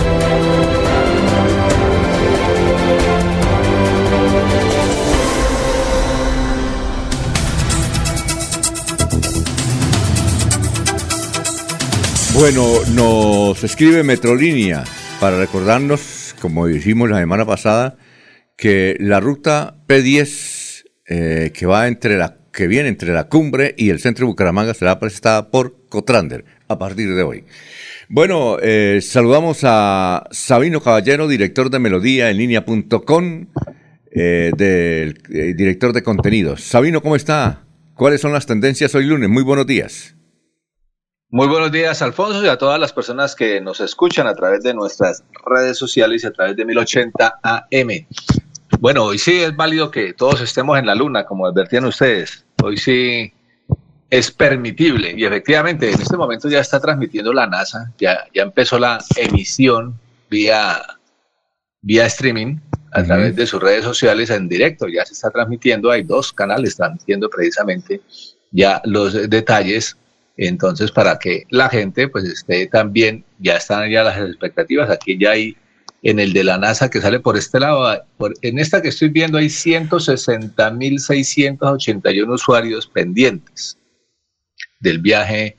[12.33, 12.65] Bueno,
[12.95, 14.85] nos escribe Metrolínea
[15.21, 17.99] para recordarnos, como dijimos la semana pasada,
[18.57, 23.91] que la ruta P10 eh, que va entre la que viene entre la cumbre y
[23.91, 27.45] el centro de Bucaramanga será presentada por Cotrander a partir de hoy.
[28.09, 33.47] Bueno, eh, saludamos a Sabino Caballero, director de Melodía en línea.com,
[34.13, 36.63] eh, eh, director de contenidos.
[36.63, 37.65] Sabino, ¿cómo está?
[37.95, 39.29] ¿Cuáles son las tendencias hoy lunes?
[39.29, 40.17] Muy buenos días.
[41.33, 44.75] Muy buenos días, Alfonso, y a todas las personas que nos escuchan a través de
[44.75, 48.07] nuestras redes sociales y a través de 1080 AM.
[48.81, 52.47] Bueno, hoy sí es válido que todos estemos en la luna, como advertían ustedes.
[52.62, 53.31] Hoy sí
[54.09, 55.12] es permitible.
[55.15, 60.01] Y efectivamente en este momento ya está transmitiendo la NASA, ya, ya empezó la emisión
[60.31, 60.81] vía,
[61.82, 62.57] vía streaming
[62.93, 66.74] a través de sus redes sociales en directo, ya se está transmitiendo, hay dos canales
[66.74, 68.01] transmitiendo precisamente
[68.51, 69.98] ya los detalles.
[70.39, 75.32] Entonces, para que la gente pues esté también, ya están ya las expectativas, aquí ya
[75.32, 75.55] hay
[76.03, 79.11] en el de la NASA que sale por este lado, por, en esta que estoy
[79.11, 83.79] viendo hay 160.681 usuarios pendientes
[84.81, 85.57] del viaje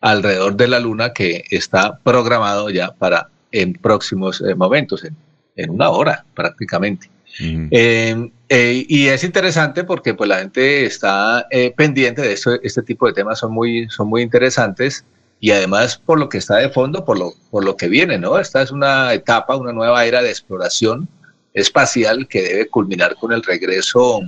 [0.00, 5.16] alrededor de la Luna que está programado ya para en próximos eh, momentos, en,
[5.56, 7.10] en, una hora prácticamente.
[7.40, 12.82] Eh, eh, y es interesante porque pues la gente está eh, pendiente de esto, este
[12.82, 15.04] tipo de temas son muy, son muy interesantes
[15.40, 18.38] y además por lo que está de fondo, por lo, por lo que viene, ¿no?
[18.38, 21.08] Esta es una etapa, una nueva era de exploración
[21.54, 24.20] espacial que debe culminar con el regreso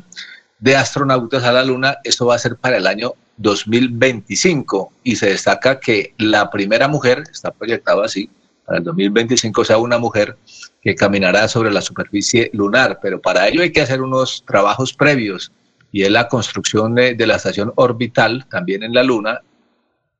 [0.59, 1.99] de astronautas a la Luna.
[2.05, 7.25] Esto va a ser para el año 2025 y se destaca que la primera mujer,
[7.31, 8.31] está proyectado así,
[8.65, 10.37] para el 2025 sea una mujer
[10.81, 15.53] que caminará sobre la superficie lunar, pero para ello hay que hacer unos trabajos previos
[15.93, 19.41] y es la construcción de, de la estación orbital también en la Luna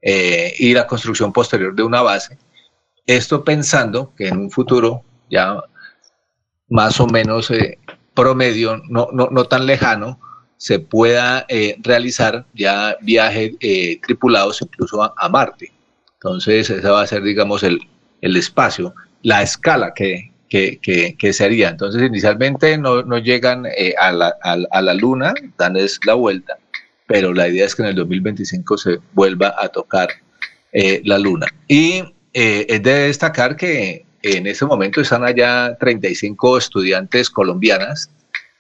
[0.03, 2.39] eh, y la construcción posterior de una base.
[3.07, 5.63] Esto pensando que en un futuro ya
[6.69, 7.79] más o menos eh,
[8.15, 10.21] promedio, no, no, no, tan lejano,
[10.57, 15.73] se pueda eh, realizar ya viajes eh, tripulados incluso a, a, Marte.
[16.15, 17.81] Entonces, ese va a ser, digamos, el,
[18.21, 21.71] el espacio, la escala que, que, que, que, se haría.
[21.71, 26.15] Entonces, inicialmente no, no llegan eh, a, la, a, a, la Luna, dan es la
[26.15, 26.59] vuelta,
[27.11, 30.11] pero la idea es que en el 2025 se vuelva a tocar
[30.73, 31.49] eh, la Luna.
[31.67, 38.13] Y eh, es de destacar que en este momento están allá 35 estudiantes colombianas,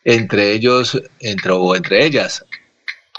[0.02, 2.44] entre ellos, entre, o entre ellas,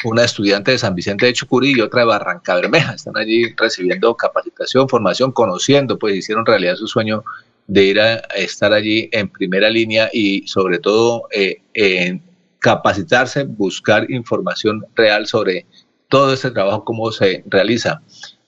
[0.04, 2.96] una estudiante de San Vicente de Chucurí y otra de Barranca Bermeja.
[2.96, 7.24] Están allí recibiendo capacitación, formación, conociendo, pues hicieron realidad su sueño
[7.68, 12.22] de ir a estar allí en primera línea y sobre todo eh, en
[12.62, 15.66] capacitarse, buscar información real sobre
[16.08, 18.02] todo este trabajo, cómo se realiza.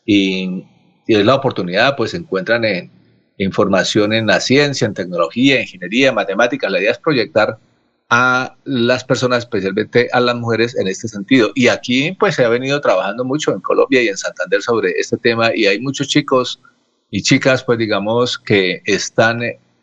[0.06, 0.66] Y,
[1.06, 2.90] es la oportunidad, pues se encuentran en
[3.38, 6.72] información en la ciencia, en tecnología, ingeniería, matemáticas.
[6.72, 7.58] La idea es proyectar
[8.10, 11.52] a las personas, especialmente a las mujeres en este sentido.
[11.56, 15.18] Y aquí pues se ha venido trabajando mucho en Colombia y en Santander sobre este
[15.18, 16.62] tema y hay muchos chicos
[17.12, 19.42] y chicas pues digamos que están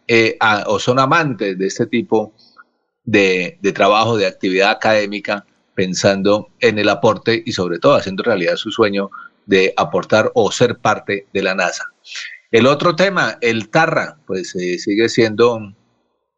[0.09, 2.33] eh, o son amantes de este tipo
[3.11, 8.57] de, de, trabajo, de actividad académica, pensando en el aporte y sobre todo haciendo realidad
[8.57, 9.11] su sueño
[9.47, 11.85] de aportar o ser parte de la NASA.
[12.51, 15.61] El otro tema, el TARRA, pues eh, sigue siendo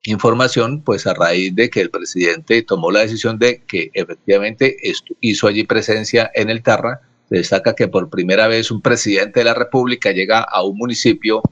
[0.04, 4.76] información, pues a raíz de que el presidente tomó la decisión de que efectivamente
[5.20, 9.44] hizo allí presencia en el Tarra, se destaca que por primera vez un presidente de
[9.44, 11.42] la República llega a un municipio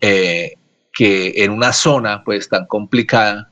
[0.00, 0.54] eh,
[0.92, 3.50] que en una zona pues tan complicada,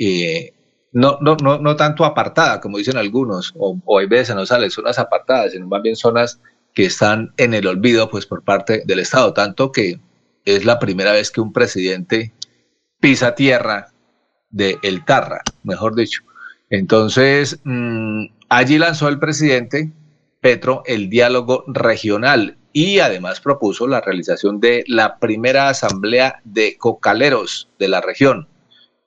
[0.00, 0.54] eh,
[0.92, 4.70] no, no, no, no tanto apartada como dicen algunos, o, o hay veces no sale
[4.70, 6.40] zonas apartadas, sino más bien zonas
[6.72, 10.00] que están en el olvido pues por parte del Estado, tanto que
[10.44, 12.32] es la primera vez que un presidente
[12.98, 13.88] pisa tierra
[14.50, 16.22] de El Tarra, mejor dicho.
[16.70, 19.92] Entonces, mmm, allí lanzó el presidente
[20.40, 27.68] Petro el diálogo regional y además propuso la realización de la primera asamblea de cocaleros
[27.78, 28.48] de la región.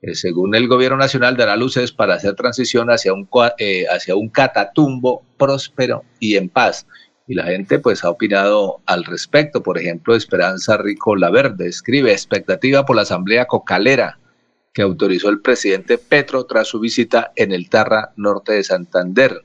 [0.04, 4.28] Eh, según el gobierno nacional, dará luces para hacer transición hacia un, eh, hacia un
[4.28, 6.86] catatumbo próspero y en paz.
[7.26, 9.64] Y la gente pues ha opinado al respecto.
[9.64, 14.20] Por ejemplo, Esperanza Rico Laverde escribe expectativa por la asamblea cocalera
[14.74, 19.44] que autorizó el presidente Petro tras su visita en el Tarra Norte de Santander.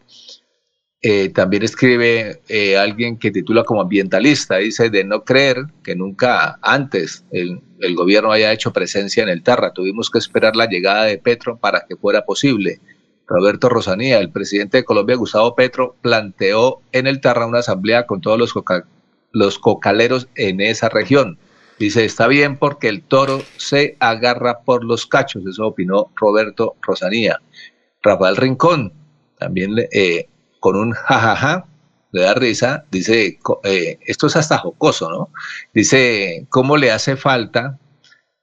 [1.01, 6.59] Eh, también escribe eh, alguien que titula como ambientalista, dice de no creer que nunca
[6.61, 7.61] antes el,
[7.95, 9.73] gobierno haya hecho presencia en el Tarra.
[9.73, 12.81] Tuvimos que esperar la llegada de Petro para que fuera posible.
[13.29, 18.21] Roberto Rosanía, el presidente de Colombia, Gustavo Petro, planteó en el Tarra una asamblea con
[18.21, 18.53] todos
[19.33, 21.39] los cocaleros en esa región.
[21.79, 27.41] Dice, está bien porque el toro se agarra por los cachos, eso opinó Roberto Rosanía.
[28.03, 28.93] Rafael Rincón,
[29.39, 30.27] también eh,
[30.61, 31.67] con un jajaja,
[32.13, 35.31] le da risa, dice, eh, esto es hasta jocoso, ¿no?
[35.75, 37.79] Dice, ¿cómo le hace falta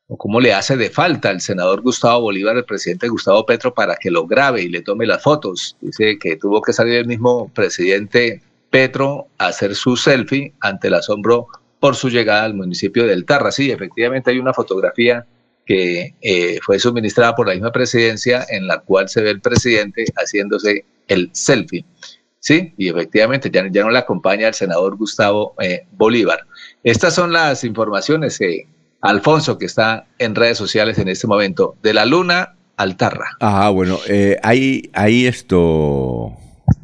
[0.08, 3.96] o cómo le hace de falta al senador Gustavo Bolívar, el presidente Gustavo Petro, para
[3.96, 5.78] que lo grabe y le tome las fotos?
[5.82, 10.96] Dice que tuvo que salir el mismo presidente Petro a hacer su selfie ante el
[10.96, 11.48] asombro
[11.80, 13.52] por su llegada al municipio del Tarra.
[13.52, 15.26] Sí, efectivamente hay una fotografía
[15.66, 20.06] que eh, fue suministrada por la misma presidencia en la cual se ve el presidente
[20.16, 21.86] haciéndose el selfie.
[22.40, 26.42] Sí, y efectivamente ya, ya no le acompaña el senador Gustavo eh, Bolívar.
[26.84, 28.68] Estas son las informaciones, eh,
[29.02, 33.38] Alfonso, que está en redes sociales en este momento, de la luna al Tarra.
[33.40, 33.98] Ah, bueno,
[34.44, 36.34] ¿hay, ¿hay esto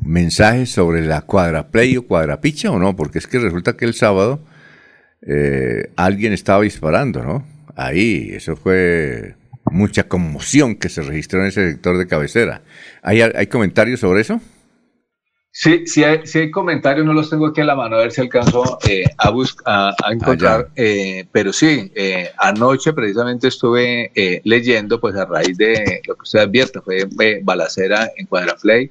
[0.04, 2.96] mensajes sobre la cuadraplay o cuadrapicha o no?
[2.96, 4.40] Porque es que resulta que el sábado
[5.96, 7.46] alguien estaba disparando, ¿no?
[7.76, 9.36] Ahí, eso fue
[9.72, 12.62] mucha conmoción que se registró en ese sector de cabecera.
[13.02, 14.40] ¿Hay, hay comentarios sobre eso?
[15.54, 18.12] Sí, sí hay, sí hay comentarios, no los tengo aquí a la mano, a ver
[18.14, 19.34] si alcanzo eh, a,
[19.66, 24.12] a, a, encontrar, eh, pero sí, eh, anoche precisamente estuve
[24.46, 28.90] leyendo, pues a raíz de lo que usted advierte, fue balacera en Cuadraplay,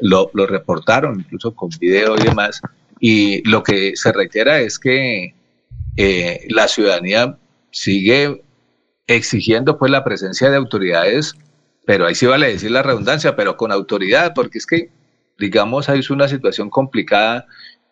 [0.00, 2.60] lo, lo reportaron incluso con video y demás,
[2.98, 5.34] y lo que se requiera es que
[6.48, 7.36] la ciudadanía
[7.70, 8.42] sigue
[9.16, 11.34] exigiendo pues la presencia de autoridades,
[11.84, 14.90] pero ahí sí vale decir la redundancia, pero con autoridad, porque es que,
[15.38, 17.46] digamos, ahí es una situación complicada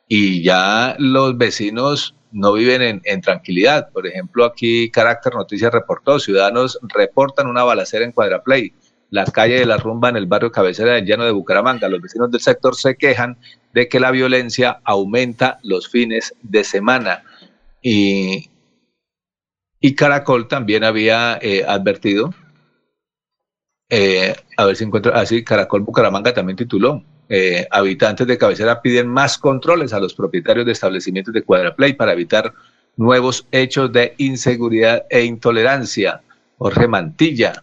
[0.07, 3.91] y ya los vecinos no viven en, en, tranquilidad.
[3.91, 8.73] Por ejemplo, aquí Carácter Noticias reportó, ciudadanos reportan una balacera en Cuadraplay,
[9.11, 11.89] la calle de la rumba en el barrio cabecera del llano de Bucaramanga.
[11.89, 13.39] Los vecinos del sector se quejan
[13.73, 17.25] de que la violencia aumenta los fines de semana.
[17.83, 18.51] Y
[19.81, 22.35] y Caracol también había eh, advertido,
[23.89, 28.83] eh, a ver si encuentro, así, ah, Caracol Bucaramanga también tituló, eh, habitantes de cabecera
[28.83, 32.53] piden más controles a los propietarios de establecimientos de Cuadraplay para evitar
[32.97, 36.23] nuevos hechos de inseguridad e intolerancia.
[36.57, 37.63] Jorge Mantilla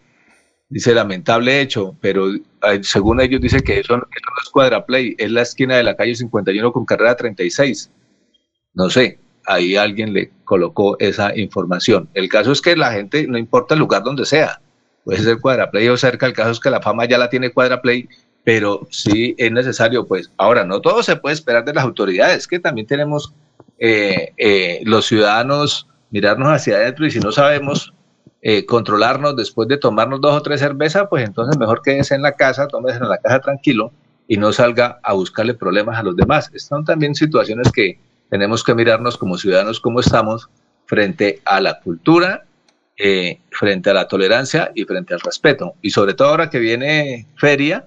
[0.69, 2.27] dice lamentable hecho, pero
[2.81, 6.15] según ellos dice que eso, eso no es Cuadraplay, es la esquina de la calle
[6.15, 7.91] 51 con carrera 36.
[8.73, 12.09] No sé, ahí alguien le colocó esa información.
[12.13, 14.61] El caso es que la gente, no importa el lugar donde sea,
[15.03, 18.07] puede ser Cuadraplay o cerca, el caso es que la fama ya la tiene Cuadraplay,
[18.43, 22.59] pero sí es necesario, pues, ahora, no todo se puede esperar de las autoridades, que
[22.59, 23.33] también tenemos
[23.79, 27.93] eh, eh, los ciudadanos mirarnos hacia adentro y si no sabemos
[28.41, 32.33] eh, controlarnos después de tomarnos dos o tres cervezas, pues entonces mejor quédese en la
[32.33, 33.91] casa, tómese en la casa tranquilo
[34.27, 36.51] y no salga a buscarle problemas a los demás.
[36.53, 37.99] Están también situaciones que
[38.35, 40.49] tenemos que mirarnos como ciudadanos como estamos
[40.87, 42.43] frente a la cultura,
[42.97, 45.75] eh, frente a la tolerancia y frente al respeto.
[45.81, 47.85] Y sobre todo ahora que viene feria,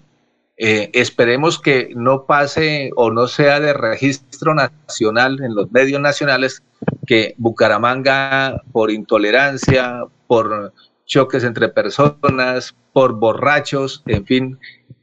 [0.57, 6.63] eh, esperemos que no pase o no sea de registro nacional en los medios nacionales
[7.07, 10.73] que Bucaramanga por intolerancia, por
[11.05, 14.59] choques entre personas, por borrachos, en fin,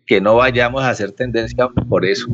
[0.07, 2.25] que no vayamos a hacer tendencia por eso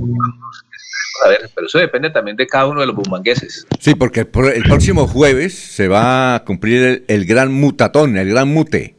[1.23, 3.68] a ver, pero eso depende también de cada uno de los bumangueses.
[3.80, 8.95] Sí, porque el, próximo jueves se va a cumplir el, gran mutatón, el gran mute,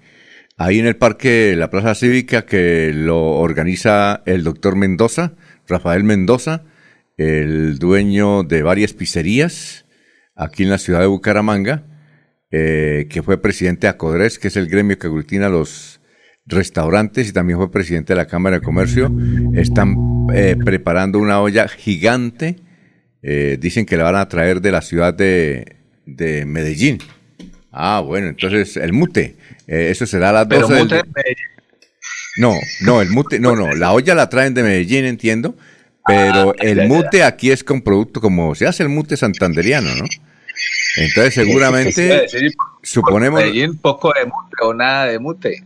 [0.56, 5.32] ahí en el parque La Plaza Cívica que lo organiza el doctor Mendoza,
[5.66, 6.64] Rafael Mendoza,
[7.16, 9.86] el dueño de varias pizzerías
[10.34, 11.84] aquí en la ciudad de Bucaramanga,
[12.50, 16.00] eh, que fue presidente de Acodres, que es el gremio que aglutina los
[16.46, 19.10] restaurantes y también fue presidente de la Cámara de Comercio.
[19.54, 22.56] Están eh, preparando una olla gigante.
[23.22, 25.76] Eh, dicen que la van a traer de la ciudad de,
[26.06, 26.98] de Medellín.
[27.70, 29.36] Ah, bueno, entonces el mute.
[29.66, 31.02] Eh, eso será a las 12 del...
[32.36, 35.54] No, no, el mute, no, no, la olla la traen de Medellín, entiendo,
[36.06, 40.04] pero Ah, el mute aquí es con producto como se hace el mute santanderiano, ¿no?
[40.96, 42.26] Entonces seguramente
[42.82, 43.40] suponemos
[43.70, 45.64] un poco de mute o nada de mute.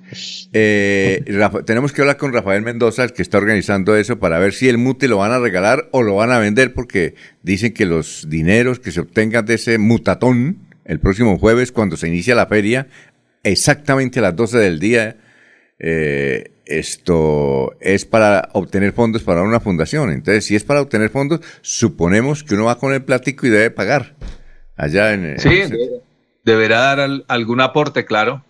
[0.53, 4.53] eh, Rafa- tenemos que hablar con Rafael Mendoza, el que está organizando eso, para ver
[4.53, 7.87] si el mute lo van a regalar o lo van a vender, porque dicen que
[7.87, 12.47] los dineros que se obtengan de ese mutatón el próximo jueves, cuando se inicia la
[12.47, 12.87] feria,
[13.43, 15.17] exactamente a las 12 del día,
[15.81, 20.11] eh, esto es para obtener fondos para una fundación.
[20.11, 23.71] Entonces, si es para obtener fondos, suponemos que uno va con el plático y debe
[23.71, 24.15] pagar.
[24.77, 25.39] Allá en...
[25.39, 25.77] Sí, en-
[26.45, 28.43] deberá dar al- algún aporte, claro.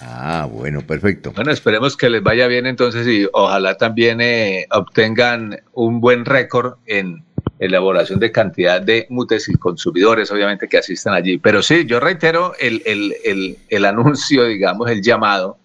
[0.00, 1.32] Ah, bueno, perfecto.
[1.32, 6.74] Bueno, esperemos que les vaya bien entonces y ojalá también eh, obtengan un buen récord
[6.86, 7.24] en
[7.60, 11.38] elaboración de cantidad de mutes y consumidores, obviamente, que asistan allí.
[11.38, 15.58] Pero sí, yo reitero el, el, el, el anuncio, digamos, el llamado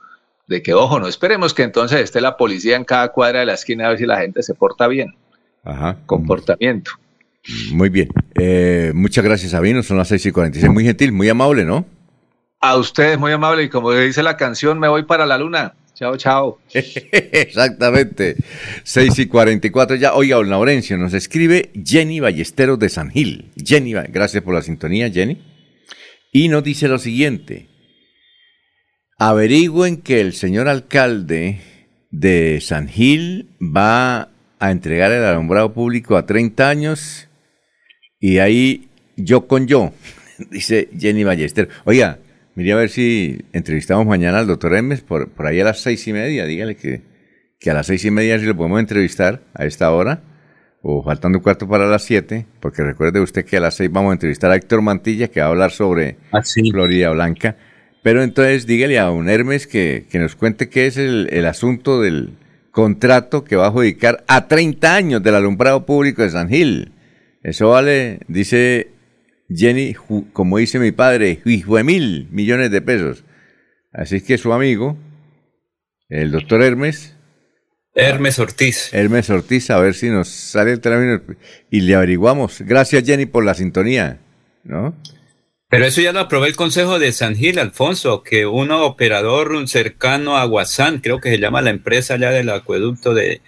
[0.48, 3.54] de que, ojo, no esperemos que entonces esté la policía en cada cuadra de la
[3.56, 5.14] esquina a ver si la gente se porta bien.
[5.64, 5.98] Ajá.
[6.06, 6.92] Comportamiento.
[7.72, 8.10] Muy bien.
[8.40, 9.84] Eh, muchas gracias, Sabino.
[9.84, 10.72] Son las 6 y 46.
[10.72, 11.86] Muy gentil, muy amable, ¿no?
[12.62, 15.76] A ustedes, muy amable, y como dice la canción, me voy para la luna.
[15.96, 16.60] Chao, chao.
[16.74, 18.36] Exactamente.
[18.84, 20.14] 6 y 44 ya.
[20.14, 23.52] Oiga, don Laurencio, nos escribe Jenny Ballesteros de San Gil.
[23.56, 25.42] Jenny, gracias por la sintonía, Jenny.
[26.32, 27.68] Y nos dice lo siguiente.
[29.18, 31.62] Averigüen que el señor alcalde
[32.12, 34.30] de San Gil va
[34.60, 37.29] a entregar el alumbrado público a 30 años
[38.20, 39.94] y ahí yo con yo,
[40.52, 41.70] dice Jenny Ballester.
[41.86, 42.20] Oiga,
[42.56, 46.08] mire a ver si entrevistamos mañana al doctor Hermes por, por ahí a las seis
[46.08, 46.46] y media.
[46.46, 47.02] Dígale que,
[47.60, 50.22] que a las seis y media si lo podemos entrevistar a esta hora,
[50.82, 54.12] o faltando un cuarto para las siete, porque recuerde usted que a las seis vamos
[54.12, 56.18] a entrevistar a Héctor Mantilla, que va a hablar sobre
[56.72, 57.58] Florida Blanca.
[58.02, 62.02] Pero entonces dígale a un Hermes que, que nos cuente qué es el, el asunto
[62.02, 62.38] del
[62.72, 66.94] contrato que va a adjudicar a 30 años del alumbrado público de San Gil.
[67.44, 68.92] Eso vale, dice
[69.50, 69.96] Jenny,
[70.34, 73.24] como dice mi padre, mil millones de pesos.
[73.92, 74.98] Así que su amigo,
[76.10, 77.16] el doctor Hermes,
[77.96, 78.94] Hermes Ortiz.
[78.94, 81.22] Hermes Ortiz, a ver si nos sale el término
[81.72, 82.62] y le averiguamos.
[82.62, 84.20] Gracias Jenny por la sintonía,
[84.64, 84.96] ¿no?
[85.70, 90.38] Pero eso ya lo aprobó el Consejo de San Gil, Alfonso, que un operador cercano
[90.38, 93.42] a Guasán, creo que se llama la empresa allá del acueducto de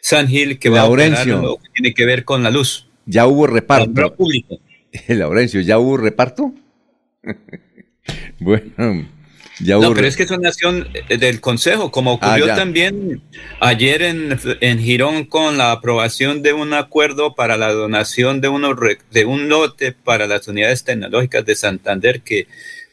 [0.00, 1.18] San Gil, que va Laurencio.
[1.18, 2.87] a operar lo que tiene que ver con la luz.
[3.10, 4.14] Ya hubo reparto.
[4.14, 4.58] Público.
[5.08, 6.52] Laurencio, ¿ya hubo reparto?
[8.40, 9.06] bueno,
[9.60, 12.54] ya hubo No, pero es que es una acción eh, del Consejo, como Ah, ocurrió
[12.54, 13.22] también
[13.60, 18.76] ayer en, en Girón con la aprobación de un acuerdo para la donación de, unos
[18.78, 22.46] re- de un lote para las unidades tecnológicas de Santander, que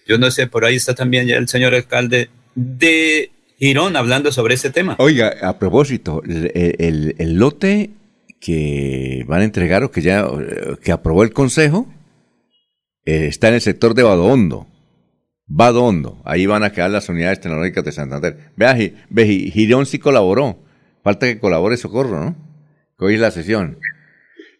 [0.08, 4.56] yo no sé, por ahí está también ya el señor alcalde de Girón hablando sobre
[4.56, 4.96] ese tema.
[5.00, 7.92] Oiga, a propósito, el, el- el lote
[8.46, 10.28] que van a entregar o que ya
[10.84, 11.88] que aprobó el Consejo
[13.06, 14.68] eh, está en el sector de Badohondo.
[15.48, 18.52] Badohondo, ahí van a quedar las unidades tecnológicas de Santander.
[18.56, 18.76] Vea,
[19.10, 20.60] ve, Gi- Girón sí colaboró.
[21.04, 22.36] Falta que colabore Socorro, ¿no?
[22.98, 23.78] Que hoy es la sesión.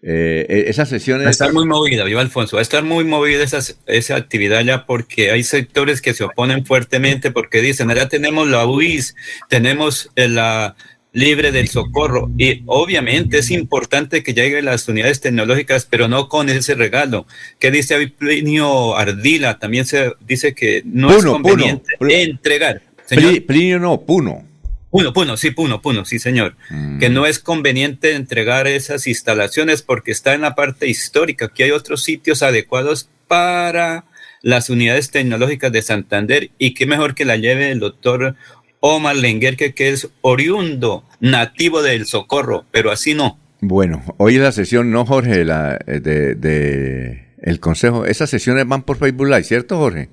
[0.04, 1.32] Eh, eh, esa sesión Va a es...
[1.32, 5.32] estar muy movida, viva Alfonso, va a estar muy movida esa, esa actividad ya porque
[5.32, 9.16] hay sectores que se oponen fuertemente porque dicen, allá tenemos la UIS,
[9.50, 10.76] tenemos eh, la
[11.16, 16.50] libre del socorro y obviamente es importante que lleguen las unidades tecnológicas, pero no con
[16.50, 17.26] ese regalo.
[17.58, 19.58] ¿Qué dice ahí Plinio Ardila?
[19.58, 22.12] También se dice que no es conveniente Puno.
[22.12, 22.82] entregar.
[23.06, 23.32] Señor.
[23.34, 24.46] Pli- Plinio no, Puno.
[24.92, 26.56] Puno, Puno, sí, Puno, Puno, sí, señor.
[27.00, 31.46] Que no es conveniente entregar esas instalaciones porque está en la parte histórica.
[31.46, 34.06] Aquí hay otros sitios adecuados para
[34.42, 38.36] las unidades tecnológicas de Santander y qué mejor que la lleve el doctor
[38.80, 43.40] Omar Lenguer, que, es oriundo, nativo del Socorro, pero así no.
[43.62, 45.44] Bueno, hoy la sesión, ¿no, Jorge?
[45.46, 48.06] La, eh, de, de el Consejo.
[48.06, 50.10] Esas sesiones van por Facebook Live, ¿cierto, Jorge?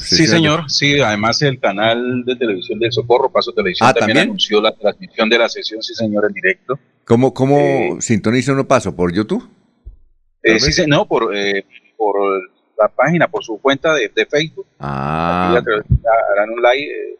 [0.00, 0.70] Sí, señor.
[0.70, 4.28] Sí, además el canal de televisión del Socorro, Paso Televisión, Ah, también, ¿también?
[4.30, 6.78] anunció la transmisión de la sesión, sí, señor, en directo.
[7.04, 8.94] ¿Cómo, cómo sintoniza uno paso?
[8.94, 9.48] ¿Por YouTube?
[10.44, 11.64] Eh, sí, se- no, por, eh,
[11.96, 12.14] por
[12.78, 14.66] la página, por su cuenta de, de Facebook.
[14.78, 17.18] Ah, harán un live, eh,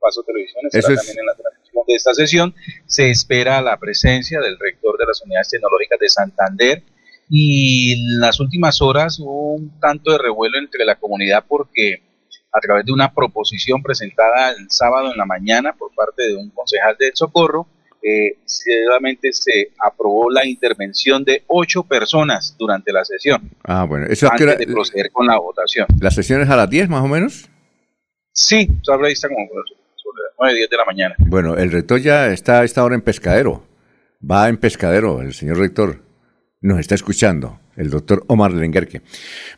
[0.00, 2.54] Paso Televisión, estará es- también en la transmisión de esta sesión.
[2.86, 6.82] Se espera la presencia del rector de las unidades tecnológicas de Santander
[7.28, 12.02] y en las últimas horas hubo un tanto de revuelo entre la comunidad porque
[12.52, 16.50] a través de una proposición presentada el sábado en la mañana por parte de un
[16.50, 17.68] concejal del Socorro,
[18.02, 24.06] eh, solamente se aprobó la intervención de ocho personas durante la sesión, ah, bueno.
[24.08, 25.86] ¿Eso qué antes hora- de proceder con la votación.
[26.00, 27.48] ¿La sesión es a las 10 más o menos?
[28.32, 28.94] Sí, está
[29.28, 29.79] como sobre las
[30.40, 31.14] 9, 10 de la mañana.
[31.18, 33.66] Bueno, el rector ya está a esta hora en pescadero.
[34.28, 36.02] va en pescadero, el señor rector.
[36.62, 39.02] Nos está escuchando, el doctor Omar Lenguerque.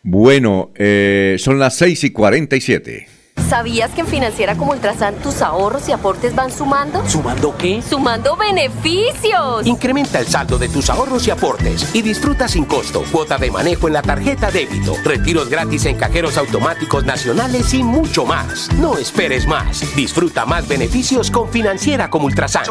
[0.02, 3.06] Bueno, eh, son las 6 y 47.
[3.52, 7.06] ¿Sabías que en Financiera como Ultrasan tus ahorros y aportes van sumando?
[7.06, 7.82] ¿Sumando qué?
[7.82, 9.66] ¡Sumando beneficios!
[9.66, 13.88] Incrementa el saldo de tus ahorros y aportes y disfruta sin costo cuota de manejo
[13.88, 18.72] en la tarjeta débito, retiros gratis en cajeros automáticos nacionales y mucho más.
[18.78, 19.84] No esperes más.
[19.94, 22.64] Disfruta más beneficios con Financiera como Ultrasan.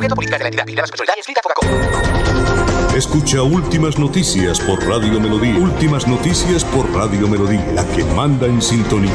[2.96, 5.60] Escucha Últimas Noticias por Radio Melodía.
[5.60, 9.12] Últimas Noticias por Radio Melodía, la que manda en sintonía.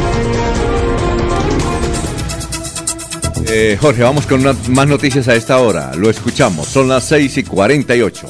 [3.48, 5.94] Eh, Jorge, vamos con más noticias a esta hora.
[5.94, 6.66] Lo escuchamos.
[6.66, 8.26] Son las 6 y 48.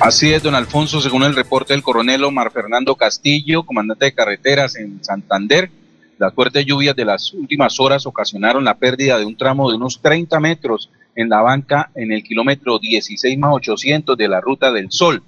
[0.00, 4.76] Así es, don Alfonso, según el reporte del coronel Omar Fernando Castillo, comandante de carreteras
[4.76, 5.70] en Santander,
[6.18, 10.00] las fuertes lluvias de las últimas horas ocasionaron la pérdida de un tramo de unos
[10.00, 14.90] 30 metros en la banca en el kilómetro 16 más 800 de la Ruta del
[14.90, 15.22] Sol.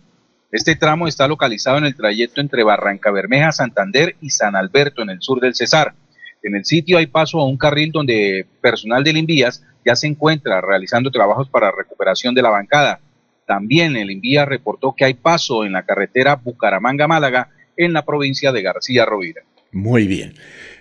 [0.51, 5.11] Este tramo está localizado en el trayecto entre Barranca Bermeja, Santander y San Alberto, en
[5.11, 5.95] el sur del Cesar.
[6.43, 10.61] En el sitio hay paso a un carril donde personal del Invías ya se encuentra
[10.61, 13.01] realizando trabajos para recuperación de la bancada.
[13.47, 18.63] También el Invías reportó que hay paso en la carretera Bucaramanga-Málaga en la provincia de
[18.63, 19.43] García Rovira.
[19.73, 20.35] Muy bien.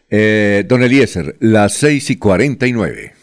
[0.09, 3.13] Eh, don Eliezer, las 6 y 49.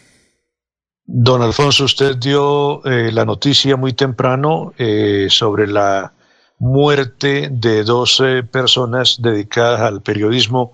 [1.04, 6.12] Don Alfonso, usted dio eh, la noticia muy temprano eh, sobre la
[6.58, 10.72] muerte de 12 personas dedicadas al periodismo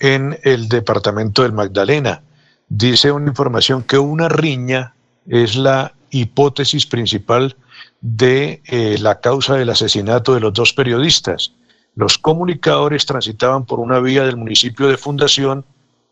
[0.00, 2.22] en el departamento del Magdalena.
[2.68, 4.94] Dice una información que una riña
[5.26, 7.56] es la hipótesis principal
[8.00, 11.52] de eh, la causa del asesinato de los dos periodistas.
[11.96, 15.64] Los comunicadores transitaban por una vía del municipio de Fundación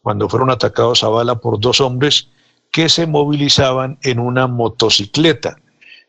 [0.03, 2.29] cuando fueron atacados a bala por dos hombres
[2.71, 5.57] que se movilizaban en una motocicleta.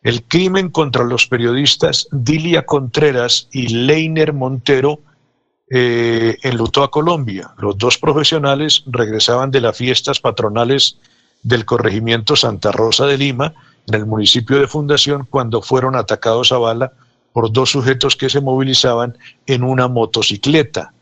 [0.02, 5.00] El crimen contra los periodistas Dilia Contreras y Leiner Montero
[5.70, 7.52] eh, enlutó a Colombia.
[7.58, 10.98] Los dos profesionales regresaban de las fiestas patronales
[11.42, 13.54] del corregimiento Santa Rosa de Lima,
[13.88, 16.94] en el municipio de Fundación, cuando fueron atacados a bala
[17.34, 19.18] por dos sujetos que se movilizaban
[19.48, 20.94] en una motocicleta.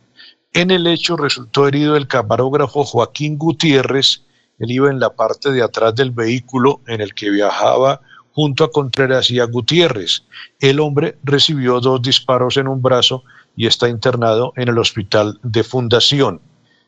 [0.53, 4.23] En el hecho resultó herido el camarógrafo Joaquín Gutiérrez,
[4.59, 8.01] él iba en la parte de atrás del vehículo en el que viajaba
[8.31, 10.23] junto a Contreras y a Gutiérrez.
[10.59, 13.23] El hombre recibió dos disparos en un brazo
[13.56, 16.41] y está internado en el hospital de Fundación.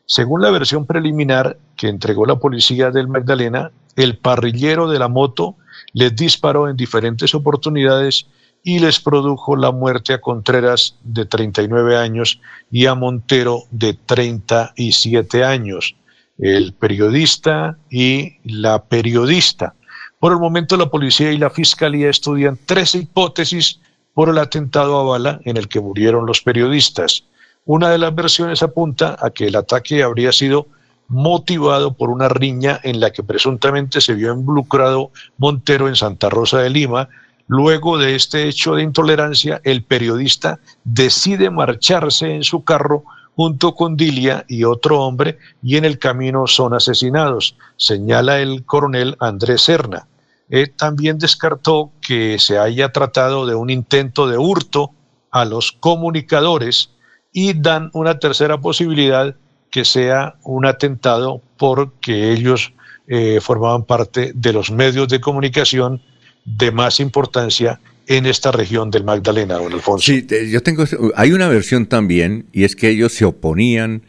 [0.06, 5.56] Según la versión preliminar que entregó la policía del Magdalena, el parrillero de la moto
[5.92, 8.26] les disparó en diferentes oportunidades
[8.62, 15.44] y les produjo la muerte a Contreras de 39 años y a Montero de 37
[15.44, 15.94] años,
[16.38, 19.74] el periodista y la periodista.
[20.18, 23.80] Por el momento la policía y la fiscalía estudian tres hipótesis
[24.14, 27.24] por el atentado a bala en el que murieron los periodistas.
[27.66, 30.68] Una de las versiones apunta a que el ataque habría sido
[31.08, 36.60] motivado por una riña en la que presuntamente se vio involucrado Montero en Santa Rosa
[36.60, 37.08] de Lima.
[37.46, 43.04] Luego de este hecho de intolerancia, el periodista decide marcharse en su carro
[43.36, 49.16] junto con Dilia y otro hombre y en el camino son asesinados, señala el coronel
[49.18, 50.06] Andrés Serna.
[50.50, 54.92] Eh, también descartó que se haya tratado de un intento de hurto
[55.30, 56.90] a los comunicadores
[57.32, 59.34] y dan una tercera posibilidad
[59.70, 62.72] que sea un atentado porque ellos
[63.08, 66.00] eh, formaban parte de los medios de comunicación
[66.44, 70.04] de más importancia en esta región del Magdalena, don Alfonso.
[70.06, 70.84] Sí, yo tengo,
[71.16, 74.02] hay una versión también, y es que ellos se oponían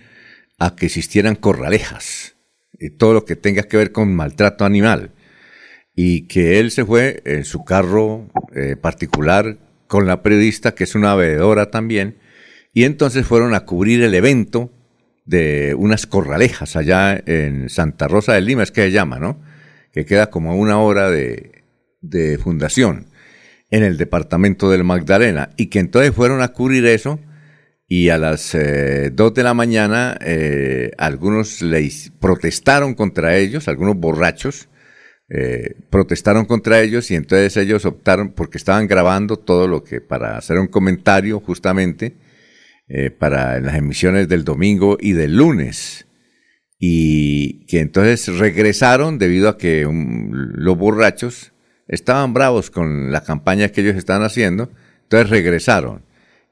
[0.59, 2.35] a que existieran corralejas,
[2.77, 5.11] y todo lo que tenga que ver con maltrato animal,
[5.95, 9.57] y que él se fue en su carro eh, particular
[9.87, 12.17] con la periodista, que es una veedora también,
[12.73, 14.71] y entonces fueron a cubrir el evento
[15.25, 19.41] de unas corralejas allá en Santa Rosa de Lima, es que se llama, ¿no?
[19.91, 21.63] Que queda como a una hora de,
[22.01, 23.07] de fundación
[23.71, 27.19] en el departamento del Magdalena y que entonces fueron a cubrir eso
[27.87, 31.89] y a las eh, 2 de la mañana eh, algunos le
[32.19, 34.69] protestaron contra ellos, algunos borrachos
[35.29, 40.37] eh, protestaron contra ellos y entonces ellos optaron porque estaban grabando todo lo que para
[40.37, 42.15] hacer un comentario justamente
[42.87, 46.05] eh, para las emisiones del domingo y del lunes
[46.77, 51.53] y que entonces regresaron debido a que los borrachos
[51.87, 54.71] estaban bravos con la campaña que ellos estaban haciendo,
[55.03, 56.03] entonces regresaron.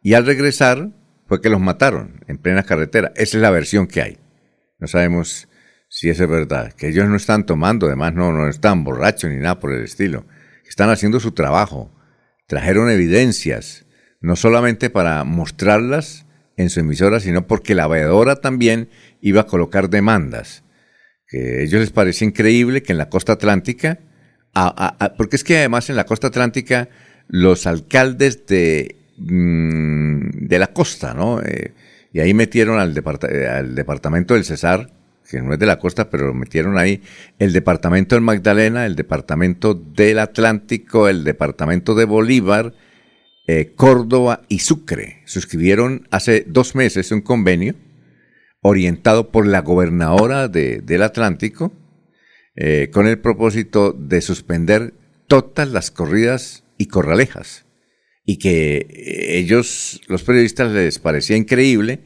[0.01, 0.91] Y al regresar
[1.27, 3.11] fue que los mataron en plena carretera.
[3.15, 4.17] Esa es la versión que hay.
[4.79, 5.47] No sabemos
[5.95, 9.59] si es verdad, que ellos no están tomando, además no, no están borrachos ni nada
[9.59, 10.25] por el estilo,
[10.67, 11.93] están haciendo su trabajo.
[12.47, 13.85] Trajeron evidencias,
[14.19, 16.25] no solamente para mostrarlas
[16.57, 18.89] en su emisora, sino porque la veedora también
[19.21, 20.63] iba a colocar demandas.
[21.27, 23.99] Que a ellos les parecía increíble que en la costa atlántica,
[25.15, 26.89] porque es que además en la costa atlántica
[27.27, 31.39] los alcaldes de, mm, de la costa, ¿no?
[31.43, 31.71] Eh,
[32.11, 32.99] y ahí metieron al,
[33.47, 34.89] al departamento del Cesar,
[35.29, 37.01] que no es de la costa, pero lo metieron ahí,
[37.39, 42.73] el departamento del Magdalena, el departamento del Atlántico, el departamento de Bolívar,
[43.47, 45.21] eh, Córdoba y Sucre.
[45.25, 47.75] Suscribieron hace dos meses un convenio
[48.61, 51.73] orientado por la gobernadora del Atlántico
[52.55, 54.93] eh, con el propósito de suspender
[55.27, 57.65] todas las corridas y corralejas.
[58.25, 61.99] Y que eh, ellos, los periodistas, les parecía increíble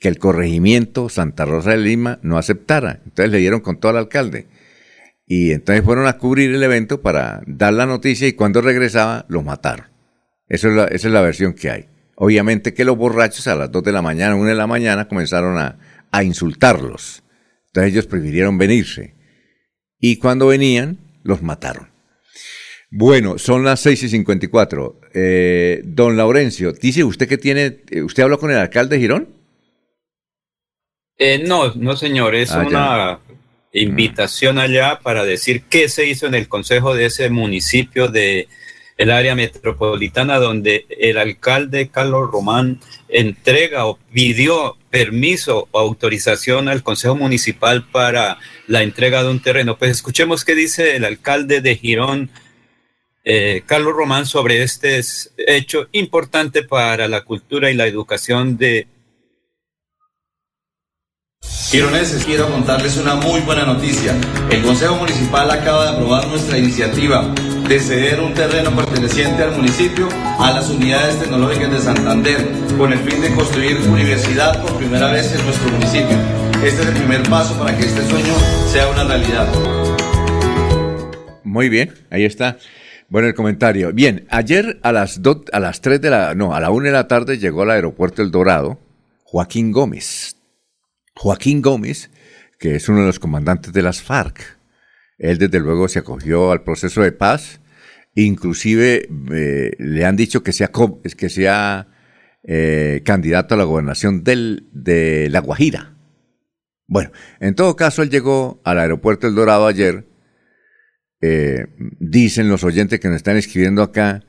[0.00, 3.02] que el corregimiento Santa Rosa de Lima no aceptara.
[3.04, 4.46] Entonces le dieron con todo al alcalde.
[5.26, 9.42] Y entonces fueron a cubrir el evento para dar la noticia y cuando regresaba lo
[9.42, 9.86] mataron.
[10.48, 11.88] Eso es la, esa es la versión que hay.
[12.16, 15.58] Obviamente que los borrachos a las 2 de la mañana, 1 de la mañana comenzaron
[15.58, 15.78] a,
[16.10, 17.22] a insultarlos.
[17.66, 19.14] Entonces ellos prefirieron venirse.
[20.00, 21.90] Y cuando venían, los mataron.
[22.90, 25.00] Bueno, son las 6 y 54.
[25.12, 29.39] Eh, don Laurencio, dice usted que tiene, eh, ¿usted habló con el alcalde de Girón?
[31.22, 33.20] Eh, no, no señor, es Ah, una
[33.74, 38.48] invitación allá para decir qué se hizo en el consejo de ese municipio de
[38.96, 42.80] el área metropolitana donde el alcalde Carlos Román
[43.10, 49.76] entrega o pidió permiso o autorización al consejo municipal para la entrega de un terreno.
[49.76, 52.30] Pues escuchemos qué dice el alcalde de Girón,
[53.24, 54.98] eh, Carlos Román, sobre este
[55.36, 58.86] hecho importante para la cultura y la educación de
[61.70, 64.14] Gironeses, quiero contarles una muy buena noticia.
[64.50, 67.32] El Consejo Municipal acaba de aprobar nuestra iniciativa
[67.68, 70.08] de ceder un terreno perteneciente al municipio
[70.38, 72.46] a las unidades tecnológicas de Santander
[72.76, 76.16] con el fin de construir universidad por primera vez en nuestro municipio.
[76.64, 78.34] Este es el primer paso para que este sueño
[78.70, 79.48] sea una realidad.
[81.44, 82.58] Muy bien, ahí está.
[83.08, 83.92] Bueno, el comentario.
[83.92, 86.92] Bien, ayer a las, do- a las 3 de la, no, a la 1 de
[86.92, 88.78] la tarde llegó al aeropuerto El Dorado
[89.24, 90.36] Joaquín Gómez.
[91.20, 92.10] Joaquín Gómez,
[92.58, 94.56] que es uno de los comandantes de las FARC.
[95.18, 97.60] Él desde luego se acogió al proceso de paz.
[98.14, 100.70] Inclusive eh, le han dicho que sea,
[101.18, 101.88] que sea
[102.42, 105.94] eh, candidato a la gobernación del, de La Guajira.
[106.86, 110.06] Bueno, en todo caso, él llegó al aeropuerto El Dorado ayer
[111.20, 111.66] eh,
[111.98, 114.24] dicen los oyentes que nos están escribiendo acá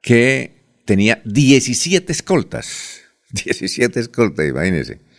[0.00, 3.02] que tenía 17 escoltas.
[3.30, 5.11] 17 escoltas, imagínense.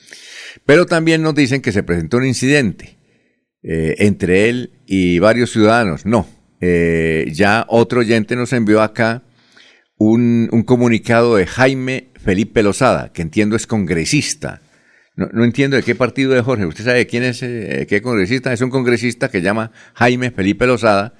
[0.65, 2.97] Pero también nos dicen que se presentó un incidente
[3.63, 6.05] eh, entre él y varios ciudadanos.
[6.05, 6.27] No,
[6.61, 9.23] eh, ya otro oyente nos envió acá
[9.97, 14.61] un, un comunicado de Jaime Felipe Lozada, que entiendo es congresista.
[15.15, 16.65] No, no entiendo de qué partido es Jorge.
[16.65, 18.51] ¿Usted sabe quién es, eh, qué congresista?
[18.51, 21.13] Es un congresista que llama Jaime Felipe Lozada,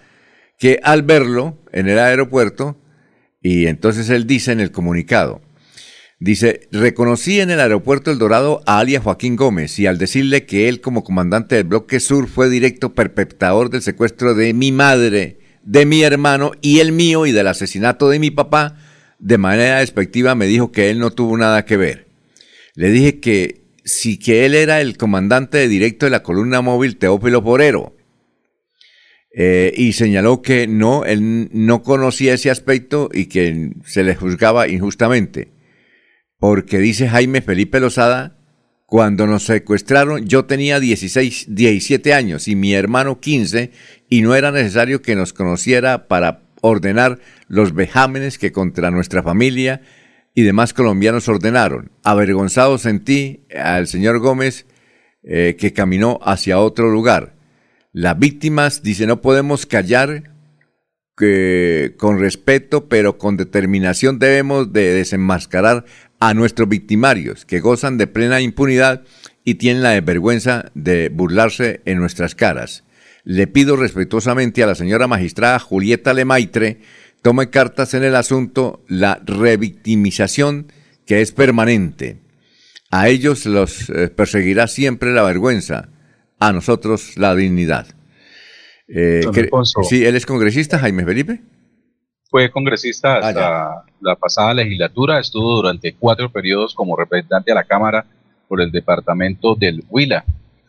[0.58, 2.80] que al verlo en el aeropuerto,
[3.42, 5.42] y entonces él dice en el comunicado,
[6.24, 10.70] dice, reconocí en el aeropuerto El Dorado a alias Joaquín Gómez y al decirle que
[10.70, 15.86] él como comandante del bloque sur fue directo perpetrador del secuestro de mi madre, de
[15.86, 18.78] mi hermano y el mío y del asesinato de mi papá,
[19.20, 22.08] de manera despectiva me dijo que él no tuvo nada que ver.
[22.76, 26.96] Le dije que sí que él era el comandante de directo de la columna móvil
[26.96, 27.98] Teófilo Porero.
[29.36, 34.70] Eh, y señaló que no, él no conocía ese aspecto y que se le juzgaba
[34.70, 35.50] injustamente.
[36.44, 38.36] Porque dice Jaime Felipe Lozada,
[38.86, 43.72] cuando nos secuestraron yo tenía 16, 17 años y mi hermano 15
[44.10, 49.84] y no era necesario que nos conociera para ordenar los vejámenes que contra nuestra familia
[50.36, 51.94] y demás colombianos ordenaron.
[52.04, 54.66] Avergonzado sentí al señor Gómez
[55.24, 57.36] eh, que caminó hacia otro lugar.
[57.94, 60.34] Las víctimas, dice, no podemos callar
[61.16, 65.86] que con respeto, pero con determinación debemos de desenmascarar
[66.24, 69.02] a nuestros victimarios, que gozan de plena impunidad
[69.44, 72.86] y tienen la desvergüenza de burlarse en nuestras caras.
[73.26, 76.80] Le pido respetuosamente a la señora magistrada Julieta Lemaitre
[77.22, 80.72] tome cartas en el asunto la revictimización
[81.06, 82.22] que es permanente.
[82.90, 85.90] A ellos los eh, perseguirá siempre la vergüenza,
[86.40, 87.88] a nosotros la dignidad.
[88.88, 89.26] Eh,
[89.90, 91.42] sí, él es congresista, Jaime Felipe.
[92.34, 98.08] Fue congresista hasta la pasada legislatura, estuvo durante cuatro periodos como representante a la Cámara
[98.48, 100.26] por el departamento del Huila.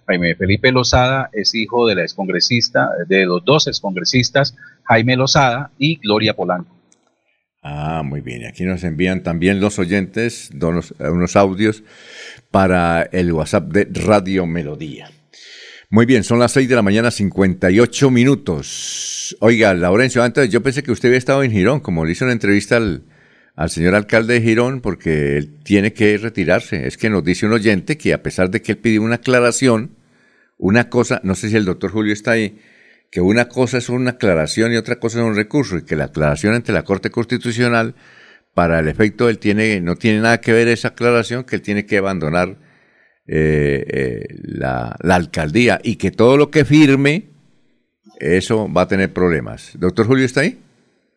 [0.07, 5.97] Jaime Felipe Lozada es hijo de la excongresista, de los dos excongresistas, Jaime Lozada y
[6.01, 6.77] Gloria Polanco.
[7.63, 8.45] Ah, muy bien.
[8.45, 11.83] Aquí nos envían también los oyentes unos, unos audios
[12.51, 15.14] para el WhatsApp de Radio Melodía.
[15.95, 19.37] Muy bien, son las 6 de la mañana, 58 minutos.
[19.39, 22.33] Oiga, Laurencio, antes yo pensé que usted había estado en Girón, como le hizo una
[22.33, 23.05] entrevista al,
[23.55, 26.89] al señor alcalde de Girón, porque él tiene que retirarse.
[26.89, 29.95] Es que nos dice un oyente que a pesar de que él pidió una aclaración,
[30.59, 32.59] una cosa, no sé si el doctor Julio está ahí,
[33.09, 36.07] que una cosa es una aclaración y otra cosa es un recurso, y que la
[36.07, 37.95] aclaración ante la Corte Constitucional,
[38.53, 41.87] para el efecto, él tiene, no tiene nada que ver esa aclaración, que él tiene
[41.87, 42.64] que abandonar
[43.27, 47.25] eh, eh, la, la alcaldía y que todo lo que firme,
[48.21, 49.73] eso va a tener problemas.
[49.75, 50.59] ¿Doctor Julio está ahí?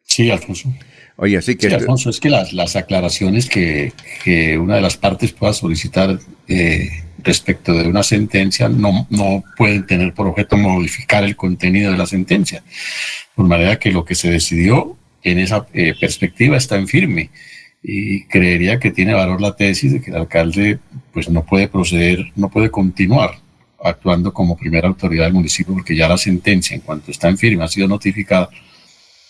[0.03, 0.73] Sí, Alfonso.
[1.17, 1.67] Oye, así que...
[1.67, 3.91] Sí, Alfonso, es que las, las aclaraciones que,
[4.23, 6.89] que, una de las partes pueda solicitar eh,
[7.23, 12.05] respecto de una sentencia no, no pueden tener por objeto modificar el contenido de la
[12.05, 12.63] sentencia.
[13.35, 17.31] De manera que lo que se decidió en esa eh, perspectiva está en firme.
[17.83, 20.79] Y creería que tiene valor la tesis de que el alcalde
[21.13, 23.35] pues no puede proceder, no puede continuar
[23.79, 27.63] actuando como primera autoridad del municipio porque ya la sentencia, en cuanto está en firme,
[27.63, 28.49] ha sido notificada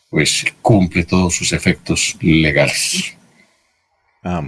[0.09, 3.15] pues cumple todos sus efectos legales.
[4.23, 4.43] Ah,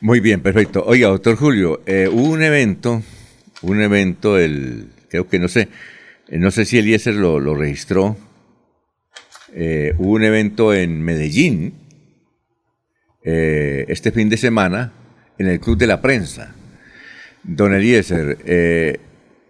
[0.00, 0.84] muy bien, perfecto.
[0.86, 3.02] Oiga, doctor Julio, eh, hubo un evento,
[3.62, 5.68] un evento, el, creo que no sé,
[6.28, 8.16] eh, no sé si Eliezer lo, lo registró,
[9.54, 11.85] eh, hubo un evento en Medellín
[13.28, 14.92] eh, este fin de semana
[15.36, 16.54] en el Club de la Prensa.
[17.42, 19.00] Don Eliezer, eh,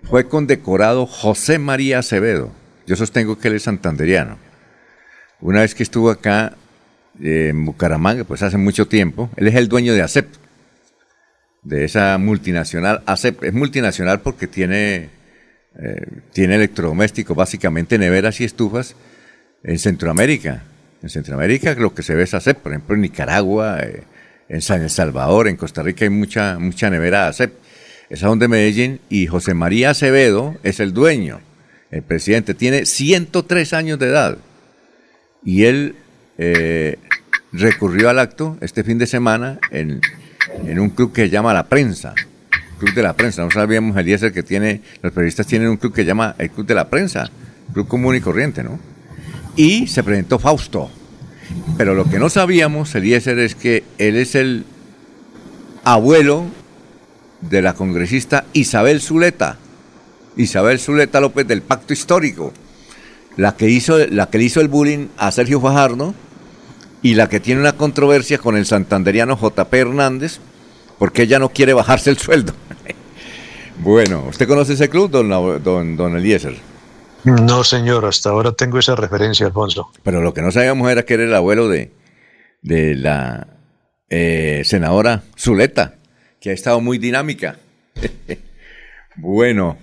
[0.02, 2.52] fue condecorado José María Acevedo.
[2.86, 4.38] Yo sostengo que él es santanderiano
[5.42, 6.54] una vez que estuvo acá
[7.22, 10.26] eh, en Bucaramanga, pues hace mucho tiempo, él es el dueño de ACEP,
[11.62, 13.02] de esa multinacional.
[13.04, 15.10] ACEP es multinacional porque tiene,
[16.32, 18.96] tiene electrodomésticos, básicamente neveras y estufas
[19.62, 20.62] en Centroamérica.
[21.06, 24.02] En Centroamérica lo que se ve es ACEP, por ejemplo en Nicaragua, eh,
[24.48, 27.52] en San El Salvador, en Costa Rica hay mucha, mucha nevera ACEP.
[28.10, 31.38] Esa son de Medellín y José María Acevedo es el dueño,
[31.92, 34.38] el presidente, tiene 103 años de edad
[35.44, 35.94] y él
[36.38, 36.96] eh,
[37.52, 40.00] recurrió al acto este fin de semana en,
[40.66, 42.14] en, un club que se llama La Prensa,
[42.80, 43.44] Club de la Prensa.
[43.44, 46.66] No sabíamos, Eliezer, que tiene, los periodistas tienen un club que se llama el Club
[46.66, 47.30] de la Prensa,
[47.72, 48.95] club común y corriente, ¿no?
[49.56, 50.90] Y se presentó Fausto.
[51.76, 54.64] Pero lo que no sabíamos, Eliezer, es que él es el
[55.84, 56.44] abuelo
[57.40, 59.58] de la congresista Isabel Zuleta,
[60.36, 62.52] Isabel Zuleta López del Pacto Histórico
[63.36, 66.14] la que hizo, la que le hizo el bullying a Sergio Fajardo
[67.02, 70.38] y la que tiene una controversia con el santanderiano JP Hernández,
[70.98, 72.54] porque ella no quiere bajarse el sueldo.
[73.78, 75.28] bueno, ¿usted conoce ese club, don,
[75.62, 76.56] don, don Eliezer?
[77.26, 79.90] No, señor, hasta ahora tengo esa referencia, Alfonso.
[80.04, 81.90] Pero lo que no sabíamos era que era el abuelo de,
[82.62, 83.48] de la
[84.08, 85.94] eh, senadora Zuleta,
[86.40, 87.58] que ha estado muy dinámica.
[89.16, 89.76] bueno,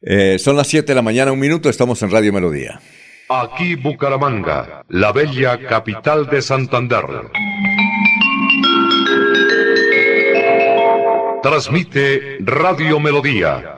[0.00, 2.80] eh, son las 7 de la mañana, un minuto, estamos en Radio Melodía.
[3.28, 7.04] Aquí Bucaramanga, la bella capital de Santander.
[11.42, 13.77] Transmite Radio Melodía,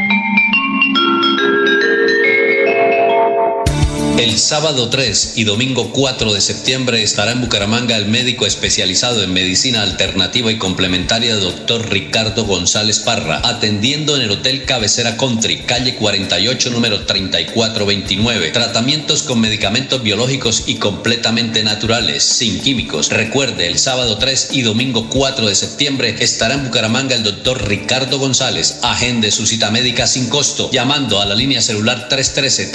[4.21, 9.33] El sábado 3 y domingo 4 de septiembre estará en Bucaramanga el médico especializado en
[9.33, 15.95] medicina alternativa y complementaria doctor Ricardo González Parra, atendiendo en el Hotel Cabecera Country, calle
[15.95, 18.51] 48, número 3429.
[18.51, 23.09] Tratamientos con medicamentos biológicos y completamente naturales, sin químicos.
[23.09, 28.19] Recuerde, el sábado 3 y domingo 4 de septiembre estará en Bucaramanga el doctor Ricardo
[28.19, 28.81] González.
[28.83, 32.67] Agende su cita médica sin costo, llamando a la línea celular 313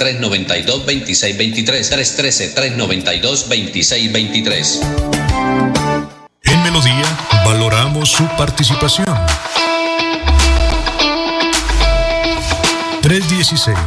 [1.37, 4.81] 392 26 23 313 392 2623.
[6.43, 7.05] En Melodía
[7.45, 9.15] valoramos su participación.
[13.01, 13.77] 316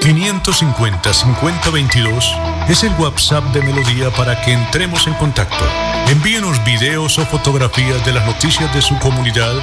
[0.00, 2.32] 550 5022
[2.68, 5.64] es el WhatsApp de Melodía para que entremos en contacto.
[6.08, 9.54] Envíenos videos o fotografías de las noticias de su comunidad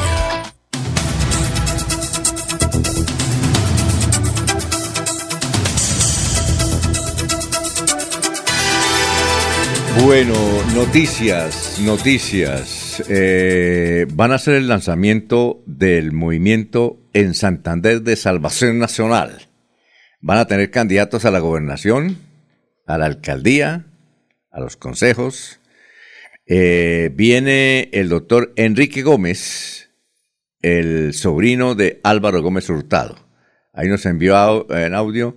[10.05, 10.35] Bueno,
[10.75, 13.05] noticias, noticias.
[13.09, 19.52] Eh, van a ser el lanzamiento del movimiento en Santander de Salvación Nacional.
[20.23, 22.17] Van a tener candidatos a la gobernación,
[22.87, 23.87] a la alcaldía,
[24.53, 25.59] a los consejos.
[26.47, 29.91] Eh, viene el doctor Enrique Gómez,
[30.61, 33.17] el sobrino de Álvaro Gómez Hurtado.
[33.73, 35.37] Ahí nos envió en audio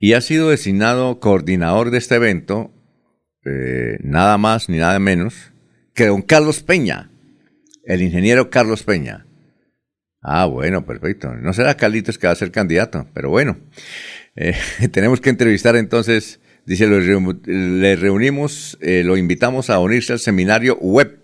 [0.00, 2.72] y ha sido designado coordinador de este evento
[3.44, 5.52] eh, nada más ni nada menos
[5.94, 7.12] que don Carlos Peña,
[7.84, 9.24] el ingeniero Carlos Peña.
[10.20, 11.32] Ah, bueno, perfecto.
[11.36, 13.56] No será Carlitos que va a ser candidato, pero bueno.
[14.36, 14.54] Eh,
[14.92, 21.20] tenemos que entrevistar entonces, dice, le reunimos, eh, lo invitamos a unirse al seminario web,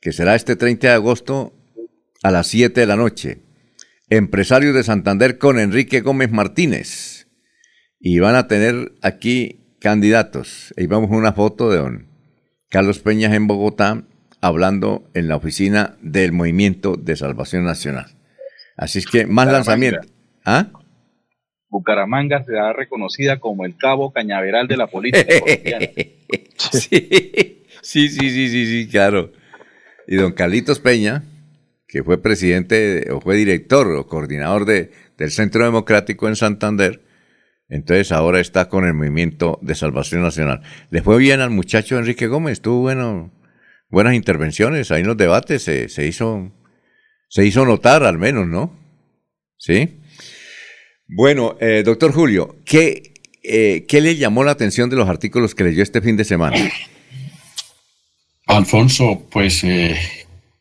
[0.00, 1.52] que será este 30 de agosto
[2.22, 3.42] a las 7 de la noche.
[4.08, 7.26] Empresario de Santander con Enrique Gómez Martínez.
[7.98, 10.72] Y van a tener aquí candidatos.
[10.76, 12.06] Ahí vamos una foto de don
[12.68, 14.04] Carlos Peñas en Bogotá
[14.40, 18.16] hablando en la oficina del Movimiento de Salvación Nacional.
[18.76, 20.06] Así es que más lanzamientos.
[20.44, 20.70] ¿Ah?
[21.68, 25.86] Bucaramanga será reconocida como el cabo cañaveral de la política colombiana.
[26.56, 29.32] sí, sí, sí, sí, sí, claro.
[30.06, 31.24] Y don Carlitos Peña,
[31.88, 37.02] que fue presidente o fue director o coordinador de, del Centro Democrático en Santander,
[37.68, 40.62] entonces ahora está con el movimiento de Salvación Nacional.
[40.90, 43.32] Le fue bien al muchacho Enrique Gómez, tuvo bueno,
[43.90, 46.52] buenas intervenciones, ahí en los debates se, se, hizo,
[47.28, 48.78] se hizo notar al menos, ¿no?
[49.58, 50.00] ¿Sí?
[51.08, 53.14] Bueno, eh, doctor Julio, ¿qué,
[53.44, 56.56] eh, ¿qué le llamó la atención de los artículos que leyó este fin de semana?
[58.46, 59.96] Alfonso, pues eh,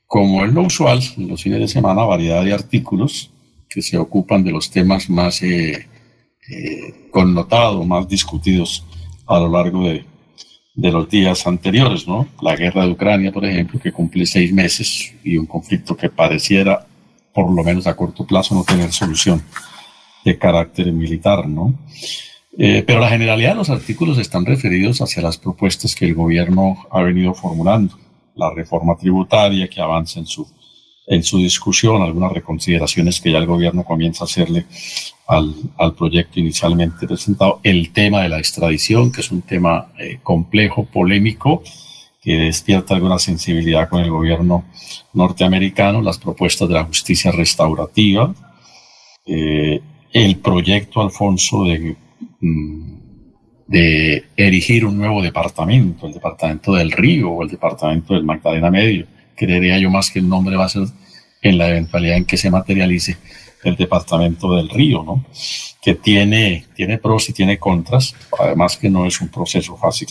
[0.05, 3.31] como es lo usual, en los fines de semana, variedad de artículos
[3.67, 5.87] que se ocupan de los temas más eh,
[7.09, 8.85] connotados, más discutidos
[9.25, 10.05] a lo largo de,
[10.75, 12.27] de, los días anteriores, ¿no?
[12.41, 16.85] La guerra de Ucrania, por ejemplo, que cumple seis meses y un conflicto que pareciera,
[17.33, 19.41] por lo menos a corto plazo, no tener solución
[20.25, 21.73] de carácter militar, ¿no?
[22.57, 26.85] Eh, pero la generalidad de los artículos están referidos hacia las propuestas que el gobierno
[26.89, 27.97] ha venido formulando.
[28.35, 30.47] La reforma tributaria que avanza en su
[31.07, 34.65] en su discusión algunas reconsideraciones que ya el gobierno comienza a hacerle
[35.27, 37.59] al, al proyecto inicialmente presentado.
[37.63, 41.61] El tema de la extradición, que es un tema eh, complejo, polémico,
[42.21, 44.65] que despierta alguna sensibilidad con el gobierno
[45.13, 48.33] norteamericano, las propuestas de la justicia restaurativa,
[49.27, 49.81] eh,
[50.15, 51.97] el proyecto, Alfonso, de,
[52.39, 52.95] mm,
[53.67, 59.07] de erigir un nuevo departamento, el departamento del Río o el departamento del Magdalena Medio
[59.35, 60.87] creería yo más que el nombre va a ser
[61.41, 63.17] en la eventualidad en que se materialice
[63.65, 65.25] el departamento del río, ¿no?
[65.81, 70.07] Que tiene, tiene pros y tiene contras, además que no es un proceso fácil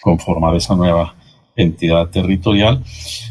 [0.00, 1.14] conformar esa nueva
[1.54, 2.82] entidad territorial,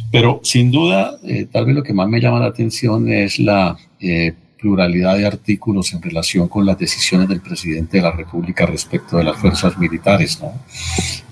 [0.10, 3.78] pero sin duda, eh, tal vez lo que más me llama la atención es la
[4.00, 4.34] eh,
[4.64, 9.26] pluralidad de artículos en relación con las decisiones del presidente de la República respecto de
[9.26, 10.40] las fuerzas militares.
[10.40, 10.54] ¿no?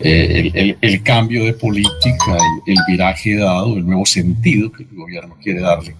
[0.02, 5.62] Eh, el, cambio de política, el, viraje dado, el nuevo sentido que el gobierno quiere
[5.62, 5.96] darle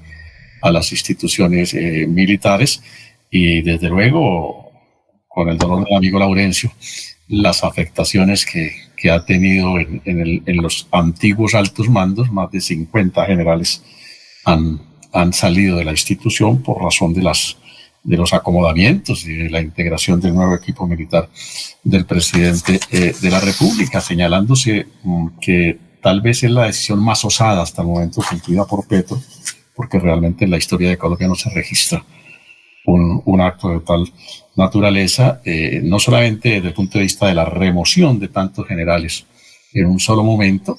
[0.62, 2.84] a las instituciones eh, militares
[3.30, 4.70] y desde luego,
[5.30, 6.70] con el dolor del amigo Laurencio,
[7.30, 13.26] las afectaciones que, ha tenido en, en, en los antiguos altos mandos, más de 50
[13.26, 13.82] generales
[14.46, 17.58] han han salido de la institución por razón de, las,
[18.04, 21.30] de los acomodamientos y de la integración del nuevo equipo militar
[21.84, 27.24] del presidente eh, de la República, señalándose mm, que tal vez es la decisión más
[27.26, 29.22] osada hasta el momento cumplida por Petro,
[29.76, 32.04] porque realmente en la historia de Colombia no se registra
[32.86, 34.12] un, un acto de tal
[34.56, 39.26] naturaleza, eh, no solamente desde el punto de vista de la remoción de tantos generales
[39.74, 40.78] en un solo momento,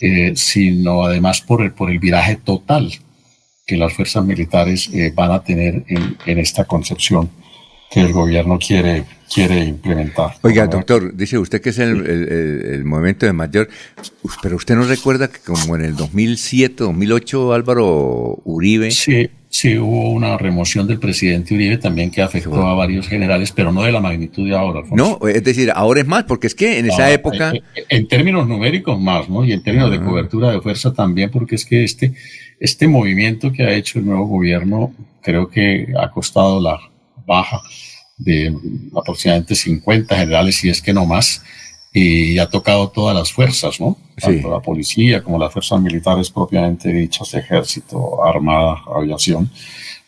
[0.00, 2.92] eh, sino además por el, por el viraje total
[3.66, 7.28] que las fuerzas militares eh, van a tener en, en, esta concepción
[7.90, 10.34] que el gobierno quiere, quiere implementar.
[10.42, 12.28] Oiga, doctor, dice usted que es el, el,
[12.74, 13.68] el, movimiento de mayor,
[14.40, 18.92] pero usted no recuerda que como en el 2007, 2008, Álvaro Uribe...
[18.92, 23.72] Sí, sí, hubo una remoción del presidente Uribe también que afectó a varios generales, pero
[23.72, 24.80] no de la magnitud de ahora.
[24.80, 25.18] Alfonso.
[25.20, 27.50] No, es decir, ahora es más, porque es que en esa ah, época...
[27.50, 29.44] En, en, términos numéricos más, ¿no?
[29.44, 32.12] Y en términos de cobertura de fuerza también, porque es que este
[32.60, 34.92] este movimiento que ha hecho el nuevo gobierno
[35.22, 36.78] creo que ha costado la
[37.26, 37.60] baja
[38.16, 38.54] de
[38.96, 41.42] aproximadamente 50 generales, si es que no más,
[41.92, 43.96] y ha tocado todas las fuerzas, ¿no?
[44.20, 49.50] Tanto la policía como las fuerzas militares propiamente dichas, ejército, armada, aviación.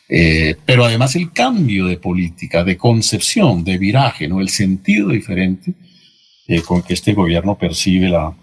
[0.09, 4.41] Eh, pero además el cambio de política, de concepción, de viraje, ¿no?
[4.41, 5.75] El sentido diferente
[6.47, 8.35] eh, con que este gobierno percibe la,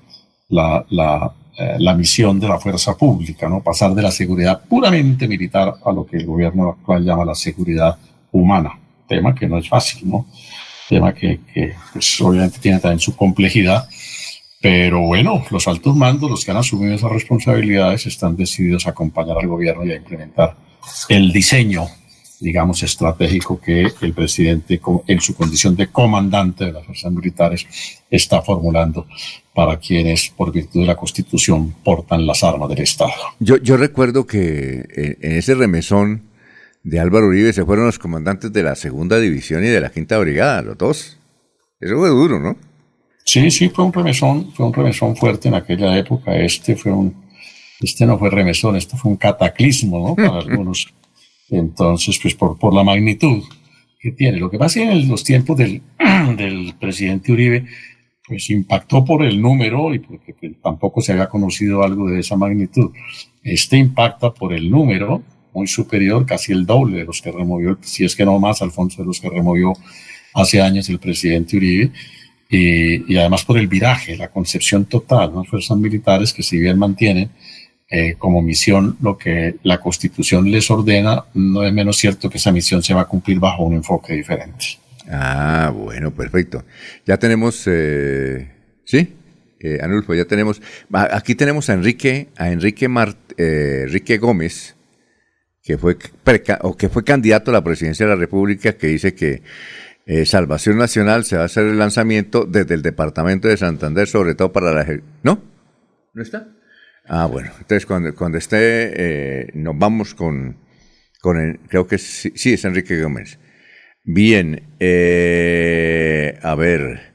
[0.50, 3.62] la, la, eh, la misión de la fuerza pública, ¿no?
[3.62, 7.98] Pasar de la seguridad puramente militar a lo que el gobierno actual llama la seguridad
[8.32, 8.78] humana,
[9.08, 10.28] tema que no es fácil, ¿no?
[10.90, 13.88] Tema que, que pues, obviamente tiene también su complejidad,
[14.62, 19.38] pero bueno, los altos mandos, los que han asumido esas responsabilidades, están decididos a acompañar
[19.38, 20.56] al gobierno y a implementar
[21.10, 21.88] el diseño
[22.40, 27.68] digamos, estratégico que el presidente, en su condición de comandante de las fuerzas militares,
[28.10, 29.08] está formulando
[29.54, 33.14] para quienes, por virtud de la Constitución, portan las armas del Estado.
[33.40, 36.24] Yo, yo recuerdo que en ese remesón
[36.84, 40.18] de Álvaro Uribe se fueron los comandantes de la segunda división y de la quinta
[40.20, 41.18] brigada, los dos.
[41.80, 42.56] Eso fue duro, ¿no?
[43.24, 46.36] Sí, sí, fue un remesón, fue un remesón fuerte en aquella época.
[46.38, 47.26] Este fue un,
[47.82, 50.16] este no fue remesón, este fue un cataclismo, ¿no?
[50.16, 50.94] Para algunos
[51.50, 53.44] entonces, pues por, por la magnitud
[54.00, 54.40] que tiene.
[54.40, 55.82] Lo que pasa es que en los tiempos del,
[56.38, 57.66] del presidente Uribe,
[58.28, 62.36] pues impactó por el número y porque pues, tampoco se había conocido algo de esa
[62.36, 62.92] magnitud.
[63.44, 65.22] Este impacta por el número
[65.54, 69.02] muy superior, casi el doble de los que removió, si es que no más, Alfonso,
[69.02, 69.74] de los que removió
[70.34, 71.92] hace años el presidente Uribe.
[72.48, 77.30] Y, además por el viraje, la concepción total, las fuerzas militares que si bien mantienen
[77.90, 82.52] eh, como misión lo que la Constitución les ordena, no es menos cierto que esa
[82.52, 84.80] misión se va a cumplir bajo un enfoque diferente.
[85.10, 86.64] Ah, bueno, perfecto.
[87.06, 88.52] Ya tenemos, eh,
[88.86, 89.14] ¿sí?
[89.60, 92.88] Eh, Anulfo, ya tenemos, aquí tenemos a Enrique, a Enrique,
[93.38, 94.76] eh, Enrique Gómez,
[95.64, 95.98] que fue,
[96.62, 99.42] o que fue candidato a la presidencia de la República, que dice que
[100.26, 104.52] Salvación Nacional se va a hacer el lanzamiento desde el departamento de Santander, sobre todo
[104.54, 104.86] para la...
[105.24, 105.42] ¿No?
[106.14, 106.55] ¿No está?
[107.08, 107.52] Ah, bueno.
[107.60, 110.58] Entonces, cuando, cuando esté, eh, nos vamos con,
[111.22, 113.40] con el, creo que sí, sí, es Enrique Gómez.
[114.04, 117.14] Bien, eh, a ver,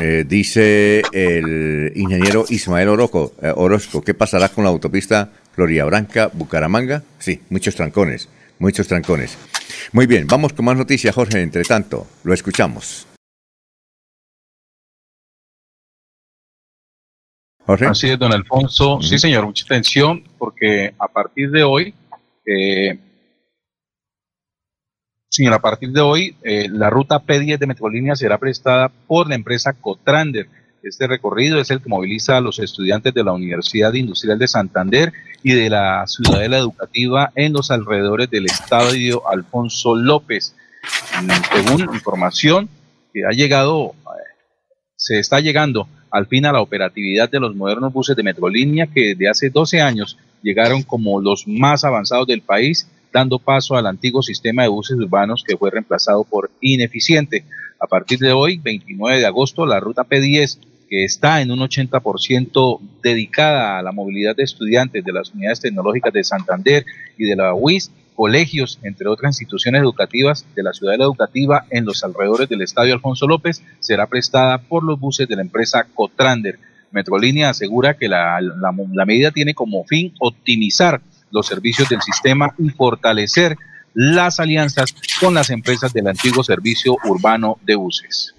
[0.00, 7.02] eh, dice el ingeniero Ismael Oroco, Orozco, ¿qué pasará con la autopista Florida Branca, Bucaramanga?
[7.18, 8.28] Sí, muchos trancones,
[8.58, 9.36] muchos trancones.
[9.92, 11.42] Muy bien, vamos con más noticias, Jorge.
[11.42, 13.06] Entre tanto, lo escuchamos.
[17.66, 19.00] Así es, don Alfonso.
[19.00, 21.94] Sí, señor, mucha atención, porque a partir de hoy,
[22.44, 22.98] eh,
[25.28, 29.36] señor, a partir de hoy, eh, la ruta P10 de Metrolínea será prestada por la
[29.36, 30.48] empresa Cotrander.
[30.82, 35.12] Este recorrido es el que moviliza a los estudiantes de la Universidad Industrial de Santander
[35.44, 40.56] y de la Ciudadela Educativa en los alrededores del estadio Alfonso López.
[41.52, 42.68] Según información
[43.12, 44.50] que ha llegado, eh,
[44.96, 49.08] se está llegando al fin a la operatividad de los modernos buses de Metrolínea que
[49.08, 54.22] desde hace 12 años llegaron como los más avanzados del país, dando paso al antiguo
[54.22, 57.44] sistema de buses urbanos que fue reemplazado por ineficiente.
[57.80, 60.58] A partir de hoy, 29 de agosto, la ruta P10,
[60.88, 66.12] que está en un 80% dedicada a la movilidad de estudiantes de las unidades tecnológicas
[66.12, 66.84] de Santander
[67.16, 67.90] y de la UIS,
[68.22, 73.26] colegios, entre otras instituciones educativas de la ciudad educativa en los alrededores del Estadio Alfonso
[73.26, 76.56] López, será prestada por los buses de la empresa Cotrander.
[76.92, 78.38] Metrolínea asegura que la,
[79.04, 81.00] medida tiene como fin optimizar
[81.32, 83.56] los servicios del sistema y fortalecer
[83.92, 88.36] las alianzas con las empresas del antiguo servicio urbano de buses.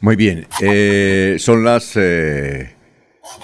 [0.00, 2.74] Muy bien, eh, son las eh,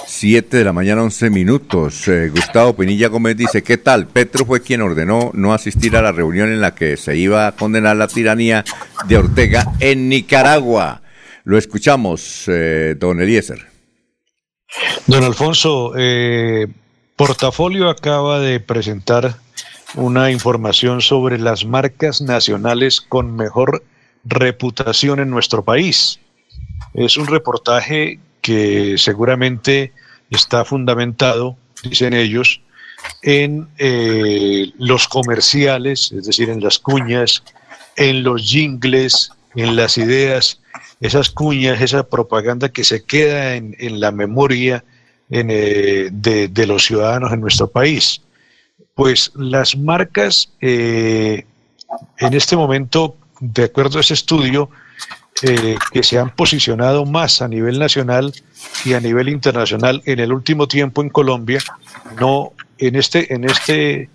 [0.07, 2.09] 7 de la mañana, 11 minutos.
[2.09, 4.07] Eh, Gustavo Pinilla Gómez dice, ¿qué tal?
[4.07, 7.53] Petro fue quien ordenó no asistir a la reunión en la que se iba a
[7.53, 8.65] condenar la tiranía
[9.07, 11.03] de Ortega en Nicaragua.
[11.45, 13.69] Lo escuchamos, eh, don Eliezer.
[15.07, 16.67] Don Alfonso, eh,
[17.17, 19.37] Portafolio acaba de presentar
[19.95, 23.83] una información sobre las marcas nacionales con mejor
[24.25, 26.21] reputación en nuestro país.
[26.95, 29.93] Es un reportaje que seguramente
[30.31, 32.63] está fundamentado, dicen ellos,
[33.21, 37.43] en eh, los comerciales, es decir, en las cuñas,
[37.97, 40.63] en los jingles, en las ideas,
[40.99, 44.83] esas cuñas, esa propaganda que se queda en, la memoria
[45.29, 48.23] eh, de, los ciudadanos en nuestro país.
[48.95, 51.45] Pues las marcas, eh,
[52.17, 54.71] en este momento, de acuerdo a ese estudio,
[55.43, 58.33] eh, que se han posicionado más a nivel nacional
[58.85, 61.61] y a nivel internacional en el último tiempo en Colombia.
[62.19, 64.11] No, en este, en este,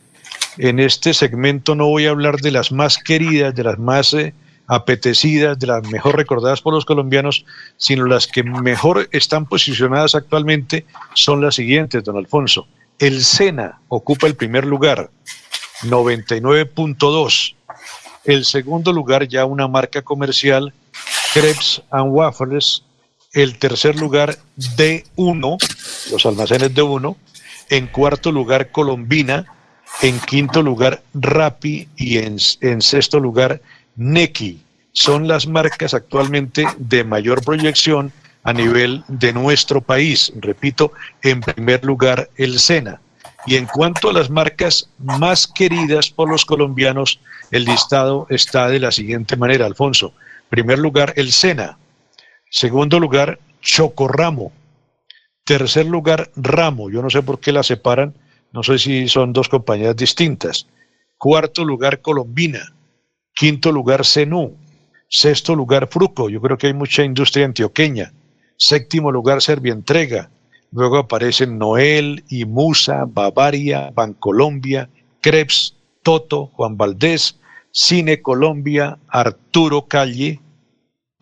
[0.57, 4.33] en este segmento no voy a hablar de las más queridas, de las más eh,
[4.67, 7.45] apetecidas, de las mejor recordadas por los colombianos,
[7.77, 12.67] sino las que mejor están posicionadas actualmente son las siguientes, don Alfonso.
[12.99, 15.09] El SENA ocupa el primer lugar,
[15.83, 17.55] 99.2.
[18.25, 20.73] El segundo lugar ya una marca comercial
[21.33, 22.83] Crepes and Waffles
[23.33, 25.57] el tercer lugar D1,
[26.11, 27.15] los almacenes D1,
[27.69, 29.45] en cuarto lugar Colombina,
[30.03, 33.61] en quinto lugar Rappi y en, en sexto lugar
[33.95, 34.61] Neki.
[34.91, 40.31] Son las marcas actualmente de mayor proyección a nivel de nuestro país.
[40.35, 40.91] Repito,
[41.23, 43.01] en primer lugar el Sena.
[43.47, 47.19] Y en cuanto a las marcas más queridas por los colombianos,
[47.49, 50.13] el listado está de la siguiente manera, Alfonso.
[50.53, 51.79] Primer lugar, el Sena.
[52.47, 54.51] Segundo lugar, Chocorramo.
[55.43, 56.91] Tercer lugar, Ramo.
[56.91, 58.13] Yo no sé por qué la separan.
[58.51, 60.67] No sé si son dos compañías distintas.
[61.17, 62.75] Cuarto lugar, Colombina.
[63.33, 64.55] Quinto lugar, Zenú.
[65.09, 66.29] Sexto lugar, Fruco.
[66.29, 68.13] Yo creo que hay mucha industria antioqueña.
[68.55, 70.29] Séptimo lugar, Servientrega.
[70.71, 74.87] Luego aparecen Noel, Imusa, Bavaria, Bancolombia,
[75.19, 77.39] Krebs, Toto, Juan Valdés,
[77.71, 80.42] Cine Colombia, Arturo Calle,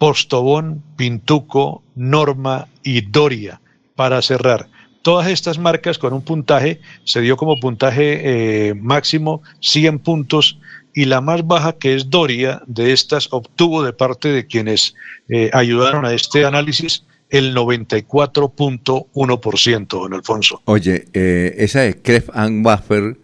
[0.01, 3.61] Postobón, Pintuco, Norma y Doria.
[3.95, 4.67] Para cerrar,
[5.03, 10.57] todas estas marcas con un puntaje, se dio como puntaje eh, máximo 100 puntos
[10.95, 14.95] y la más baja que es Doria de estas obtuvo de parte de quienes
[15.29, 20.63] eh, ayudaron a este análisis el 94.1%, don Alfonso.
[20.65, 23.19] Oye, eh, esa de Kref and Waffer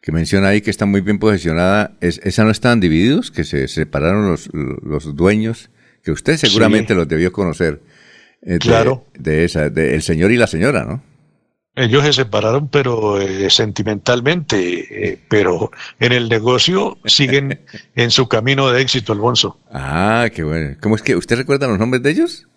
[0.00, 3.32] que menciona ahí que está muy bien posicionada, es, ¿esa no están divididos?
[3.32, 4.48] Que se separaron los
[5.16, 5.70] dueños,
[6.02, 7.80] que usted seguramente los debió conocer.
[8.42, 9.06] eh, de- Claro.
[9.18, 11.02] De, esa, de el señor y la señora, ¿no?
[11.76, 15.70] Ellos se separaron, pero eh, sentimentalmente, eh, pero
[16.00, 17.60] en el negocio siguen
[17.94, 19.60] en su camino de éxito, Alfonso.
[19.72, 20.76] Ah, qué bueno.
[20.80, 22.48] ¿Cómo es que usted recuerda los nombres de ellos?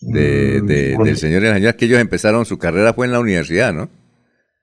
[0.00, 1.06] De, de- bueno.
[1.06, 3.88] del señor y la señora, que ellos empezaron, su carrera fue en la universidad, ¿no?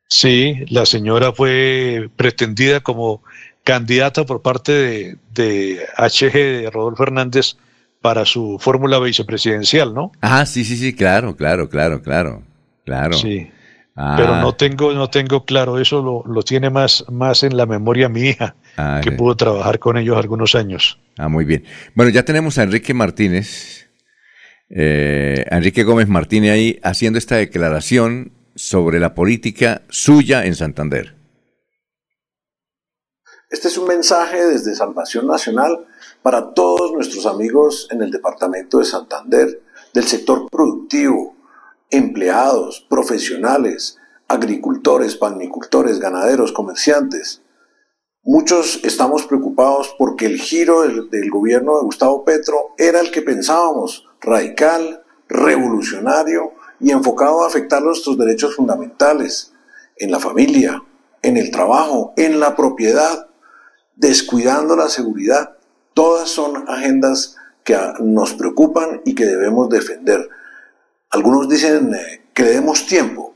[0.08, 3.24] Sí, la señora fue pretendida como
[3.64, 7.56] candidata por parte de, de HG de Rodolfo Hernández
[8.04, 10.12] para su fórmula vicepresidencial, ¿no?
[10.20, 12.44] Ah, sí, sí, sí, claro, claro, claro, claro,
[12.84, 13.14] claro.
[13.14, 13.50] Sí.
[13.96, 17.66] Ah, Pero no tengo, no tengo claro, eso lo, lo tiene más, más en la
[17.66, 19.16] memoria mi hija, ah, que sí.
[19.16, 21.00] pudo trabajar con ellos algunos años.
[21.18, 21.64] Ah, muy bien.
[21.96, 23.88] Bueno, ya tenemos a Enrique Martínez,
[24.70, 31.16] eh, Enrique Gómez Martínez ahí haciendo esta declaración sobre la política suya en Santander.
[33.50, 35.86] Este es un mensaje desde Salvación Nacional
[36.24, 39.62] para todos nuestros amigos en el departamento de Santander,
[39.94, 41.36] del sector productivo,
[41.92, 47.44] empleados, profesionales, agricultores, panicultores, ganaderos, comerciantes.
[48.24, 53.22] Muchos estamos preocupados porque el giro del, del gobierno de Gustavo Petro era el que
[53.22, 59.54] pensábamos, radical, revolucionario y enfocado a afectar nuestros derechos fundamentales
[59.98, 60.82] en la familia,
[61.22, 63.28] en el trabajo, en la propiedad,
[63.96, 65.58] descuidando la seguridad.
[65.94, 70.30] Todas son agendas que a- nos preocupan y que debemos defender.
[71.12, 73.34] Algunos dicen eh, que le demos tiempo.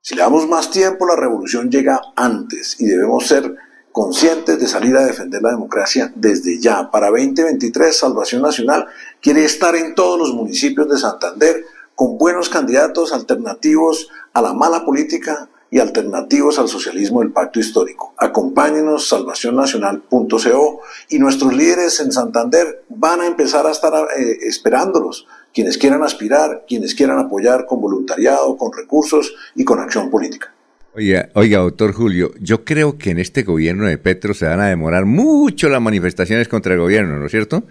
[0.00, 3.54] Si le damos más tiempo, la revolución llega antes y debemos ser
[3.92, 6.90] conscientes de salir a defender la democracia desde ya.
[6.90, 8.86] Para 2023, Salvación Nacional
[9.20, 11.64] quiere estar en todos los municipios de Santander
[11.94, 18.14] con buenos candidatos alternativos a la mala política y alternativos al socialismo del pacto histórico.
[18.18, 25.26] Acompáñenos salvacionnacional.co y nuestros líderes en Santander van a empezar a estar eh, esperándolos.
[25.54, 30.52] Quienes quieran aspirar, quienes quieran apoyar con voluntariado, con recursos y con acción política.
[30.94, 34.68] Oiga, oiga, doctor Julio, yo creo que en este gobierno de Petro se van a
[34.68, 37.64] demorar mucho las manifestaciones contra el gobierno, ¿no es cierto?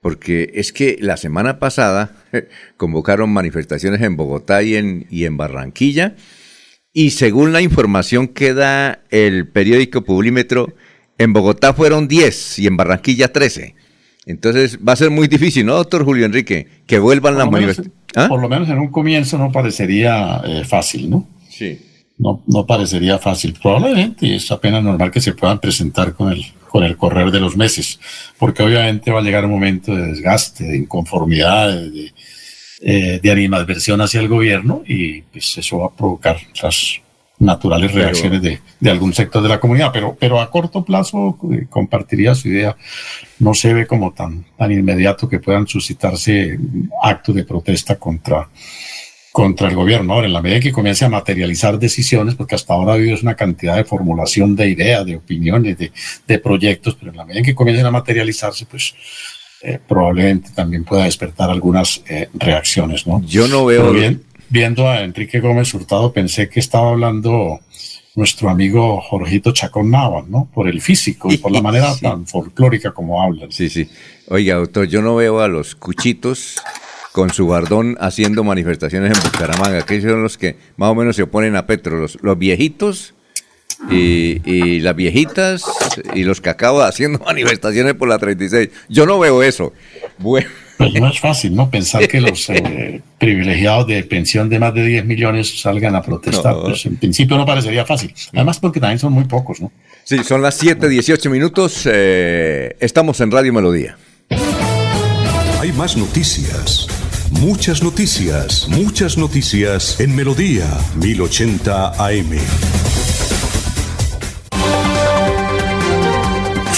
[0.00, 2.12] Porque es que la semana pasada
[2.76, 6.14] convocaron manifestaciones en Bogotá y en, y en Barranquilla,
[6.92, 10.74] y según la información que da el periódico Publímetro,
[11.18, 13.74] en Bogotá fueron 10 y en Barranquilla 13.
[14.26, 16.66] Entonces va a ser muy difícil, ¿no, doctor Julio Enrique?
[16.86, 18.28] Que vuelvan las Por menos- manifestaciones.
[18.28, 21.28] Por lo menos en un comienzo no parecería eh, fácil, ¿no?
[21.48, 21.78] Sí.
[22.18, 23.54] No, no parecería fácil.
[23.62, 27.56] Probablemente es apenas normal que se puedan presentar con el, con el correr de los
[27.56, 27.98] meses,
[28.38, 32.12] porque obviamente va a llegar un momento de desgaste, de inconformidad, de,
[32.80, 37.00] eh, de animadversión hacia el gobierno y pues eso va a provocar las
[37.40, 41.66] naturales reacciones de, de algún sector de la comunidad, pero, pero a corto plazo eh,
[41.68, 42.76] compartiría su idea.
[43.38, 46.58] No se ve como tan, tan inmediato que puedan suscitarse
[47.02, 48.46] actos de protesta contra,
[49.32, 50.12] contra el gobierno.
[50.12, 53.34] Ahora, en la medida que comience a materializar decisiones, porque hasta ahora ha habido una
[53.34, 55.92] cantidad de formulación de ideas, de opiniones, de,
[56.26, 58.94] de proyectos, pero en la medida en que comiencen a materializarse, pues
[59.62, 63.22] eh, probablemente también pueda despertar algunas eh, reacciones, ¿no?
[63.26, 63.92] Yo no veo...
[63.92, 67.60] Bien, viendo a Enrique Gómez Hurtado, pensé que estaba hablando
[68.14, 70.48] nuestro amigo Jorgito Chacón Nava, ¿no?
[70.52, 73.52] Por el físico y por la manera tan folclórica como hablan.
[73.52, 73.88] Sí, sí.
[74.28, 76.56] Oiga, doctor, yo no veo a los cuchitos
[77.12, 81.22] con su bardón haciendo manifestaciones en Bucaramanga, que son los que más o menos se
[81.22, 83.14] oponen a Petro, los, los viejitos
[83.90, 85.64] y, y las viejitas
[86.14, 88.68] y los que acabo haciendo manifestaciones por la 36.
[88.88, 89.72] Yo no veo eso.
[90.18, 90.48] Bueno.
[90.76, 91.70] Pues no es fácil, ¿no?
[91.70, 96.54] Pensar que los eh, privilegiados de pensión de más de 10 millones salgan a protestar.
[96.54, 96.62] No.
[96.64, 98.14] Pues en principio no parecería fácil.
[98.32, 99.70] Además porque también son muy pocos, ¿no?
[100.04, 101.82] Sí, son las 7, 18 minutos.
[101.84, 103.96] eh, estamos en Radio Melodía.
[105.60, 106.86] Hay más noticias.
[107.30, 110.66] Muchas noticias, muchas noticias en Melodía
[110.96, 112.30] 1080 AM.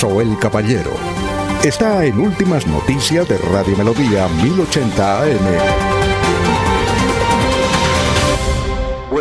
[0.03, 0.95] Soel Caballero
[1.63, 6.02] está en Últimas Noticias de Radio Melodía 1080 AM.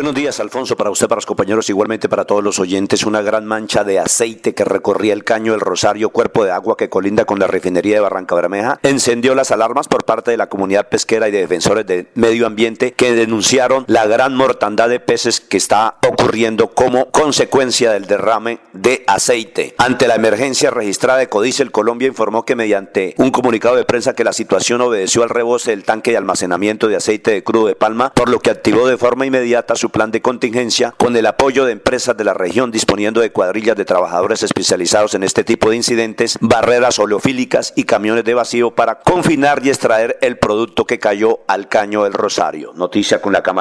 [0.02, 3.04] Buenos días, Alfonso, para usted, para los compañeros, igualmente para todos los oyentes.
[3.04, 6.88] Una gran mancha de aceite que recorría el caño del Rosario, cuerpo de agua que
[6.88, 10.88] colinda con la refinería de Barranca Bermeja, encendió las alarmas por parte de la comunidad
[10.88, 15.56] pesquera y de defensores del medio ambiente que denunciaron la gran mortandad de peces que
[15.56, 19.76] está ocurriendo como consecuencia del derrame de aceite.
[19.78, 24.24] Ante la emergencia registrada de Codicel, Colombia informó que mediante un comunicado de prensa que
[24.24, 28.12] la situación obedeció al rebose del tanque de almacenamiento de aceite de crudo de palma,
[28.12, 31.70] por lo que activó de forma inmediata su plan de contingencia con el apoyo de
[31.72, 36.36] empresas de la región disponiendo de cuadrillas de trabajadores especializados en este tipo de incidentes,
[36.40, 41.68] barreras oleofílicas y camiones de vacío para confinar y extraer el producto que cayó al
[41.68, 42.72] caño del Rosario.
[42.74, 43.52] Noticia con la que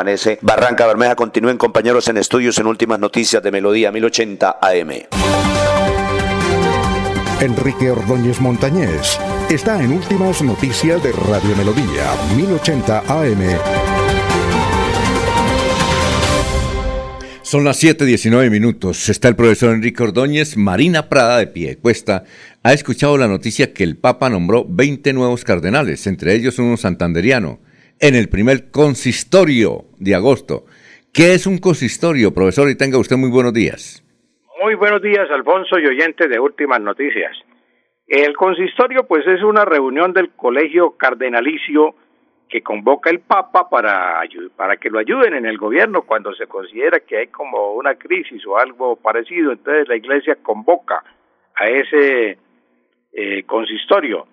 [0.41, 1.15] Barranca Bermeja.
[1.15, 4.91] Continúen compañeros en estudios en últimas noticias de Melodía 1080 AM.
[7.41, 12.05] Enrique Ordóñez Montañés está en Últimas Noticias de Radio Melodía
[12.35, 13.90] 1080 AM.
[17.51, 19.09] Son las 7:19 minutos.
[19.09, 20.55] Está el profesor Enrique Ordóñez.
[20.55, 22.23] Marina Prada de Piedecuesta
[22.63, 27.59] ha escuchado la noticia que el Papa nombró 20 nuevos cardenales, entre ellos uno santanderiano,
[27.99, 30.63] en el primer consistorio de agosto.
[31.13, 32.69] ¿Qué es un consistorio, profesor?
[32.69, 34.01] Y tenga usted muy buenos días.
[34.63, 37.35] Muy buenos días, Alfonso y oyentes de Últimas Noticias.
[38.07, 41.95] El consistorio, pues, es una reunión del Colegio Cardenalicio
[42.51, 44.21] que convoca el Papa para,
[44.57, 48.45] para que lo ayuden en el gobierno cuando se considera que hay como una crisis
[48.45, 49.53] o algo parecido.
[49.53, 51.01] Entonces la Iglesia convoca
[51.55, 52.37] a ese
[53.13, 54.27] eh, consistorio.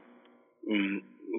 [0.67, 0.99] Mm,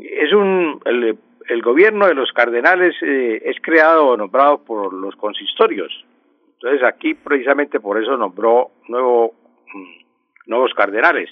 [0.10, 1.18] Es un el,
[1.50, 5.92] el gobierno de los cardenales eh, es creado o nombrado por los consistorios.
[6.54, 9.26] Entonces aquí precisamente por eso nombró mm,
[10.46, 11.30] nuevos cardenales.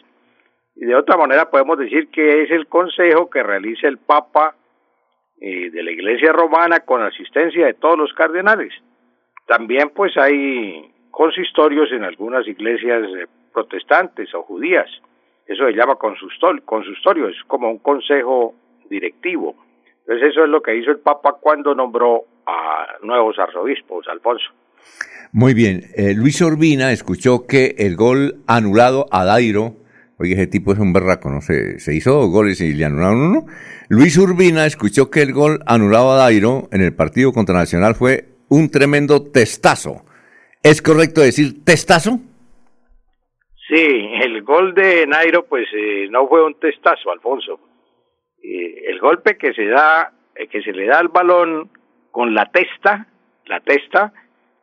[0.75, 4.55] Y de otra manera podemos decir que es el consejo que realiza el Papa
[5.39, 8.73] eh, de la Iglesia Romana con asistencia de todos los cardenales.
[9.45, 14.89] También pues hay consistorios en algunas iglesias eh, protestantes o judías.
[15.45, 18.53] Eso se llama consistorio, consistorio, es como un consejo
[18.89, 19.55] directivo.
[20.01, 24.49] Entonces eso es lo que hizo el Papa cuando nombró a nuevos arzobispos, Alfonso.
[25.31, 25.81] Muy bien.
[25.95, 29.75] Eh, Luis Urbina escuchó que el gol anulado a Dairo,
[30.19, 31.41] oye, ese tipo es un berraco, ¿no?
[31.41, 33.45] Se, se hizo dos goles y le anularon uno.
[33.89, 38.25] Luis Urbina escuchó que el gol anulado a Dairo en el partido contra Nacional fue
[38.49, 40.03] un tremendo testazo.
[40.63, 42.19] ¿Es correcto decir testazo?
[43.67, 47.59] Sí, el gol de Nairo pues eh, no fue un testazo, Alfonso.
[48.41, 51.69] Eh, el golpe que se da, eh, que se le da al balón
[52.11, 53.07] con la testa,
[53.45, 54.13] la testa,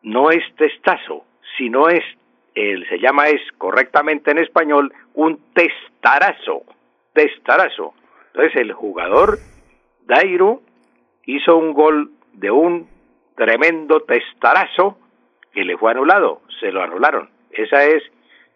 [0.02, 1.24] no es testazo,
[1.58, 2.02] sino es,
[2.55, 6.62] el, se llama es correctamente en español un testarazo,
[7.12, 7.94] testarazo.
[8.28, 9.39] Entonces el jugador
[10.07, 10.60] Dairo
[11.26, 12.89] hizo un gol de un
[13.36, 14.99] tremendo testarazo
[15.52, 17.28] que le fue anulado, se lo anularon.
[17.50, 18.02] Esa es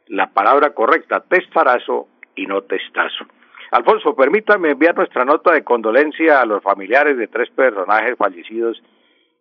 [0.09, 3.27] la palabra correcta, testarazo y no testazo.
[3.71, 8.83] Alfonso, permítame enviar nuestra nota de condolencia a los familiares de tres personajes fallecidos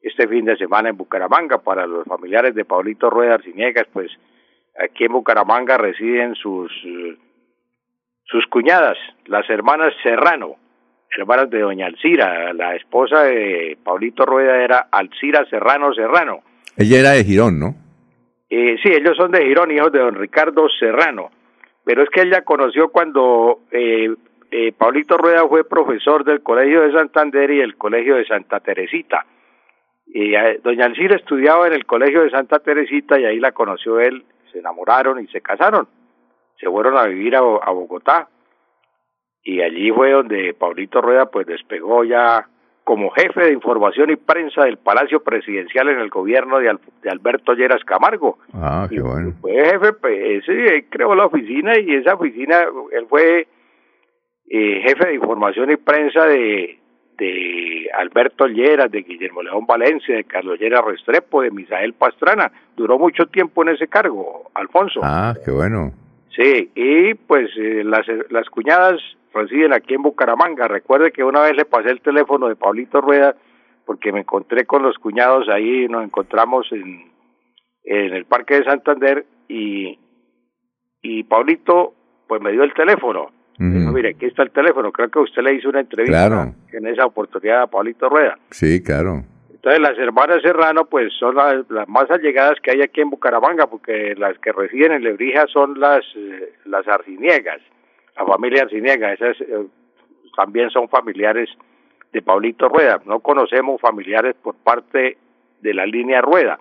[0.02, 1.60] este fin de semana en Bucaramanga.
[1.60, 4.12] Para los familiares de Paulito Rueda Arciniegas, pues
[4.84, 6.72] aquí en Bucaramanga residen sus,
[8.26, 10.56] sus cuñadas, las hermanas Serrano,
[11.18, 12.54] hermanas de doña Alcira.
[12.54, 16.42] La esposa de Paulito Rueda era Alcira Serrano Serrano.
[16.76, 17.76] Ella era de Girón, ¿no?
[18.50, 21.32] Eh, sí, ellos son de Girón, hijos de don Ricardo Serrano.
[21.84, 24.14] Pero es que ella conoció cuando eh,
[24.52, 29.26] eh, Paulito Rueda fue profesor del Colegio de Santander y el Colegio de Santa Teresita.
[30.06, 34.00] Y eh, doña Alcira estudiaba en el Colegio de Santa Teresita y ahí la conoció
[34.00, 35.88] él, se enamoraron y se casaron.
[36.60, 38.28] Se fueron a vivir a, a Bogotá
[39.44, 42.48] y allí fue donde Paulito Rueda pues despegó ya
[42.84, 47.10] como jefe de información y prensa del Palacio Presidencial en el gobierno de, Al- de
[47.10, 48.40] Alberto Lleras Camargo.
[48.54, 49.34] Ah, qué bueno.
[49.42, 52.62] Fue jefe, pues, él creó la oficina y esa oficina,
[52.94, 53.48] él fue
[54.50, 56.80] eh, jefe de información y prensa de,
[57.18, 62.52] de Alberto Lleras, de Guillermo León Valencia, de Carlos Lleras Restrepo, de Misael Pastrana.
[62.76, 65.00] Duró mucho tiempo en ese cargo, Alfonso.
[65.04, 65.92] Ah, qué bueno.
[66.36, 69.02] Sí, y pues eh, las, las cuñadas
[69.34, 70.68] residen aquí en Bucaramanga.
[70.68, 73.36] Recuerde que una vez le pasé el teléfono de Pablito Rueda
[73.86, 77.12] porque me encontré con los cuñados ahí, nos encontramos en,
[77.86, 79.98] en el Parque de Santander y,
[81.02, 81.94] y Pablito
[82.28, 83.32] pues me dio el teléfono.
[83.60, 86.54] Dijo, mire, aquí está el teléfono, creo que usted le hizo una entrevista Claro.
[86.74, 88.38] en esa oportunidad a Pablito Rueda.
[88.52, 89.24] Sí, claro.
[89.52, 93.66] Entonces las hermanas Serrano pues son las, las más allegadas que hay aquí en Bucaramanga
[93.68, 97.60] porque las que residen en Lebrija son las eh, las Arciniegas,
[98.16, 99.66] la familia Arciniega, esas eh,
[100.36, 101.50] también son familiares
[102.14, 105.18] de Pablito Rueda, no conocemos familiares por parte
[105.62, 106.60] de la línea Rueda.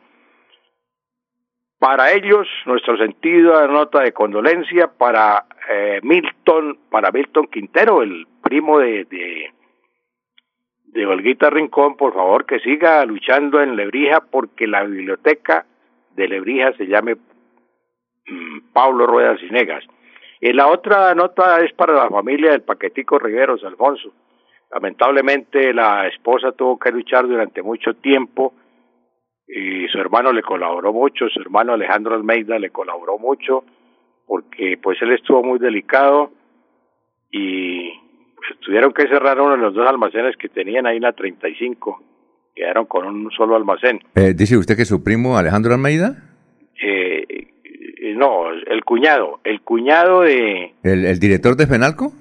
[1.79, 8.27] Para ellos, nuestro sentido de nota de condolencia para eh, Milton, para Milton Quintero, el
[8.43, 15.67] primo de, de, Olguita Rincón, por favor que siga luchando en Lebrija porque la biblioteca
[16.15, 17.17] de Lebrija se llame
[18.27, 19.85] mm, Pablo Rueda Cinegas.
[20.41, 24.13] Y la otra nota es para la familia del Paquetico Riveros, Alfonso.
[24.71, 28.55] Lamentablemente la esposa tuvo que luchar durante mucho tiempo
[29.49, 33.65] y su hermano le colaboró mucho, su hermano Alejandro Almeida le colaboró mucho
[34.27, 36.33] porque pues él estuvo muy delicado
[37.31, 37.91] y
[38.35, 42.03] pues, tuvieron que cerrar uno de los dos almacenes que tenían ahí en la 35.
[42.55, 44.01] Quedaron con un solo almacén.
[44.15, 46.17] Eh, ¿Dice usted que su primo Alejandro Almeida?
[46.83, 47.49] Eh,
[48.17, 52.13] no, el cuñado, el cuñado de, ¿El, el director de Fenalco?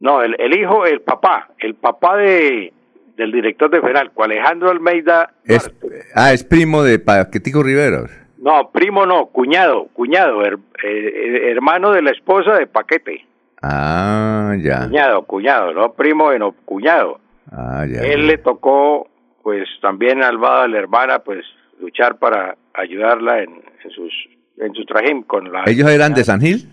[0.00, 2.72] no, el, el hijo, el papá, el papá de
[3.18, 5.70] del director de Fenalco, Alejandro Almeida, Es,
[6.14, 8.10] ah, es primo de Paquetico Riveros.
[8.38, 13.26] no, primo no, cuñado, cuñado, her- eh, hermano de la esposa de Paquete,
[13.60, 14.86] Ah, ya.
[14.86, 17.20] cuñado, cuñado, no primo, no, cuñado.
[17.50, 18.00] Ah, ya.
[18.02, 19.08] Él le tocó,
[19.42, 21.44] pues también al lado de la hermana, pues
[21.80, 23.50] luchar para ayudarla en,
[23.84, 24.12] en sus
[24.60, 26.68] en su trajín con la ¿Ellos eran de San Gil?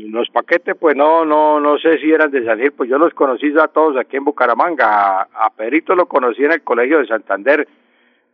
[0.00, 3.14] Los paquetes, pues no, no, no sé si eran de San Gil, pues yo los
[3.14, 5.22] conocí a todos aquí en Bucaramanga.
[5.22, 7.66] A, a Pedrito lo conocí en el colegio de Santander.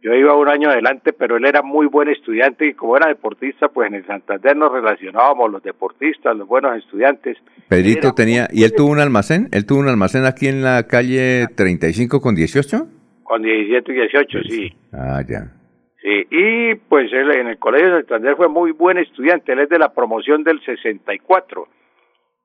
[0.03, 3.69] Yo iba un año adelante, pero él era muy buen estudiante y como era deportista,
[3.69, 7.39] pues en el Santander nos relacionábamos los deportistas, los buenos estudiantes.
[7.69, 9.49] Pedrito tenía, ¿y él tuvo un almacén?
[9.51, 12.87] ¿Él tuvo un almacén aquí en la calle 35 con 18?
[13.23, 14.77] Con 17 y 18, sí.
[14.93, 15.51] Ah, ya.
[16.05, 19.71] Sí, y pues él en el Colegio de Santander fue muy buen estudiante, él es
[19.71, 21.67] de la promoción del 64,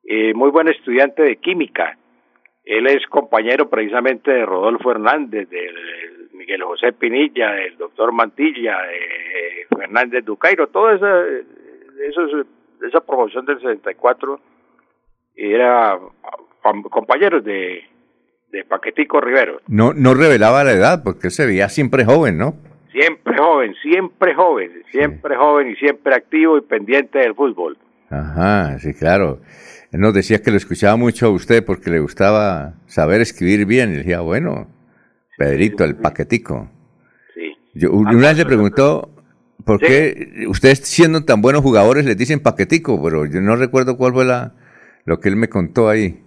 [0.06, 1.98] eh, muy buen estudiante de química.
[2.64, 5.70] Él es compañero precisamente de Rodolfo Hernández, de
[6.34, 11.22] Miguel José Pinilla, del doctor Mantilla, de Fernández Ducairo, toda esa,
[12.08, 12.46] esos,
[12.88, 14.40] esa promoción del 64
[15.36, 15.98] era
[16.64, 17.84] fam- compañeros de,
[18.70, 19.60] Paquetico Rivero.
[19.68, 22.54] No, no revelaba la edad porque se veía siempre joven, ¿no?
[22.92, 27.78] Siempre joven, siempre joven, siempre joven y siempre activo y pendiente del fútbol.
[28.10, 29.40] Ajá, sí, claro.
[29.92, 33.92] Él nos decía que lo escuchaba mucho a usted porque le gustaba saber escribir bien.
[33.94, 34.68] Y decía, bueno,
[35.38, 36.70] Pedrito, el paquetico.
[37.36, 37.56] Sí.
[37.76, 39.10] Yo, una vez le preguntó,
[39.66, 43.02] ¿por qué ustedes siendo tan buenos jugadores les dicen paquetico?
[43.04, 44.54] Pero yo no recuerdo cuál fue la,
[45.06, 46.24] lo que él me contó ahí.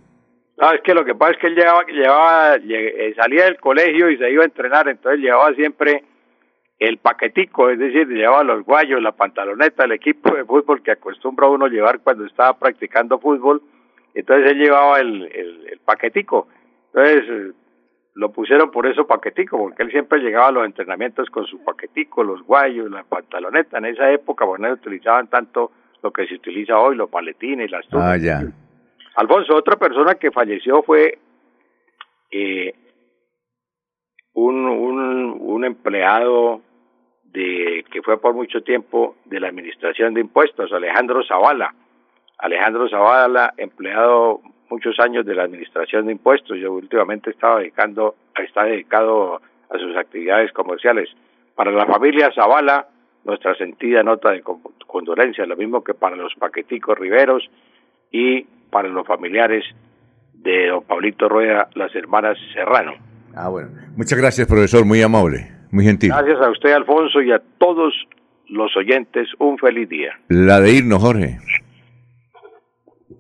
[0.59, 3.57] No, es que lo que pasa es que él llevaba, llevaba lle- eh, salía del
[3.59, 6.05] colegio y se iba a entrenar, entonces llevaba siempre
[6.79, 11.47] el paquetico, es decir, llevaba los guayos, la pantaloneta, el equipo de fútbol que acostumbra
[11.49, 13.63] uno llevar cuando estaba practicando fútbol,
[14.15, 16.49] entonces él llevaba el, el, el paquetico,
[16.93, 17.53] entonces eh,
[18.15, 22.23] lo pusieron por eso paquetico, porque él siempre llegaba a los entrenamientos con su paquetico,
[22.23, 25.71] los guayos, la pantaloneta, en esa época, bueno, no utilizaban tanto
[26.03, 28.07] lo que se utiliza hoy, los paletines, las tunas.
[28.07, 28.43] Ah, ya.
[29.15, 31.19] Alfonso, otra persona que falleció fue
[32.31, 32.75] eh,
[34.35, 36.61] un, un, empleado
[37.25, 41.75] de que fue por mucho tiempo de la Administración de Impuestos, Alejandro Zavala.
[42.39, 46.59] Alejandro Zavala, empleado muchos años de la Administración de Impuestos.
[46.59, 51.09] Yo últimamente estaba dedicando, está dedicado a sus actividades comerciales.
[51.55, 52.89] Para la familia Zavala,
[53.25, 57.49] nuestra sentida nota de con- condolencia, lo mismo que para los paqueticos riveros
[58.11, 59.65] y para los familiares
[60.35, 63.12] de don Pablito Rueda, las hermanas Serrano.
[63.35, 63.71] Ah, bueno.
[63.97, 66.11] Muchas gracias, profesor, muy amable, muy gentil.
[66.11, 67.95] Gracias a usted, Alfonso, y a todos
[68.49, 70.13] los oyentes, un feliz día.
[70.29, 71.39] La de irnos, Jorge.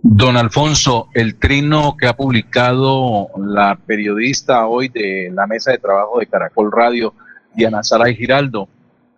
[0.04, 6.18] Don Alfonso, el trino que ha publicado la periodista hoy de la mesa de trabajo
[6.18, 7.14] de Caracol Radio,
[7.54, 8.68] Diana Saray Giraldo.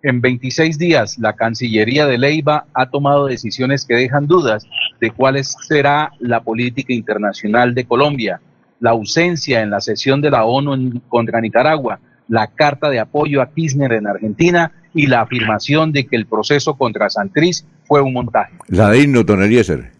[0.03, 4.67] En 26 días, la Cancillería de Leiva ha tomado decisiones que dejan dudas
[5.01, 8.41] de cuál será la política internacional de Colombia.
[8.85, 13.47] La ausencia en la sesión de la ONU contra Nicaragua, la carta de apoyo a
[13.51, 18.53] Kirchner en Argentina y la afirmación de que el proceso contra Santriz fue un montaje.
[18.69, 19.91] La de don Eliezer.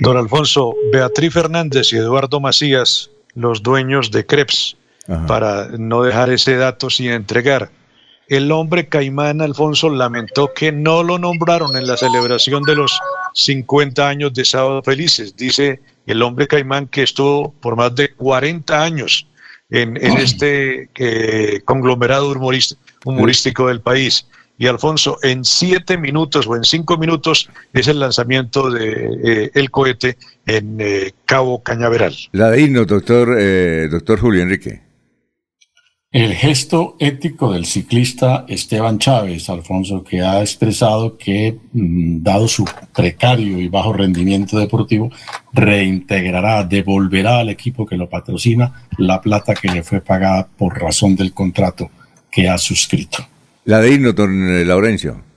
[0.00, 4.76] Don Alfonso, Beatriz Fernández y Eduardo Macías, los dueños de Creps,
[5.28, 7.70] para no dejar ese dato sin entregar.
[8.26, 12.98] El hombre caimán Alfonso lamentó que no lo nombraron en la celebración de los
[13.34, 15.36] 50 años de Sábado Felices.
[15.36, 19.26] Dice el hombre caimán que estuvo por más de 40 años
[19.70, 22.34] en, este eh, conglomerado
[23.04, 24.26] humorístico del país.
[24.58, 29.70] Y Alfonso, en siete minutos o en cinco minutos es el lanzamiento de eh, el
[29.70, 32.14] cohete en eh, Cabo Cañaveral.
[32.32, 33.36] La de himno, doctor,
[33.90, 34.91] doctor Julio Enrique.
[36.12, 42.66] El gesto ético del ciclista Esteban Chávez, Alfonso, que ha expresado que, mm, dado su
[42.94, 45.10] precario y bajo rendimiento deportivo,
[45.54, 51.16] reintegrará, devolverá al equipo que lo patrocina la plata que le fue pagada por razón
[51.16, 51.90] del contrato
[52.30, 53.26] que ha suscrito.
[53.64, 55.31] La de himno, don eh, Laurencio.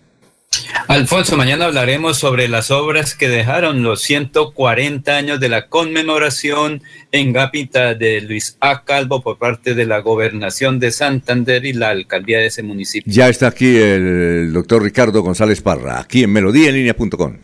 [0.88, 7.34] Alfonso, mañana hablaremos sobre las obras que dejaron los 140 años de la conmemoración en
[7.34, 8.84] Gápita de Luis A.
[8.84, 13.12] Calvo por parte de la gobernación de Santander y la alcaldía de ese municipio.
[13.12, 17.38] Ya está aquí el doctor Ricardo González Parra, aquí en melodíaenlínea.com.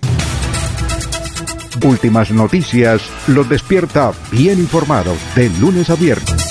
[1.83, 6.50] Últimas noticias los despierta bien informados de lunes a viernes